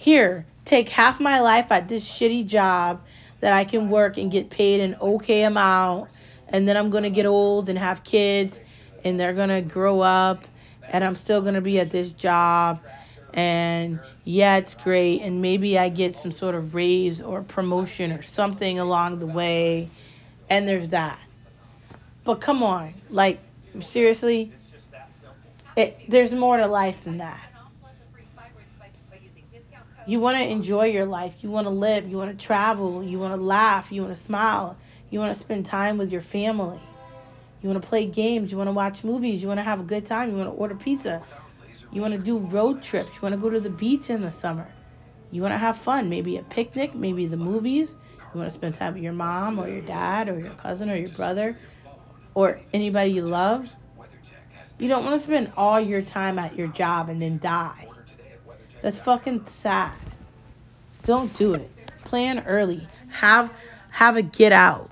here, 0.04 0.46
take 0.66 0.90
half 0.90 1.22
my 1.22 1.40
life 1.40 1.72
at 1.72 1.88
this 1.88 2.06
shitty 2.06 2.46
job 2.46 3.02
that 3.40 3.54
I 3.54 3.64
can 3.64 3.90
work 3.90 4.18
and 4.18 4.30
get 4.30 4.50
paid 4.50 4.82
an 4.82 4.98
okay 5.00 5.44
amount, 5.44 6.10
and 6.50 6.68
then 6.68 6.76
I'm 6.76 6.90
going 6.90 7.04
to 7.04 7.10
get 7.10 7.26
old 7.26 7.70
and 7.70 7.80
have 7.80 8.04
kids, 8.04 8.60
and 9.06 9.18
they're 9.18 9.34
going 9.34 9.48
to 9.48 9.62
grow 9.62 10.02
up, 10.02 10.44
and 10.90 11.06
I'm 11.06 11.16
still 11.16 11.42
going 11.42 11.54
to 11.54 11.62
be 11.62 11.80
at 11.80 11.90
this 11.90 12.10
job. 12.10 12.82
And 13.34 14.02
yeah, 14.26 14.58
it's 14.58 14.76
great, 14.76 15.22
and 15.22 15.42
maybe 15.42 15.80
I 15.80 15.88
get 15.88 16.16
some 16.16 16.34
sort 16.34 16.56
of 16.56 16.76
raise 16.76 17.22
or 17.22 17.42
promotion 17.42 18.12
or 18.12 18.22
something 18.22 18.80
along 18.80 19.20
the 19.20 19.26
way, 19.26 19.90
and 20.50 20.68
there's 20.68 20.90
that. 20.90 21.18
But 22.26 22.42
come 22.42 22.62
on, 22.62 22.94
like, 23.10 23.40
seriously, 23.80 24.52
it, 25.78 25.98
there's 26.10 26.34
more 26.34 26.58
to 26.58 26.68
life 26.68 27.02
than 27.06 27.20
that. 27.20 27.40
You 30.06 30.20
want 30.20 30.38
to 30.38 30.46
enjoy 30.46 30.86
your 30.86 31.06
life. 31.06 31.36
You 31.42 31.50
want 31.50 31.66
to 31.66 31.72
live. 31.72 32.10
You 32.10 32.18
want 32.18 32.38
to 32.38 32.46
travel. 32.46 33.04
You 33.04 33.20
want 33.20 33.34
to 33.34 33.42
laugh. 33.42 33.92
You 33.92 34.02
want 34.02 34.14
to 34.14 34.22
smile. 34.22 34.78
You 35.10 35.20
want 35.20 35.34
to 35.34 35.40
spend 35.40 35.66
time 35.66 35.98
with 35.98 36.12
your 36.12 36.22
family. 36.22 36.82
You 37.62 37.70
want 37.70 37.82
to 37.82 37.88
play 37.88 38.06
games. 38.06 38.52
You 38.52 38.58
want 38.58 38.68
to 38.68 38.74
watch 38.74 39.04
movies. 39.04 39.42
You 39.42 39.48
want 39.48 39.60
to 39.60 39.64
have 39.64 39.80
a 39.80 39.84
good 39.84 40.06
time. 40.06 40.32
You 40.32 40.38
want 40.38 40.50
to 40.50 40.56
order 40.56 40.76
pizza. 40.76 41.24
You 41.92 42.02
want 42.02 42.14
to 42.14 42.20
do 42.20 42.38
road 42.38 42.84
trips. 42.84 43.16
You 43.16 43.22
want 43.22 43.36
to 43.36 43.40
go 43.40 43.50
to 43.50 43.62
the 43.62 43.70
beach 43.70 44.10
in 44.10 44.22
the 44.22 44.32
summer. 44.32 44.68
You 45.32 45.42
want 45.42 45.54
to 45.54 45.58
have 45.58 45.78
fun. 45.78 46.10
Maybe 46.10 46.38
a 46.38 46.44
picnic. 46.44 46.94
Maybe 46.94 47.26
the 47.26 47.38
movies. 47.38 47.90
You 48.34 48.40
want 48.40 48.52
to 48.52 48.58
spend 48.58 48.76
time 48.76 48.96
with 48.96 49.04
your 49.04 49.14
mom 49.14 49.58
or 49.58 49.70
your 49.70 49.82
dad 49.82 50.28
or 50.28 50.38
your 50.38 50.54
cousin 50.56 50.90
or 50.90 50.98
your 50.98 51.10
brother 51.10 51.58
or 52.34 52.60
anybody 52.74 53.12
you 53.12 53.26
love. 53.26 53.70
You 54.80 54.90
don't 54.90 55.06
want 55.06 55.22
to 55.22 55.26
spend 55.26 55.54
all 55.56 55.80
your 55.80 56.02
time 56.02 56.40
at 56.40 56.58
your 56.58 56.68
job 56.68 57.08
and 57.08 57.22
then 57.22 57.38
die. 57.38 57.88
That's 58.84 58.98
fucking 58.98 59.46
sad. 59.50 59.94
Don't 61.04 61.34
do 61.34 61.54
it. 61.54 61.72
Plan 62.04 62.44
early. 62.46 62.82
Have 63.12 63.50
have 63.92 64.18
a 64.18 64.22
get 64.22 64.52
out. 64.52 64.90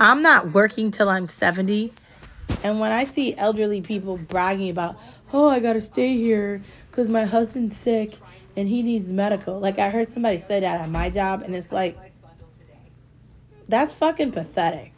I'm 0.00 0.22
not 0.22 0.54
working 0.54 0.92
till 0.92 1.10
I'm 1.10 1.28
70. 1.28 1.92
And 2.62 2.80
when 2.80 2.92
I 2.92 3.04
see 3.04 3.36
elderly 3.36 3.82
people 3.82 4.16
bragging 4.16 4.70
about, 4.70 4.96
oh, 5.32 5.48
I 5.48 5.58
gotta 5.58 5.80
stay 5.80 6.16
here 6.16 6.62
because 6.90 7.08
my 7.08 7.24
husband's 7.24 7.76
sick 7.76 8.14
and 8.58 8.68
he 8.68 8.82
needs 8.82 9.08
medical. 9.08 9.60
Like 9.60 9.78
I 9.78 9.88
heard 9.88 10.12
somebody 10.12 10.40
say 10.40 10.60
that 10.60 10.80
at 10.80 10.90
my 10.90 11.10
job, 11.10 11.42
and 11.42 11.54
it's 11.54 11.70
like, 11.70 11.96
that's 13.68 13.92
fucking 13.92 14.32
pathetic. 14.32 14.92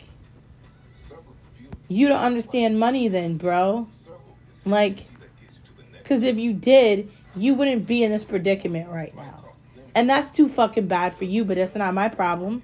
You 1.86 2.08
don't 2.08 2.20
understand 2.20 2.80
money 2.80 3.08
then, 3.08 3.36
bro. 3.36 3.86
Like, 4.64 5.06
because 5.98 6.24
if 6.24 6.38
you 6.38 6.54
did, 6.54 7.12
you 7.36 7.52
wouldn't 7.52 7.86
be 7.86 8.02
in 8.02 8.10
this 8.10 8.24
predicament 8.24 8.88
right 8.88 9.14
now. 9.14 9.44
And 9.94 10.08
that's 10.08 10.30
too 10.30 10.48
fucking 10.48 10.86
bad 10.86 11.12
for 11.12 11.24
you, 11.24 11.44
but 11.44 11.56
that's 11.56 11.74
not 11.74 11.92
my 11.92 12.08
problem. 12.08 12.62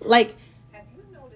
Like, 0.00 0.36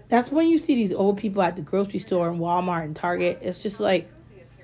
that's 0.08 0.30
when 0.30 0.48
you 0.48 0.58
see 0.58 0.76
these 0.76 0.92
old 0.92 1.18
people 1.18 1.42
at 1.42 1.56
the 1.56 1.62
grocery 1.62 1.98
store 1.98 2.28
and 2.28 2.38
Walmart 2.38 2.84
and 2.84 2.94
Target. 2.94 3.40
It's 3.42 3.58
just 3.58 3.80
like, 3.80 4.08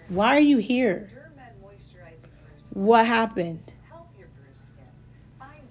why 0.08 0.36
are 0.36 0.40
you 0.40 0.58
here? 0.58 1.10
What 2.74 3.06
happened? 3.06 3.72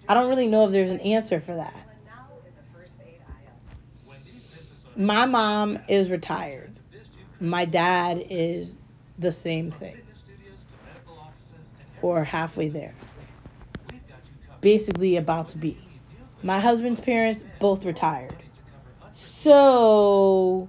I 0.10 0.16
don't 0.16 0.28
really 0.28 0.48
know 0.48 0.66
if 0.66 0.72
there's 0.72 0.90
an 0.90 1.02
answer 1.02 1.40
for 1.40 1.56
that. 1.56 1.76
My 4.96 5.28
mom 5.28 5.78
is 5.88 6.10
retired. 6.10 6.72
My 7.40 7.64
dad 7.64 8.26
is 8.28 8.74
the 9.20 9.32
same 9.32 9.70
thing. 9.70 10.02
Or 12.02 12.24
halfway 12.24 12.70
there. 12.70 12.96
Basically 14.62 15.18
about 15.18 15.50
to 15.50 15.60
be. 15.60 15.78
My 16.42 16.60
husband's 16.60 17.00
parents 17.00 17.44
both 17.60 17.86
retired. 17.86 18.36
So 19.14 20.68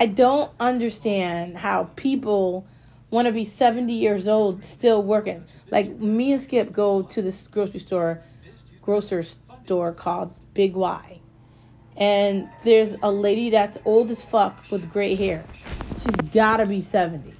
I 0.00 0.06
don't 0.06 0.50
understand 0.58 1.58
how 1.58 1.90
people 1.94 2.66
want 3.10 3.26
to 3.26 3.32
be 3.32 3.44
70 3.44 3.92
years 3.92 4.28
old 4.28 4.64
still 4.64 5.02
working. 5.02 5.44
Like 5.70 5.90
me 5.98 6.32
and 6.32 6.40
Skip 6.40 6.72
go 6.72 7.02
to 7.02 7.22
this 7.22 7.46
grocery 7.48 7.80
store, 7.80 8.22
grocer 8.82 9.22
store 9.64 9.92
called 9.92 10.32
Big 10.54 10.74
Y. 10.74 11.20
And 11.96 12.48
there's 12.62 12.94
a 13.02 13.10
lady 13.10 13.50
that's 13.50 13.78
old 13.84 14.10
as 14.10 14.22
fuck 14.22 14.62
with 14.70 14.90
gray 14.90 15.14
hair. 15.14 15.44
She's 15.94 16.30
gotta 16.32 16.66
be 16.66 16.82
70. 16.82 17.34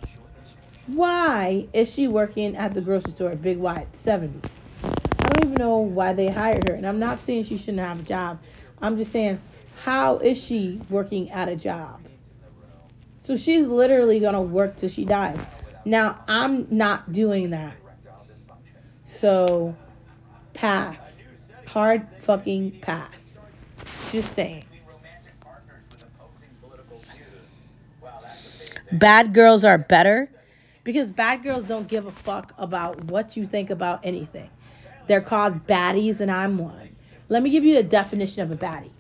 Why 0.87 1.69
is 1.73 1.91
she 1.91 2.09
working 2.09 2.57
at 2.57 2.73
the 2.73 2.81
grocery 2.81 3.13
store 3.13 3.31
at 3.31 3.43
Big 3.43 3.59
Y 3.59 3.77
at 3.77 3.97
70? 3.99 4.49
I 4.83 5.29
don't 5.29 5.45
even 5.45 5.55
know 5.55 5.79
why 5.79 6.13
they 6.13 6.29
hired 6.29 6.69
her. 6.69 6.75
And 6.75 6.87
I'm 6.87 6.99
not 6.99 7.25
saying 7.27 7.45
she 7.45 7.59
shouldn't 7.59 7.79
have 7.79 8.01
a 8.01 8.03
job. 8.03 8.41
I'm 8.81 8.97
just 8.97 9.13
saying, 9.13 9.41
how 9.85 10.19
is 10.19 10.43
she 10.43 10.81
working 10.89 11.31
at 11.31 11.49
a 11.49 11.57
job? 11.57 12.01
So 13.25 13.37
she's 13.37 13.67
literally 13.67 14.19
gonna 14.19 14.41
work 14.41 14.79
till 14.79 14.89
she 14.89 15.05
dies. 15.05 15.39
Now 15.89 16.23
I'm 16.29 16.67
not 16.69 17.13
doing 17.15 17.49
that. 17.49 17.75
So 19.07 19.75
pass. 20.53 20.99
Hard 21.65 22.07
fucking 22.21 22.81
pass. 22.83 23.31
Just 24.13 24.35
saying. 24.35 24.67
Bad 28.93 29.33
girls 29.33 29.65
are 29.65 29.79
better 29.79 30.31
because 30.85 31.11
bad 31.11 31.43
girls 31.43 31.65
don't 31.65 31.89
give 31.89 32.05
a 32.05 32.11
fuck 32.11 32.53
about 32.59 33.05
what 33.05 33.35
you 33.35 33.47
think 33.47 33.71
about 33.71 34.01
anything. 34.05 34.51
They're 35.07 35.23
called 35.23 35.67
baddies, 35.67 36.21
and 36.21 36.31
I'm 36.31 36.59
one. 36.59 36.95
Let 37.31 37.43
me 37.43 37.49
give 37.49 37.65
you 37.65 37.79
a 37.79 37.83
definition 37.83 38.43
of 38.43 38.51
a 38.51 38.57
baddie 38.57 38.91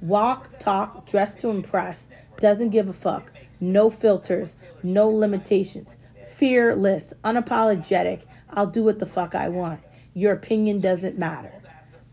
walk, 0.00 0.60
talk, 0.60 1.08
dress 1.08 1.34
to 1.40 1.50
impress, 1.50 2.02
doesn't 2.38 2.70
give 2.70 2.88
a 2.88 2.92
fuck, 2.92 3.32
no 3.58 3.90
filters, 3.90 4.54
no 4.84 5.08
limitations, 5.08 5.96
fearless, 6.36 7.04
unapologetic. 7.24 8.22
I'll 8.50 8.66
do 8.66 8.84
what 8.84 8.98
the 8.98 9.06
fuck 9.06 9.34
I 9.34 9.48
want. 9.48 9.80
Your 10.14 10.32
opinion 10.32 10.80
doesn't 10.80 11.18
matter. 11.18 11.52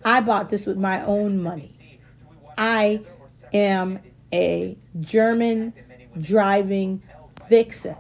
I 0.04 0.22
bought 0.22 0.50
this 0.50 0.66
with 0.66 0.78
my 0.78 1.04
own 1.06 1.42
money. 1.42 2.00
I 2.58 3.02
am 3.54 4.00
a 4.34 4.78
German 5.00 5.74
driving 6.20 7.02
vixen. 7.50 7.96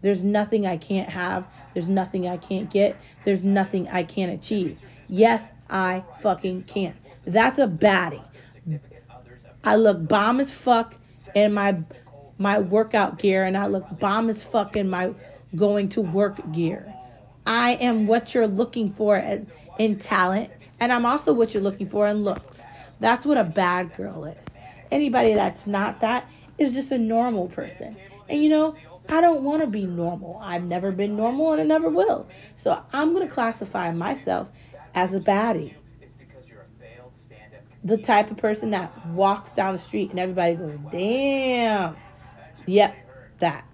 There's 0.00 0.22
nothing 0.22 0.66
I 0.66 0.76
can't 0.76 1.08
have. 1.08 1.46
There's 1.74 1.88
nothing 1.88 2.28
I 2.28 2.36
can't 2.36 2.70
get. 2.70 2.96
There's 3.24 3.44
nothing 3.44 3.88
I 3.88 4.02
can't 4.02 4.32
achieve. 4.32 4.78
Yes, 5.08 5.44
I 5.70 6.04
fucking 6.20 6.64
can. 6.64 6.94
That's 7.26 7.58
a 7.58 7.66
baddie. 7.66 8.24
I 9.64 9.76
look 9.76 10.06
bomb 10.08 10.40
as 10.40 10.50
fuck 10.50 10.96
in 11.34 11.54
my 11.54 11.78
my 12.42 12.58
workout 12.58 13.18
gear 13.18 13.44
and 13.44 13.56
I 13.56 13.68
look 13.68 13.86
bomb 13.98 14.28
as 14.28 14.42
fuck 14.42 14.76
in 14.76 14.90
my 14.90 15.14
going 15.54 15.88
to 15.90 16.00
work 16.00 16.40
gear. 16.52 16.92
I 17.46 17.72
am 17.74 18.06
what 18.06 18.34
you're 18.34 18.48
looking 18.48 18.92
for 18.92 19.16
in, 19.78 19.98
talent 19.98 20.50
and 20.80 20.92
I'm 20.92 21.06
also 21.06 21.32
what 21.32 21.54
you're 21.54 21.62
looking 21.62 21.88
for 21.88 22.06
in 22.08 22.24
looks. 22.24 22.58
That's 23.00 23.24
what 23.24 23.38
a 23.38 23.44
bad 23.44 23.96
girl 23.96 24.24
is. 24.24 24.36
Anybody 24.90 25.34
that's 25.34 25.66
not 25.66 26.00
that 26.00 26.28
is 26.58 26.74
just 26.74 26.92
a 26.92 26.98
normal 26.98 27.48
person. 27.48 27.96
And 28.28 28.42
you 28.42 28.48
know, 28.48 28.74
I 29.08 29.20
don't 29.20 29.42
want 29.42 29.62
to 29.62 29.66
be 29.66 29.86
normal. 29.86 30.38
I've 30.42 30.64
never 30.64 30.92
been 30.92 31.16
normal 31.16 31.52
and 31.52 31.60
I 31.60 31.64
never 31.64 31.88
will. 31.88 32.28
So 32.56 32.80
I'm 32.92 33.12
going 33.14 33.26
to 33.26 33.32
classify 33.32 33.90
myself 33.92 34.48
as 34.94 35.14
a 35.14 35.20
baddie. 35.20 35.74
The 37.84 37.98
type 37.98 38.30
of 38.30 38.36
person 38.36 38.70
that 38.70 39.06
walks 39.08 39.50
down 39.52 39.74
the 39.74 39.80
street 39.80 40.10
and 40.10 40.20
everybody 40.20 40.54
goes, 40.54 40.78
damn. 40.92 41.96
Yep, 42.66 42.94
that. 43.40 43.64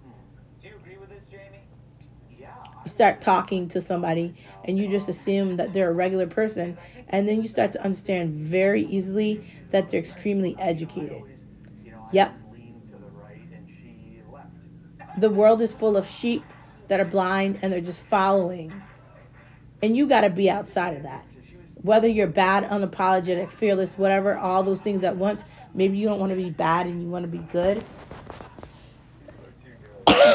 Do 0.62 0.68
you 0.68 0.74
agree 0.76 0.97
with 0.99 1.11
this, 1.11 1.22
Jamie? 1.30 1.62
Yeah. 2.39 2.55
You 2.84 2.91
start 2.91 3.20
talking 3.20 3.68
to 3.70 3.82
somebody 3.82 4.34
and 4.64 4.78
you 4.78 4.89
just 4.89 5.09
assume 5.09 5.57
that 5.57 5.72
they're 5.72 5.91
a 5.91 5.95
regular 5.95 6.26
person, 6.26 6.76
and 7.09 7.28
then 7.28 7.43
you 7.43 7.49
start 7.49 7.72
to 7.72 7.84
understand 7.84 8.34
very 8.34 8.84
easily 8.84 9.45
that 9.70 9.91
they're 9.91 10.01
extremely 10.01 10.57
educated. 10.59 11.22
Yep. 12.12 12.39
The 15.18 15.30
world 15.30 15.61
is 15.61 15.72
full 15.74 15.97
of 15.97 16.07
sheep 16.09 16.45
that 16.89 17.01
are 17.01 17.05
blind 17.05 17.59
and 17.62 17.72
they're 17.72 17.80
just 17.80 18.01
following. 18.01 18.72
And 19.82 19.97
you 19.97 20.07
got 20.07 20.22
to 20.22 20.30
be 20.30 20.51
outside 20.51 20.97
of 20.97 21.03
that. 21.03 21.24
Whether 21.82 22.09
you're 22.09 22.26
bad, 22.26 22.64
unapologetic, 22.64 23.51
fearless, 23.51 23.97
whatever, 23.97 24.36
all 24.36 24.62
those 24.62 24.80
things 24.80 25.05
at 25.05 25.16
once, 25.16 25.43
maybe 25.74 25.99
you 25.99 26.09
don't 26.09 26.18
want 26.18 26.30
to 26.30 26.36
be 26.36 26.51
bad 26.51 26.86
and 26.86 27.03
you 27.03 27.09
want 27.09 27.22
to 27.24 27.28
be 27.28 27.39
good. 27.39 27.84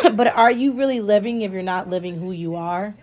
but 0.14 0.28
are 0.28 0.52
you 0.52 0.74
really 0.74 1.00
living 1.00 1.42
if 1.42 1.52
you're 1.52 1.62
not 1.62 1.90
living 1.90 2.16
who 2.18 2.32
you 2.32 2.56
are? 2.56 2.94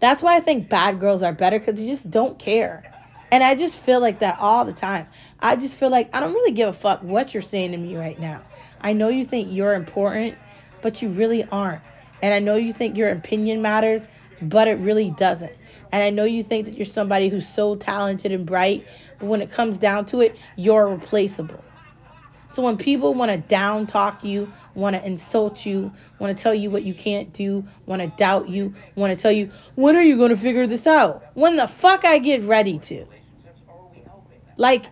That's 0.00 0.22
why 0.22 0.36
I 0.36 0.40
think 0.40 0.68
bad 0.68 1.00
girls 1.00 1.22
are 1.22 1.32
better 1.32 1.58
because 1.58 1.80
you 1.80 1.88
just 1.88 2.10
don't 2.10 2.38
care. 2.38 2.90
And 3.30 3.42
I 3.42 3.54
just 3.54 3.80
feel 3.80 4.00
like 4.00 4.20
that 4.20 4.38
all 4.38 4.64
the 4.64 4.72
time. 4.72 5.06
I 5.40 5.56
just 5.56 5.76
feel 5.76 5.90
like 5.90 6.10
I 6.12 6.20
don't 6.20 6.32
really 6.32 6.52
give 6.52 6.68
a 6.68 6.72
fuck 6.72 7.02
what 7.02 7.34
you're 7.34 7.42
saying 7.42 7.72
to 7.72 7.78
me 7.78 7.96
right 7.96 8.18
now. 8.18 8.42
I 8.80 8.92
know 8.92 9.08
you 9.08 9.24
think 9.24 9.48
you're 9.50 9.74
important, 9.74 10.36
but 10.82 11.00
you 11.02 11.08
really 11.08 11.44
aren't. 11.50 11.82
And 12.22 12.32
I 12.32 12.38
know 12.38 12.56
you 12.56 12.72
think 12.72 12.96
your 12.96 13.10
opinion 13.10 13.62
matters, 13.62 14.02
but 14.42 14.68
it 14.68 14.78
really 14.78 15.10
doesn't. 15.10 15.52
And 15.90 16.02
I 16.02 16.10
know 16.10 16.24
you 16.24 16.42
think 16.42 16.66
that 16.66 16.76
you're 16.76 16.86
somebody 16.86 17.28
who's 17.28 17.48
so 17.48 17.76
talented 17.76 18.32
and 18.32 18.44
bright, 18.44 18.86
but 19.18 19.26
when 19.26 19.40
it 19.40 19.50
comes 19.50 19.78
down 19.78 20.06
to 20.06 20.20
it, 20.20 20.36
you're 20.56 20.88
replaceable. 20.88 21.64
So 22.54 22.62
when 22.62 22.76
people 22.76 23.14
want 23.14 23.32
to 23.32 23.38
down 23.38 23.88
talk 23.88 24.22
you, 24.22 24.52
want 24.74 24.94
to 24.94 25.04
insult 25.04 25.66
you, 25.66 25.92
want 26.20 26.36
to 26.36 26.40
tell 26.40 26.54
you 26.54 26.70
what 26.70 26.84
you 26.84 26.94
can't 26.94 27.32
do, 27.32 27.64
want 27.84 28.00
to 28.00 28.08
doubt 28.16 28.48
you, 28.48 28.74
want 28.94 29.10
to 29.10 29.20
tell 29.20 29.32
you, 29.32 29.50
when 29.74 29.96
are 29.96 30.02
you 30.02 30.16
going 30.16 30.30
to 30.30 30.36
figure 30.36 30.66
this 30.68 30.86
out? 30.86 31.24
When 31.34 31.56
the 31.56 31.66
fuck 31.66 32.04
I 32.04 32.18
get 32.18 32.44
ready 32.44 32.78
to. 32.78 33.06
Like, 34.56 34.86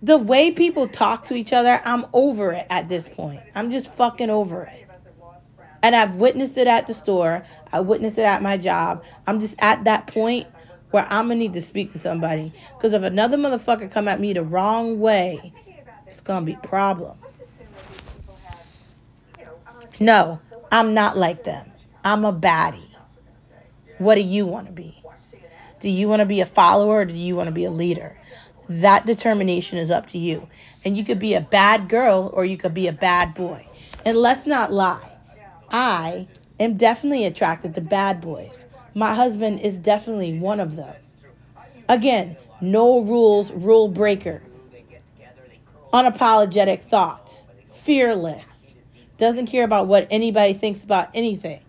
the 0.00 0.16
way 0.16 0.50
people 0.50 0.88
talk 0.88 1.26
to 1.26 1.34
each 1.34 1.52
other, 1.52 1.82
I'm 1.84 2.06
over 2.14 2.52
it 2.52 2.66
at 2.70 2.88
this 2.88 3.06
point. 3.06 3.40
I'm 3.54 3.70
just 3.70 3.92
fucking 3.92 4.30
over 4.30 4.62
it. 4.62 4.86
And 5.82 5.94
I've 5.94 6.16
witnessed 6.16 6.56
it 6.56 6.66
at 6.66 6.86
the 6.86 6.94
store. 6.94 7.44
I 7.70 7.80
witnessed 7.80 8.16
it 8.16 8.24
at 8.24 8.40
my 8.40 8.56
job. 8.56 9.04
I'm 9.26 9.40
just 9.40 9.54
at 9.58 9.84
that 9.84 10.06
point 10.06 10.46
where 10.92 11.06
I'm 11.10 11.28
gonna 11.28 11.36
need 11.36 11.52
to 11.54 11.62
speak 11.62 11.92
to 11.92 11.98
somebody. 11.98 12.52
Because 12.76 12.94
if 12.94 13.02
another 13.02 13.36
motherfucker 13.36 13.90
come 13.90 14.08
at 14.08 14.20
me 14.20 14.32
the 14.32 14.44
wrong 14.44 14.98
way, 14.98 15.52
gonna 16.24 16.46
be 16.46 16.56
problem. 16.62 17.16
No, 20.00 20.40
I'm 20.70 20.94
not 20.94 21.16
like 21.16 21.44
them. 21.44 21.70
I'm 22.04 22.24
a 22.24 22.32
baddie. 22.32 22.88
What 23.98 24.16
do 24.16 24.20
you 24.20 24.46
want 24.46 24.66
to 24.66 24.72
be? 24.72 24.96
Do 25.80 25.90
you 25.90 26.08
want 26.08 26.20
to 26.20 26.26
be 26.26 26.40
a 26.40 26.46
follower 26.46 27.00
or 27.00 27.04
do 27.04 27.14
you 27.14 27.36
want 27.36 27.48
to 27.48 27.52
be 27.52 27.64
a 27.64 27.70
leader? 27.70 28.16
That 28.68 29.06
determination 29.06 29.78
is 29.78 29.90
up 29.90 30.06
to 30.08 30.18
you. 30.18 30.48
And 30.84 30.96
you 30.96 31.04
could 31.04 31.18
be 31.18 31.34
a 31.34 31.40
bad 31.40 31.88
girl 31.88 32.30
or 32.32 32.44
you 32.44 32.56
could 32.56 32.74
be 32.74 32.88
a 32.88 32.92
bad 32.92 33.34
boy. 33.34 33.66
And 34.04 34.16
let's 34.16 34.46
not 34.46 34.72
lie. 34.72 35.12
I 35.70 36.26
am 36.58 36.76
definitely 36.76 37.24
attracted 37.26 37.74
to 37.74 37.80
bad 37.80 38.20
boys. 38.20 38.64
My 38.94 39.14
husband 39.14 39.60
is 39.60 39.78
definitely 39.78 40.38
one 40.38 40.60
of 40.60 40.76
them. 40.76 40.94
Again, 41.88 42.36
no 42.60 43.00
rules, 43.00 43.52
rule 43.52 43.88
breaker. 43.88 44.42
Unapologetic 45.92 46.82
thoughts. 46.82 47.42
Fearless. 47.72 48.46
Doesn't 49.18 49.46
care 49.46 49.64
about 49.64 49.86
what 49.86 50.06
anybody 50.10 50.54
thinks 50.54 50.82
about 50.82 51.10
anything. 51.14 51.60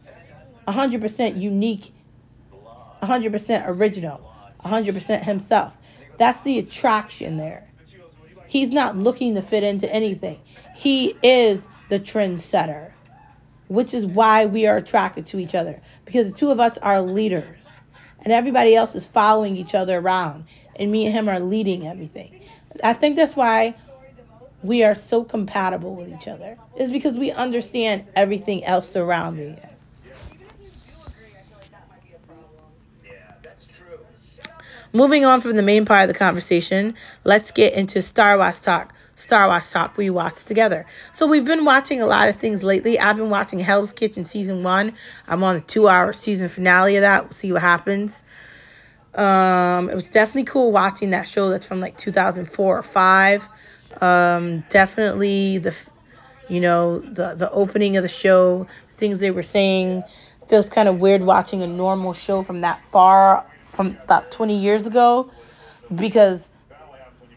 100% 0.68 1.40
unique. 1.40 1.94
100% 3.02 3.68
original. 3.68 4.34
100% 4.64 5.24
himself. 5.24 5.74
That's 6.18 6.40
the 6.42 6.60
attraction 6.60 7.38
there. 7.38 7.68
He's 8.48 8.70
not 8.70 8.98
looking 8.98 9.36
to 9.36 9.42
fit 9.42 9.64
into 9.64 9.92
anything. 9.92 10.40
He 10.76 11.16
is 11.22 11.68
the 11.90 12.00
trendsetter, 12.00 12.92
which 13.68 13.94
is 13.94 14.06
why 14.06 14.46
we 14.46 14.68
are 14.68 14.78
attracted 14.78 15.28
to 15.28 15.40
each 15.40 15.56
other 15.56 15.82
because 16.06 16.32
the 16.32 16.38
two 16.38 16.52
of 16.52 16.60
us 16.60 16.78
are 16.78 17.02
leaders 17.02 17.58
and 18.20 18.32
everybody 18.32 18.76
else 18.76 18.96
is 18.96 19.06
following 19.06 19.58
each 19.58 19.76
other 19.76 19.98
around 19.98 20.46
and 20.76 20.92
me 20.92 21.06
and 21.06 21.14
him 21.14 21.28
are 21.28 21.40
leading 21.40 21.88
everything. 21.88 22.42
I 22.84 22.94
think 22.94 23.16
that's 23.16 23.36
why 23.36 23.76
we 24.64 24.84
are 24.84 24.96
so 24.96 25.24
compatible 25.24 25.96
with 25.96 26.10
each 26.14 26.28
other. 26.28 26.58
Is 26.78 26.90
because 26.90 27.16
we 27.16 27.32
understand 27.32 28.06
everything 28.16 28.64
else 28.64 28.90
surrounding 28.90 29.52
it. 29.52 29.70
Moving 34.96 35.26
on 35.26 35.42
from 35.42 35.56
the 35.56 35.64
main 35.64 35.86
part 35.86 36.04
of 36.04 36.08
the 36.08 36.14
conversation, 36.14 36.94
let's 37.24 37.50
get 37.50 37.74
into 37.74 38.02
Star 38.04 38.38
Wars 38.38 38.60
talk. 38.60 38.94
Star 39.16 39.48
Wars 39.48 39.70
talk 39.72 39.98
we 39.98 40.12
watched 40.12 40.48
together. 40.48 40.86
So 41.14 41.26
we've 41.26 41.46
been 41.46 41.66
watching 41.66 42.02
a 42.02 42.06
lot 42.06 42.30
of 42.30 42.36
things 42.36 42.62
lately. 42.62 43.00
I've 43.00 43.18
been 43.18 43.32
watching 43.32 43.58
Hell's 43.58 43.92
Kitchen 43.92 44.24
season 44.24 44.62
one. 44.62 44.94
I'm 45.28 45.44
on 45.44 45.56
the 45.56 45.62
two-hour 45.62 46.14
season 46.14 46.48
finale 46.48 46.98
of 46.98 47.02
that. 47.02 47.24
We'll 47.24 47.32
see 47.32 47.52
what 47.52 47.64
happens. 47.64 48.24
Um, 49.16 49.90
it 49.90 49.96
was 49.96 50.10
definitely 50.10 50.46
cool 50.46 50.72
watching 50.72 51.12
that 51.12 51.28
show. 51.28 51.50
That's 51.50 51.68
from 51.68 51.80
like 51.80 51.98
2004 51.98 52.78
or 52.78 52.84
five. 52.84 53.50
Um, 54.02 54.64
definitely 54.70 55.60
the, 55.60 55.76
you 56.50 56.60
know, 56.60 57.00
the 57.00 57.36
the 57.36 57.52
opening 57.52 57.98
of 57.98 58.04
the 58.04 58.10
show, 58.10 58.68
things 58.92 59.20
they 59.20 59.32
were 59.32 59.44
saying, 59.44 60.04
feels 60.48 60.70
kind 60.70 60.90
of 60.90 61.00
weird 61.00 61.22
watching 61.22 61.62
a 61.64 61.68
normal 61.68 62.14
show 62.14 62.44
from 62.44 62.62
that 62.62 62.82
far 62.92 63.46
from 63.72 63.98
about 64.04 64.32
20 64.32 64.60
years 64.60 64.86
ago 64.86 65.32
because 65.94 66.40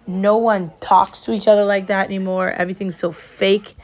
no 0.06 0.36
one 0.36 0.70
talks 0.80 1.20
to 1.24 1.32
each 1.32 1.48
other 1.48 1.64
like 1.64 1.88
that 1.88 2.06
anymore. 2.06 2.50
Everything's 2.50 2.96
so 2.96 3.10
fake 3.10 3.74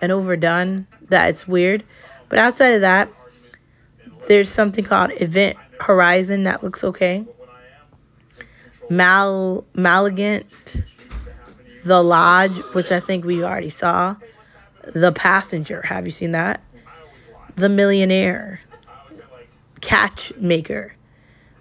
and 0.00 0.12
overdone 0.12 0.86
that 1.08 1.30
it's 1.30 1.46
weird. 1.46 1.84
But 2.28 2.38
outside 2.38 2.74
of 2.74 2.80
that, 2.82 3.10
there's 4.28 4.48
something 4.48 4.84
called 4.84 5.12
Event 5.16 5.56
Horizon 5.80 6.44
that 6.44 6.62
looks 6.62 6.84
okay. 6.84 7.24
Mal 8.88 9.64
Malignant, 9.72 10.84
The 11.84 12.02
Lodge, 12.02 12.58
which 12.74 12.92
I 12.92 13.00
think 13.00 13.24
we 13.24 13.42
already 13.42 13.70
saw. 13.70 14.16
The 14.84 15.12
Passenger, 15.12 15.82
have 15.82 16.06
you 16.06 16.12
seen 16.12 16.32
that? 16.32 16.62
The 17.56 17.68
Millionaire, 17.68 18.60
Matchmaker 20.30 20.94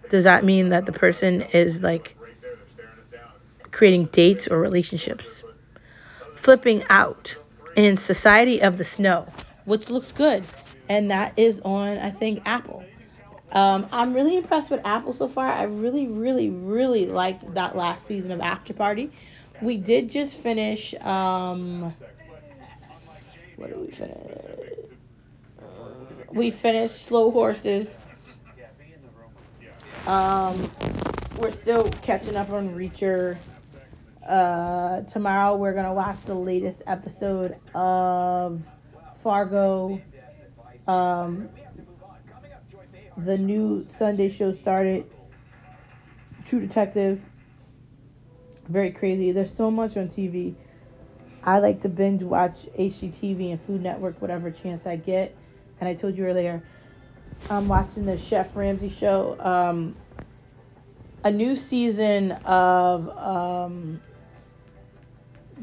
does 0.09 0.23
that 0.23 0.43
mean 0.43 0.69
that 0.69 0.85
the 0.85 0.91
person 0.91 1.41
is 1.41 1.81
like 1.81 2.17
creating 3.71 4.05
dates 4.05 4.47
or 4.47 4.59
relationships? 4.59 5.43
Flipping 6.35 6.83
out 6.89 7.37
in 7.75 7.95
Society 7.95 8.61
of 8.61 8.77
the 8.77 8.83
Snow, 8.83 9.27
which 9.65 9.89
looks 9.89 10.11
good, 10.11 10.43
and 10.87 11.11
that 11.11 11.37
is 11.37 11.61
on 11.63 11.99
I 11.99 12.11
think 12.11 12.41
Apple. 12.45 12.83
Um, 13.51 13.87
I'm 13.91 14.13
really 14.13 14.37
impressed 14.37 14.69
with 14.69 14.81
Apple 14.85 15.13
so 15.13 15.27
far. 15.27 15.47
I 15.47 15.63
really, 15.63 16.07
really, 16.07 16.49
really 16.49 17.05
liked 17.05 17.53
that 17.55 17.75
last 17.75 18.05
season 18.05 18.31
of 18.31 18.41
After 18.41 18.73
Party. 18.73 19.11
We 19.61 19.77
did 19.77 20.09
just 20.09 20.37
finish. 20.37 20.93
Um, 21.01 21.93
what 23.57 23.69
did 23.69 23.79
we 23.79 23.91
finish? 23.91 24.17
We 26.31 26.51
finished 26.51 27.05
Slow 27.05 27.31
Horses. 27.31 27.87
Um, 30.07 30.71
we're 31.37 31.51
still 31.51 31.89
catching 32.01 32.35
up 32.35 32.51
on 32.51 32.73
Reacher. 32.75 33.37
Uh, 34.25 35.01
tomorrow 35.01 35.55
we're 35.55 35.73
gonna 35.73 35.93
watch 35.93 36.17
the 36.25 36.35
latest 36.35 36.81
episode 36.87 37.55
of 37.73 38.61
Fargo. 39.23 39.99
Um, 40.87 41.49
the 43.17 43.37
new 43.37 43.85
Sunday 43.97 44.31
show 44.31 44.55
started. 44.55 45.05
True 46.47 46.61
Detective. 46.61 47.21
Very 48.69 48.91
crazy. 48.91 49.31
There's 49.31 49.49
so 49.57 49.71
much 49.71 49.97
on 49.97 50.09
TV. 50.09 50.53
I 51.43 51.57
like 51.59 51.81
to 51.81 51.89
binge 51.89 52.21
watch 52.21 52.55
HGTV 52.77 53.51
and 53.51 53.61
Food 53.65 53.81
Network 53.81 54.21
whatever 54.21 54.51
chance 54.51 54.85
I 54.85 54.95
get. 54.95 55.35
And 55.79 55.89
I 55.89 55.95
told 55.95 56.15
you 56.15 56.25
earlier, 56.25 56.61
I'm 57.49 57.67
watching 57.67 58.05
the 58.05 58.17
Chef 58.17 58.55
Ramsay 58.55 58.89
show. 58.89 59.37
Um, 59.39 59.95
a 61.23 61.31
new 61.31 61.55
season 61.55 62.33
of 62.45 63.09
um, 63.17 63.99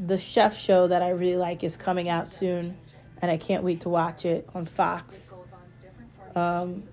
the 0.05 0.17
Chef 0.17 0.57
show 0.57 0.87
that 0.87 1.01
I 1.01 1.09
really 1.09 1.37
like 1.37 1.63
is 1.63 1.77
coming 1.77 2.09
out 2.09 2.29
soon, 2.29 2.77
and 3.21 3.31
I 3.31 3.37
can't 3.37 3.63
wait 3.63 3.81
to 3.81 3.89
watch 3.89 4.25
it 4.25 4.49
on 4.53 4.65
Fox. 4.65 5.15
Um, 6.35 6.83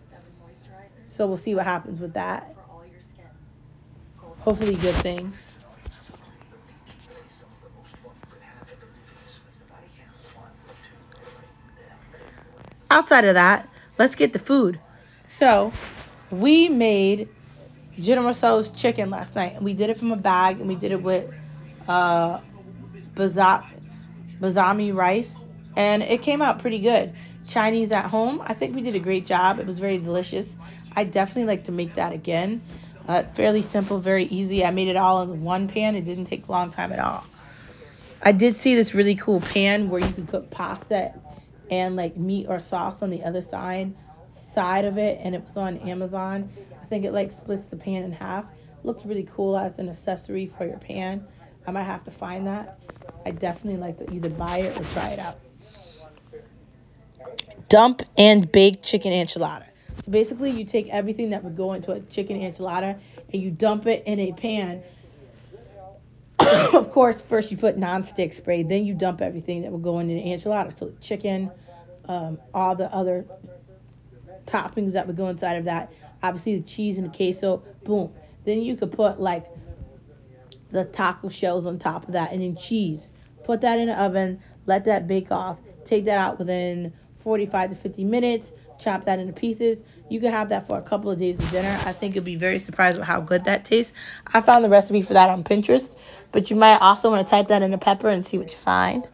so 1.08 1.26
we'll 1.26 1.36
see 1.36 1.54
what 1.54 1.64
happens 1.64 2.00
with 2.00 2.14
that. 2.14 2.54
Hopefully, 4.38 4.76
good 4.76 4.94
things. 4.96 5.53
Outside 12.94 13.24
of 13.24 13.34
that, 13.34 13.68
let's 13.98 14.14
get 14.14 14.32
the 14.32 14.38
food. 14.38 14.78
So, 15.26 15.72
we 16.30 16.68
made 16.68 17.28
General 17.98 18.32
Tso's 18.32 18.70
chicken 18.70 19.10
last 19.10 19.34
night, 19.34 19.54
and 19.56 19.64
we 19.64 19.74
did 19.74 19.90
it 19.90 19.98
from 19.98 20.12
a 20.12 20.16
bag, 20.16 20.60
and 20.60 20.68
we 20.68 20.76
did 20.76 20.92
it 20.92 21.02
with 21.02 21.28
uh, 21.88 22.38
baza- 23.16 23.64
basmati 24.40 24.94
rice, 24.94 25.34
and 25.74 26.04
it 26.04 26.22
came 26.22 26.40
out 26.40 26.60
pretty 26.60 26.78
good. 26.78 27.12
Chinese 27.48 27.90
at 27.90 28.06
home, 28.06 28.40
I 28.46 28.54
think 28.54 28.76
we 28.76 28.82
did 28.82 28.94
a 28.94 29.00
great 29.00 29.26
job. 29.26 29.58
It 29.58 29.66
was 29.66 29.80
very 29.80 29.98
delicious. 29.98 30.54
I 30.94 31.02
definitely 31.02 31.46
like 31.46 31.64
to 31.64 31.72
make 31.72 31.94
that 31.94 32.12
again. 32.12 32.62
Uh, 33.08 33.24
fairly 33.34 33.62
simple, 33.62 33.98
very 33.98 34.26
easy. 34.26 34.64
I 34.64 34.70
made 34.70 34.86
it 34.86 34.96
all 34.96 35.20
in 35.22 35.42
one 35.42 35.66
pan. 35.66 35.96
It 35.96 36.04
didn't 36.04 36.26
take 36.26 36.46
a 36.46 36.52
long 36.52 36.70
time 36.70 36.92
at 36.92 37.00
all. 37.00 37.24
I 38.22 38.30
did 38.30 38.54
see 38.54 38.76
this 38.76 38.94
really 38.94 39.16
cool 39.16 39.40
pan 39.40 39.90
where 39.90 40.00
you 40.00 40.12
could 40.12 40.28
cook 40.28 40.50
pasta 40.52 41.12
and 41.70 41.96
like 41.96 42.16
meat 42.16 42.46
or 42.48 42.60
sauce 42.60 43.02
on 43.02 43.10
the 43.10 43.22
other 43.24 43.42
side 43.42 43.94
side 44.54 44.84
of 44.84 44.98
it, 44.98 45.20
and 45.22 45.34
it 45.34 45.44
was 45.44 45.56
on 45.56 45.78
Amazon. 45.78 46.48
I 46.80 46.86
think 46.86 47.04
it 47.04 47.12
like 47.12 47.32
splits 47.32 47.66
the 47.66 47.76
pan 47.76 48.04
in 48.04 48.12
half. 48.12 48.44
Looks 48.84 49.04
really 49.04 49.28
cool 49.34 49.56
as 49.56 49.78
an 49.78 49.88
accessory 49.88 50.52
for 50.56 50.66
your 50.66 50.78
pan. 50.78 51.26
I 51.66 51.70
might 51.70 51.84
have 51.84 52.04
to 52.04 52.10
find 52.10 52.46
that. 52.46 52.78
I 53.26 53.30
definitely 53.30 53.80
like 53.80 53.98
to 53.98 54.12
either 54.12 54.28
buy 54.28 54.58
it 54.58 54.78
or 54.78 54.84
try 54.92 55.08
it 55.08 55.18
out. 55.18 55.38
Dump 57.68 58.02
and 58.16 58.50
bake 58.52 58.82
chicken 58.82 59.12
enchilada. 59.12 59.64
So 60.02 60.12
basically, 60.12 60.50
you 60.50 60.64
take 60.64 60.88
everything 60.90 61.30
that 61.30 61.42
would 61.42 61.56
go 61.56 61.72
into 61.72 61.92
a 61.92 62.00
chicken 62.00 62.38
enchilada 62.38 63.00
and 63.32 63.42
you 63.42 63.50
dump 63.50 63.86
it 63.86 64.02
in 64.06 64.20
a 64.20 64.32
pan. 64.32 64.82
of 66.74 66.90
course, 66.90 67.22
first 67.22 67.50
you 67.50 67.56
put 67.56 67.78
non-stick 67.78 68.32
spray, 68.32 68.62
then 68.62 68.84
you 68.84 68.94
dump 68.94 69.22
everything 69.22 69.62
that 69.62 69.72
would 69.72 69.82
go 69.82 69.98
into 70.00 70.14
the 70.14 70.20
enchilada. 70.20 70.76
So 70.76 70.86
the 70.86 71.00
chicken, 71.00 71.50
um, 72.06 72.38
all 72.52 72.74
the 72.74 72.92
other 72.92 73.24
toppings 74.46 74.92
that 74.92 75.06
would 75.06 75.16
go 75.16 75.28
inside 75.28 75.54
of 75.54 75.64
that. 75.64 75.92
Obviously, 76.22 76.58
the 76.58 76.66
cheese 76.66 76.98
and 76.98 77.12
the 77.12 77.16
queso. 77.16 77.62
Boom. 77.84 78.12
Then 78.44 78.62
you 78.62 78.76
could 78.76 78.92
put 78.92 79.20
like 79.20 79.46
the 80.70 80.84
taco 80.84 81.28
shells 81.28 81.66
on 81.66 81.78
top 81.78 82.06
of 82.06 82.12
that, 82.12 82.32
and 82.32 82.42
then 82.42 82.56
cheese. 82.56 83.00
Put 83.44 83.60
that 83.60 83.78
in 83.78 83.86
the 83.86 84.00
oven. 84.00 84.40
Let 84.66 84.84
that 84.86 85.06
bake 85.06 85.30
off. 85.30 85.58
Take 85.84 86.06
that 86.06 86.18
out 86.18 86.38
within 86.38 86.92
45 87.20 87.70
to 87.70 87.76
50 87.76 88.04
minutes. 88.04 88.52
Chop 88.78 89.04
that 89.06 89.18
into 89.18 89.32
pieces. 89.32 89.78
You 90.08 90.20
can 90.20 90.30
have 90.30 90.50
that 90.50 90.66
for 90.66 90.78
a 90.78 90.82
couple 90.82 91.10
of 91.10 91.18
days 91.18 91.38
of 91.38 91.50
dinner. 91.50 91.78
I 91.84 91.92
think 91.92 92.14
you'll 92.14 92.24
be 92.24 92.36
very 92.36 92.58
surprised 92.58 92.98
with 92.98 93.06
how 93.06 93.20
good 93.20 93.44
that 93.44 93.64
tastes. 93.64 93.92
I 94.26 94.40
found 94.40 94.64
the 94.64 94.68
recipe 94.68 95.02
for 95.02 95.14
that 95.14 95.30
on 95.30 95.44
Pinterest, 95.44 95.96
but 96.32 96.50
you 96.50 96.56
might 96.56 96.78
also 96.78 97.10
want 97.10 97.26
to 97.26 97.30
type 97.30 97.48
that 97.48 97.62
into 97.62 97.78
Pepper 97.78 98.08
and 98.08 98.24
see 98.24 98.38
what 98.38 98.50
you 98.52 98.58
find. 98.58 99.08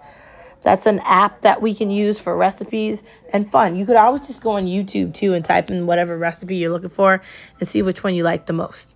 That's 0.62 0.86
an 0.86 1.00
app 1.04 1.42
that 1.42 1.62
we 1.62 1.74
can 1.74 1.90
use 1.90 2.20
for 2.20 2.36
recipes 2.36 3.02
and 3.32 3.50
fun. 3.50 3.76
You 3.76 3.86
could 3.86 3.96
always 3.96 4.26
just 4.26 4.42
go 4.42 4.52
on 4.52 4.66
YouTube 4.66 5.14
too 5.14 5.32
and 5.32 5.44
type 5.44 5.70
in 5.70 5.86
whatever 5.86 6.18
recipe 6.18 6.56
you're 6.56 6.70
looking 6.70 6.90
for 6.90 7.22
and 7.58 7.68
see 7.68 7.82
which 7.82 8.04
one 8.04 8.14
you 8.14 8.24
like 8.24 8.46
the 8.46 8.52
most. 8.52 8.92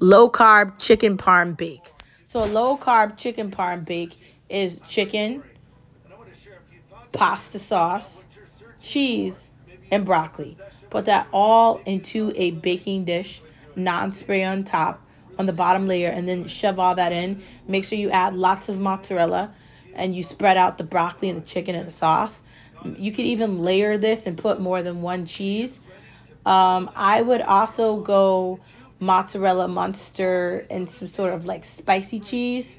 Low 0.00 0.28
carb 0.28 0.78
chicken 0.78 1.16
parm 1.16 1.56
bake. 1.56 1.92
So 2.28 2.44
low 2.44 2.76
carb 2.76 3.16
chicken 3.16 3.52
parm 3.52 3.84
bake 3.84 4.18
is 4.48 4.80
chicken, 4.88 5.44
pasta 7.12 7.60
sauce, 7.60 8.23
cheese, 8.84 9.50
and 9.90 10.04
broccoli. 10.04 10.56
Put 10.90 11.06
that 11.06 11.26
all 11.32 11.80
into 11.86 12.32
a 12.36 12.52
baking 12.52 13.04
dish, 13.04 13.42
non-spray 13.76 14.44
on 14.44 14.64
top, 14.64 15.00
on 15.38 15.46
the 15.46 15.52
bottom 15.52 15.88
layer, 15.88 16.10
and 16.10 16.28
then 16.28 16.46
shove 16.46 16.78
all 16.78 16.94
that 16.94 17.12
in. 17.12 17.42
Make 17.66 17.84
sure 17.84 17.98
you 17.98 18.10
add 18.10 18.34
lots 18.34 18.68
of 18.68 18.78
mozzarella, 18.78 19.52
and 19.94 20.14
you 20.14 20.22
spread 20.22 20.56
out 20.56 20.78
the 20.78 20.84
broccoli 20.84 21.28
and 21.30 21.42
the 21.42 21.46
chicken 21.46 21.74
and 21.74 21.88
the 21.88 21.96
sauce. 21.96 22.42
You 22.84 23.12
could 23.12 23.24
even 23.24 23.62
layer 23.62 23.96
this 23.96 24.26
and 24.26 24.36
put 24.36 24.60
more 24.60 24.82
than 24.82 25.02
one 25.02 25.26
cheese. 25.26 25.78
Um, 26.44 26.90
I 26.94 27.22
would 27.22 27.40
also 27.40 28.00
go 28.00 28.60
mozzarella 29.00 29.68
monster 29.68 30.66
and 30.70 30.88
some 30.88 31.08
sort 31.08 31.32
of 31.32 31.46
like 31.46 31.64
spicy 31.64 32.20
cheese 32.20 32.76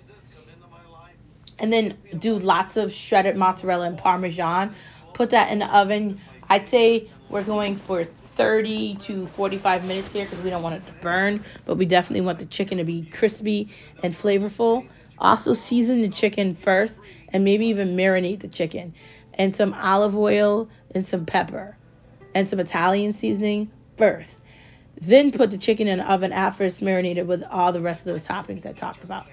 and 1.59 1.71
then 1.71 1.97
do 2.17 2.37
lots 2.37 2.77
of 2.77 2.91
shredded 2.91 3.37
mozzarella 3.37 3.85
and 3.87 3.97
parmesan. 3.97 4.75
Put 5.15 5.29
that 5.29 5.49
in 5.49 5.59
the 5.59 5.73
oven. 5.73 6.19
I'd 6.49 6.67
say 6.67 7.09
we're 7.29 7.41
going 7.41 7.77
for 7.77 8.03
30 8.03 8.95
to 8.95 9.25
45 9.27 9.85
minutes 9.85 10.11
here 10.11 10.25
because 10.25 10.43
we 10.43 10.49
don't 10.49 10.61
want 10.61 10.75
it 10.75 10.85
to 10.87 10.91
burn, 10.99 11.45
but 11.65 11.77
we 11.77 11.85
definitely 11.85 12.19
want 12.19 12.39
the 12.39 12.45
chicken 12.45 12.79
to 12.79 12.83
be 12.83 13.05
crispy 13.05 13.69
and 14.03 14.13
flavorful. 14.13 14.85
Also, 15.17 15.53
season 15.53 16.01
the 16.01 16.09
chicken 16.09 16.53
first 16.53 16.95
and 17.29 17.45
maybe 17.45 17.67
even 17.67 17.95
marinate 17.95 18.41
the 18.41 18.49
chicken 18.49 18.93
and 19.35 19.55
some 19.55 19.73
olive 19.75 20.17
oil 20.17 20.67
and 20.93 21.07
some 21.07 21.25
pepper 21.25 21.77
and 22.33 22.49
some 22.49 22.59
Italian 22.59 23.13
seasoning 23.13 23.71
first. 23.95 24.41
Then 24.99 25.31
put 25.31 25.49
the 25.49 25.57
chicken 25.57 25.87
in 25.87 25.99
the 25.99 26.11
oven 26.11 26.33
after 26.33 26.65
it's 26.65 26.81
marinated 26.81 27.25
with 27.25 27.41
all 27.43 27.71
the 27.71 27.79
rest 27.79 28.01
of 28.01 28.07
those 28.07 28.27
toppings 28.27 28.65
I 28.65 28.73
talked 28.73 29.05
about 29.05 29.27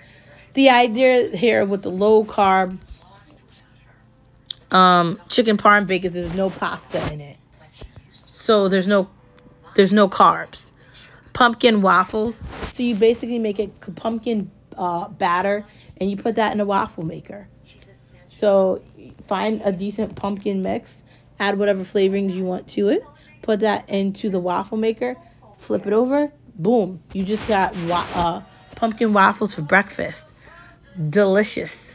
the 0.55 0.69
idea 0.69 1.35
here 1.35 1.65
with 1.65 1.83
the 1.83 1.91
low 1.91 2.25
carb 2.25 2.79
um, 4.73 5.21
chicken 5.29 5.57
parm 5.57 5.89
is 5.91 6.13
there's 6.13 6.35
no 6.35 6.51
pasta 6.51 7.13
in 7.13 7.21
it, 7.21 7.37
so 8.33 8.69
there's 8.69 8.87
no 8.89 9.09
there's 9.75 9.93
no 9.93 10.09
carbs. 10.09 10.71
Pumpkin 11.33 11.81
waffles, 11.83 12.41
so 12.73 12.83
you 12.83 12.95
basically 12.95 13.39
make 13.39 13.59
a 13.59 13.69
pumpkin 13.69 14.51
uh, 14.77 15.09
batter 15.09 15.65
and 15.99 16.11
you 16.11 16.17
put 16.17 16.35
that 16.37 16.53
in 16.53 16.61
a 16.61 16.65
waffle 16.65 17.05
maker. 17.05 17.49
So 18.29 18.83
find 19.29 19.63
a 19.65 19.73
decent 19.73 20.17
pumpkin 20.17 20.63
mix, 20.63 20.95
add 21.39 21.59
whatever 21.59 21.85
flavorings 21.85 22.35
you 22.35 22.45
want 22.45 22.69
to 22.71 22.89
it, 22.89 23.05
put 23.43 23.61
that 23.61 23.89
into 23.89 24.31
the 24.31 24.41
waffle 24.41 24.79
maker, 24.79 25.17
flip 25.59 25.87
it 25.87 25.93
over, 25.93 26.31
boom, 26.55 27.01
you 27.13 27.25
just 27.25 27.47
got 27.49 27.75
wa- 27.87 28.07
uh, 28.15 28.43
pumpkin 28.75 29.13
waffles 29.13 29.55
for 29.55 29.63
breakfast. 29.63 30.25
Delicious. 31.11 31.92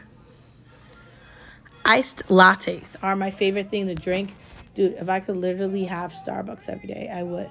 Iced 1.85 2.27
lattes 2.27 2.95
are 3.01 3.15
my 3.15 3.31
favorite 3.31 3.69
thing 3.69 3.87
to 3.87 3.95
drink. 3.95 4.33
Dude, 4.75 4.93
if 4.93 5.09
I 5.09 5.19
could 5.19 5.37
literally 5.37 5.85
have 5.85 6.13
Starbucks 6.13 6.69
every 6.69 6.87
day, 6.87 7.09
I 7.11 7.23
would. 7.23 7.49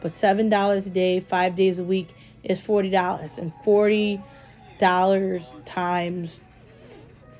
But 0.00 0.14
$7 0.14 0.86
a 0.86 0.90
day, 0.90 1.20
five 1.20 1.56
days 1.56 1.78
a 1.78 1.84
week 1.84 2.14
is 2.44 2.60
$40. 2.60 3.38
And 3.38 3.52
$40 3.64 5.64
times 5.64 6.40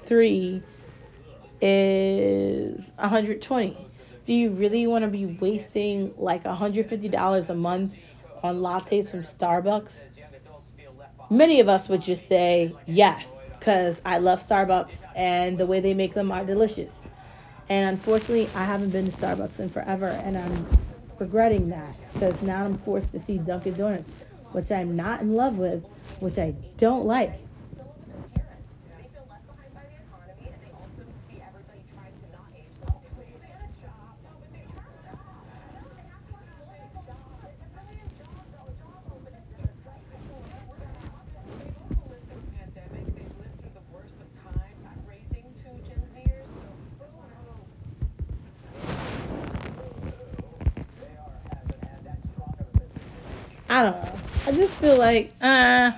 three 0.05 0.63
is 1.61 2.81
120 2.97 3.77
Do 4.27 4.33
you 4.33 4.51
really 4.51 4.87
want 4.87 5.05
to 5.05 5.11
be 5.11 5.27
wasting 5.27 6.13
like 6.19 6.45
$150 6.45 7.49
a 7.49 7.55
month 7.55 7.95
on 8.43 8.61
lattes 8.61 9.11
from 9.11 9.23
Starbucks? 9.23 9.93
Many 11.31 11.61
of 11.61 11.69
us 11.69 11.89
would 11.89 12.03
just 12.03 12.29
say 12.29 12.75
yes, 12.87 13.36
because 13.67 13.97
I 14.05 14.19
love 14.19 14.47
Starbucks 14.47 14.93
and 15.17 15.59
the 15.59 15.67
way 15.67 15.81
they 15.81 15.93
make 15.93 16.15
them 16.15 16.31
are 16.31 16.45
delicious. 16.45 16.93
And 17.69 17.97
unfortunately, 17.97 18.49
I 18.55 18.65
haven't 18.65 18.93
been 18.93 19.11
to 19.11 19.17
Starbucks 19.17 19.59
in 19.59 19.71
forever, 19.71 20.07
and 20.07 20.39
I'm 20.39 20.69
regretting 21.19 21.71
that 21.71 21.97
because 22.13 22.41
now 22.43 22.65
I'm 22.65 22.79
forced 22.79 23.11
to 23.11 23.19
see 23.19 23.39
Dunkin' 23.39 23.77
Donuts, 23.77 24.09
which 24.53 24.71
I'm 24.71 24.95
not 24.95 25.21
in 25.21 25.35
love 25.35 25.57
with, 25.57 25.83
which 26.21 26.39
I 26.39 26.55
don't 26.79 27.07
like. 27.07 27.46
Just 54.57 54.73
feel 54.75 54.97
like, 54.97 55.35
uh, 55.43 55.93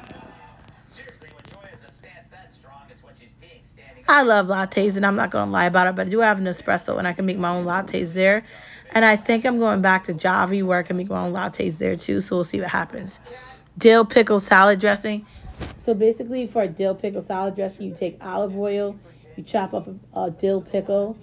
I 4.10 4.22
love 4.22 4.46
lattes, 4.46 4.96
and 4.96 5.06
I'm 5.06 5.16
not 5.16 5.30
gonna 5.30 5.50
lie 5.50 5.66
about 5.66 5.86
it, 5.86 5.94
but 5.94 6.06
I 6.06 6.10
do 6.10 6.20
have 6.20 6.38
an 6.38 6.46
espresso, 6.46 6.98
and 6.98 7.06
I 7.06 7.12
can 7.12 7.26
make 7.26 7.38
my 7.38 7.50
own 7.50 7.64
lattes 7.64 8.14
there. 8.14 8.42
And 8.92 9.04
I 9.04 9.16
think 9.16 9.44
I'm 9.44 9.58
going 9.58 9.82
back 9.82 10.04
to 10.04 10.14
Javi 10.14 10.64
where 10.64 10.78
I 10.78 10.82
can 10.82 10.96
make 10.96 11.08
my 11.08 11.20
own 11.20 11.32
lattes 11.32 11.78
there 11.78 11.94
too. 11.94 12.20
So 12.20 12.36
we'll 12.36 12.44
see 12.44 12.58
what 12.58 12.70
happens. 12.70 13.20
Dill 13.76 14.04
pickle 14.04 14.40
salad 14.40 14.80
dressing. 14.80 15.26
So 15.84 15.94
basically, 15.94 16.46
for 16.46 16.62
a 16.62 16.68
dill 16.68 16.94
pickle 16.94 17.22
salad 17.22 17.54
dressing, 17.54 17.86
you 17.86 17.94
take 17.94 18.18
olive 18.22 18.56
oil, 18.56 18.98
you 19.36 19.42
chop 19.44 19.74
up 19.74 19.86
a, 19.86 20.20
a 20.20 20.30
dill 20.30 20.62
pickle, 20.62 21.16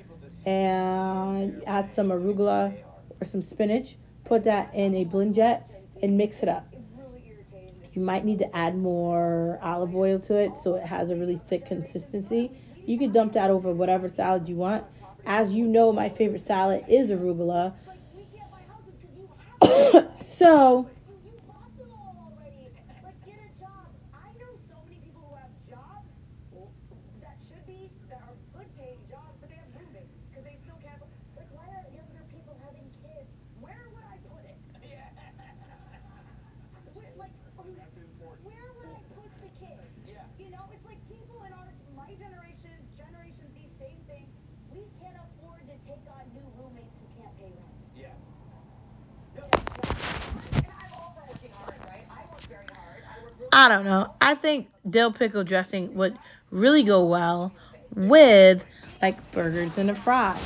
and 0.46 1.62
add 1.68 1.92
some 1.92 2.10
arugula 2.10 2.74
or 3.20 3.26
some 3.26 3.42
spinach. 3.42 3.96
Put 4.26 4.44
that 4.46 4.74
in 4.76 4.96
a 4.96 5.06
BlendJet 5.06 5.64
and 6.04 6.18
mix 6.18 6.44
it 6.44 6.50
up. 6.50 6.75
You 7.96 8.02
might 8.02 8.26
need 8.26 8.40
to 8.40 8.56
add 8.56 8.78
more 8.78 9.58
olive 9.62 9.96
oil 9.96 10.20
to 10.20 10.36
it 10.36 10.52
so 10.62 10.76
it 10.76 10.84
has 10.84 11.10
a 11.10 11.16
really 11.16 11.40
thick 11.48 11.66
consistency. 11.66 12.52
You 12.86 13.00
can 13.00 13.14
dump 13.14 13.34
that 13.34 13.50
over 13.50 13.72
whatever 13.72 14.10
salad 14.10 14.50
you 14.50 14.58
want. 14.58 14.84
As 15.26 15.54
you 15.54 15.66
know, 15.66 15.94
my 15.94 16.10
favorite 16.10 16.46
salad 16.46 16.84
is 16.90 17.10
arugula. 17.10 17.74
so 20.38 20.90
I 53.56 53.70
don't 53.70 53.86
know. 53.86 54.14
I 54.20 54.36
think 54.36 54.68
dill 54.90 55.14
pickle 55.14 55.46
dressing 55.46 55.96
would 55.96 56.20
really 56.52 56.84
go 56.84 57.06
well 57.06 57.54
with 57.96 58.66
like 59.02 59.32
burgers 59.32 59.78
and 59.78 59.90
a 59.90 59.96
fry. 59.96 60.38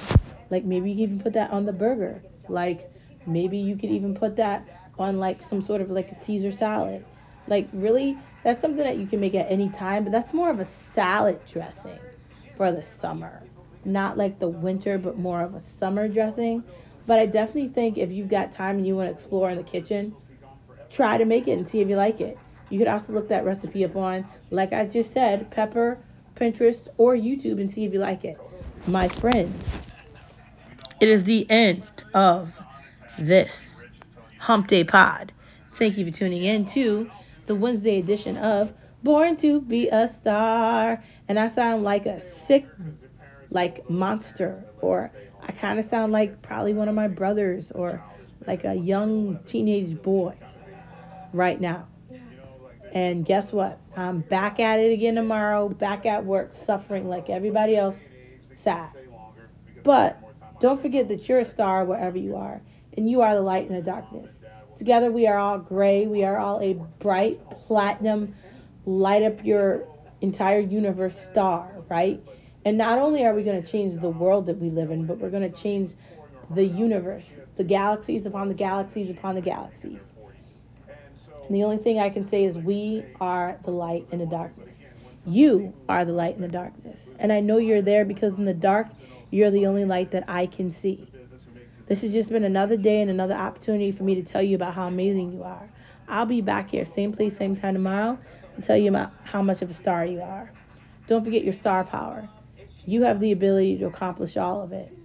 Like 0.51 0.63
maybe 0.63 0.91
you 0.91 0.95
could 1.07 1.13
even 1.13 1.19
put 1.19 1.33
that 1.33 1.49
on 1.49 1.65
the 1.65 1.73
burger. 1.73 2.21
Like 2.47 2.87
maybe 3.25 3.57
you 3.57 3.75
could 3.75 3.89
even 3.89 4.13
put 4.13 4.35
that 4.35 4.63
on 4.99 5.17
like 5.17 5.41
some 5.41 5.63
sort 5.65 5.81
of 5.81 5.89
like 5.89 6.11
a 6.11 6.23
Caesar 6.23 6.51
salad. 6.51 7.03
Like 7.47 7.67
really, 7.73 8.19
that's 8.43 8.61
something 8.61 8.83
that 8.83 8.99
you 8.99 9.07
can 9.07 9.19
make 9.19 9.33
at 9.33 9.49
any 9.49 9.71
time, 9.71 10.03
but 10.03 10.11
that's 10.11 10.31
more 10.31 10.51
of 10.51 10.59
a 10.59 10.65
salad 10.93 11.39
dressing 11.51 11.97
for 12.57 12.71
the 12.71 12.83
summer. 12.83 13.41
Not 13.85 14.19
like 14.19 14.37
the 14.37 14.49
winter, 14.49 14.99
but 14.99 15.17
more 15.17 15.41
of 15.41 15.55
a 15.55 15.61
summer 15.79 16.07
dressing. 16.07 16.63
But 17.07 17.17
I 17.17 17.25
definitely 17.25 17.69
think 17.69 17.97
if 17.97 18.11
you've 18.11 18.29
got 18.29 18.53
time 18.53 18.77
and 18.77 18.85
you 18.85 18.95
want 18.95 19.09
to 19.09 19.15
explore 19.15 19.49
in 19.49 19.57
the 19.57 19.63
kitchen, 19.63 20.15
try 20.91 21.17
to 21.17 21.25
make 21.25 21.47
it 21.47 21.53
and 21.53 21.67
see 21.67 21.81
if 21.81 21.89
you 21.89 21.95
like 21.95 22.21
it. 22.21 22.37
You 22.69 22.77
could 22.77 22.87
also 22.87 23.13
look 23.13 23.29
that 23.29 23.45
recipe 23.45 23.83
up 23.83 23.95
on, 23.95 24.27
like 24.51 24.73
I 24.73 24.85
just 24.85 25.13
said, 25.13 25.49
Pepper, 25.51 25.97
Pinterest, 26.35 26.87
or 26.97 27.15
YouTube 27.15 27.59
and 27.59 27.71
see 27.71 27.85
if 27.85 27.93
you 27.93 27.99
like 27.99 28.23
it. 28.23 28.39
My 28.87 29.07
friends, 29.07 29.77
it 30.99 31.09
is 31.09 31.23
the 31.23 31.49
end 31.49 31.83
of 32.13 32.51
this 33.17 33.83
Hump 34.37 34.67
Day 34.67 34.83
Pod. 34.83 35.31
Thank 35.71 35.97
you 35.97 36.05
for 36.05 36.11
tuning 36.11 36.43
in 36.43 36.65
to 36.65 37.09
the 37.45 37.55
Wednesday 37.55 37.99
edition 37.99 38.37
of 38.37 38.71
Born 39.03 39.35
to 39.37 39.61
Be 39.61 39.89
a 39.89 40.09
Star. 40.09 41.03
And 41.27 41.39
I 41.39 41.49
sound 41.49 41.83
like 41.83 42.05
a 42.05 42.21
sick, 42.45 42.65
like 43.49 43.89
monster, 43.89 44.63
or 44.81 45.11
I 45.41 45.51
kind 45.53 45.79
of 45.79 45.89
sound 45.89 46.11
like 46.11 46.41
probably 46.41 46.73
one 46.73 46.87
of 46.87 46.95
my 46.95 47.07
brothers, 47.07 47.71
or 47.71 48.03
like 48.45 48.63
a 48.63 48.75
young 48.75 49.39
teenage 49.45 50.01
boy 50.01 50.35
right 51.33 51.59
now. 51.59 51.87
And 52.93 53.25
guess 53.25 53.51
what? 53.51 53.79
I'm 53.95 54.21
back 54.21 54.59
at 54.59 54.79
it 54.79 54.91
again 54.91 55.15
tomorrow, 55.15 55.69
back 55.69 56.05
at 56.05 56.25
work, 56.25 56.53
suffering 56.65 57.07
like 57.07 57.29
everybody 57.29 57.75
else, 57.75 57.97
sad. 58.63 58.89
But 59.83 60.21
don't 60.59 60.81
forget 60.81 61.07
that 61.09 61.29
you're 61.29 61.39
a 61.39 61.45
star 61.45 61.85
wherever 61.85 62.17
you 62.17 62.35
are, 62.35 62.61
and 62.97 63.09
you 63.09 63.21
are 63.21 63.35
the 63.35 63.41
light 63.41 63.67
in 63.67 63.75
the 63.75 63.81
darkness. 63.81 64.33
Together 64.77 65.11
we 65.11 65.27
are 65.27 65.37
all 65.37 65.59
gray, 65.59 66.07
we 66.07 66.23
are 66.23 66.37
all 66.37 66.59
a 66.61 66.73
bright 66.99 67.39
platinum, 67.49 68.33
light 68.85 69.23
up 69.23 69.43
your 69.43 69.85
entire 70.21 70.59
universe 70.59 71.17
star, 71.31 71.69
right? 71.89 72.21
And 72.65 72.77
not 72.77 72.99
only 72.99 73.25
are 73.25 73.33
we 73.33 73.43
going 73.43 73.61
to 73.61 73.67
change 73.67 73.99
the 74.01 74.09
world 74.09 74.45
that 74.47 74.57
we 74.57 74.69
live 74.69 74.91
in, 74.91 75.05
but 75.05 75.17
we're 75.17 75.29
going 75.29 75.49
to 75.49 75.61
change 75.61 75.91
the 76.51 76.65
universe, 76.65 77.29
the 77.57 77.63
galaxies 77.63 78.25
upon 78.25 78.47
the 78.47 78.53
galaxies 78.53 79.09
upon 79.09 79.35
the 79.35 79.41
galaxies. 79.41 79.99
And 81.49 81.57
the 81.57 81.63
only 81.63 81.77
thing 81.77 81.97
I 81.97 82.11
can 82.11 82.29
say 82.29 82.45
is 82.45 82.55
we 82.55 83.03
are 83.19 83.57
the 83.63 83.71
light 83.71 84.05
in 84.11 84.19
the 84.19 84.27
darkness. 84.27 84.75
You 85.25 85.73
are 85.89 86.05
the 86.05 86.13
light 86.13 86.35
in 86.35 86.41
the 86.41 86.47
darkness. 86.47 86.99
And 87.17 87.33
I 87.33 87.39
know 87.39 87.57
you're 87.57 87.81
there 87.81 88.05
because 88.05 88.33
in 88.33 88.45
the 88.45 88.53
dark, 88.53 88.85
you're 89.31 89.49
the 89.49 89.65
only 89.65 89.83
light 89.83 90.11
that 90.11 90.25
I 90.27 90.45
can 90.45 90.69
see. 90.69 91.11
This 91.87 92.03
has 92.03 92.13
just 92.13 92.29
been 92.29 92.43
another 92.43 92.77
day 92.77 93.01
and 93.01 93.09
another 93.09 93.33
opportunity 93.33 93.91
for 93.91 94.03
me 94.03 94.13
to 94.13 94.21
tell 94.21 94.43
you 94.43 94.55
about 94.55 94.75
how 94.75 94.85
amazing 94.85 95.33
you 95.33 95.41
are. 95.41 95.67
I'll 96.07 96.27
be 96.27 96.41
back 96.41 96.69
here, 96.69 96.85
same 96.85 97.13
place, 97.13 97.35
same 97.35 97.55
time 97.55 97.73
tomorrow, 97.73 98.19
to 98.55 98.61
tell 98.61 98.77
you 98.77 98.89
about 98.89 99.11
how 99.23 99.41
much 99.41 99.63
of 99.63 99.71
a 99.71 99.73
star 99.73 100.05
you 100.05 100.21
are. 100.21 100.51
Don't 101.07 101.25
forget 101.25 101.43
your 101.43 101.53
star 101.53 101.83
power. 101.83 102.29
You 102.85 103.01
have 103.01 103.19
the 103.19 103.31
ability 103.31 103.79
to 103.79 103.87
accomplish 103.87 104.37
all 104.37 104.61
of 104.61 104.71
it 104.71 104.95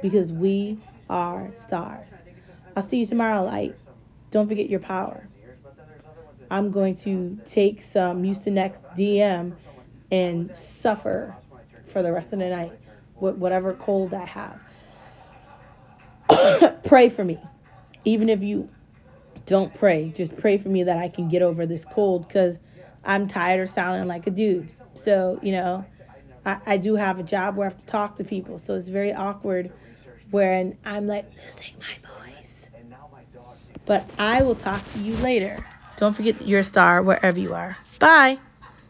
because 0.00 0.32
we 0.32 0.78
are 1.10 1.50
stars. 1.62 2.08
I'll 2.74 2.82
see 2.82 3.00
you 3.00 3.06
tomorrow, 3.06 3.44
light. 3.44 3.76
Don't 4.30 4.48
forget 4.48 4.70
your 4.70 4.80
power. 4.80 5.28
I'm 6.50 6.70
going 6.70 6.96
to 6.98 7.38
take 7.46 7.80
some 7.80 8.22
Mucinex 8.22 8.78
DM 8.96 9.54
and 10.10 10.54
suffer 10.56 11.36
for 11.92 12.02
the 12.02 12.12
rest 12.12 12.32
of 12.32 12.40
the 12.40 12.48
night 12.48 12.72
with 13.20 13.36
whatever 13.36 13.74
cold 13.74 14.12
I 14.14 14.26
have. 14.26 14.60
pray 16.84 17.08
for 17.08 17.24
me. 17.24 17.38
Even 18.04 18.28
if 18.28 18.42
you 18.42 18.68
don't 19.46 19.72
pray, 19.74 20.10
just 20.10 20.36
pray 20.36 20.58
for 20.58 20.68
me 20.68 20.82
that 20.84 20.96
I 20.96 21.08
can 21.08 21.28
get 21.28 21.42
over 21.42 21.66
this 21.66 21.84
cold 21.84 22.26
because 22.26 22.58
I'm 23.04 23.28
tired 23.28 23.60
of 23.60 23.70
sounding 23.70 24.08
like 24.08 24.26
a 24.26 24.30
dude. 24.30 24.68
So, 24.94 25.38
you 25.42 25.52
know, 25.52 25.84
I, 26.44 26.58
I 26.66 26.76
do 26.76 26.94
have 26.96 27.18
a 27.18 27.22
job 27.22 27.56
where 27.56 27.68
I 27.68 27.70
have 27.70 27.78
to 27.80 27.86
talk 27.86 28.16
to 28.16 28.24
people. 28.24 28.58
So 28.58 28.74
it's 28.74 28.88
very 28.88 29.12
awkward 29.12 29.72
when 30.30 30.76
I'm 30.84 31.06
like 31.06 31.26
losing 31.46 31.74
my 31.78 31.94
voice. 32.08 32.54
But 33.86 34.08
I 34.18 34.42
will 34.42 34.54
talk 34.54 34.84
to 34.92 34.98
you 35.00 35.16
later. 35.16 35.64
Don't 36.00 36.14
forget 36.14 36.40
a 36.40 36.64
star 36.64 37.02
wherever 37.02 37.38
you 37.38 37.52
are. 37.52 37.76
Bye. 37.98 38.38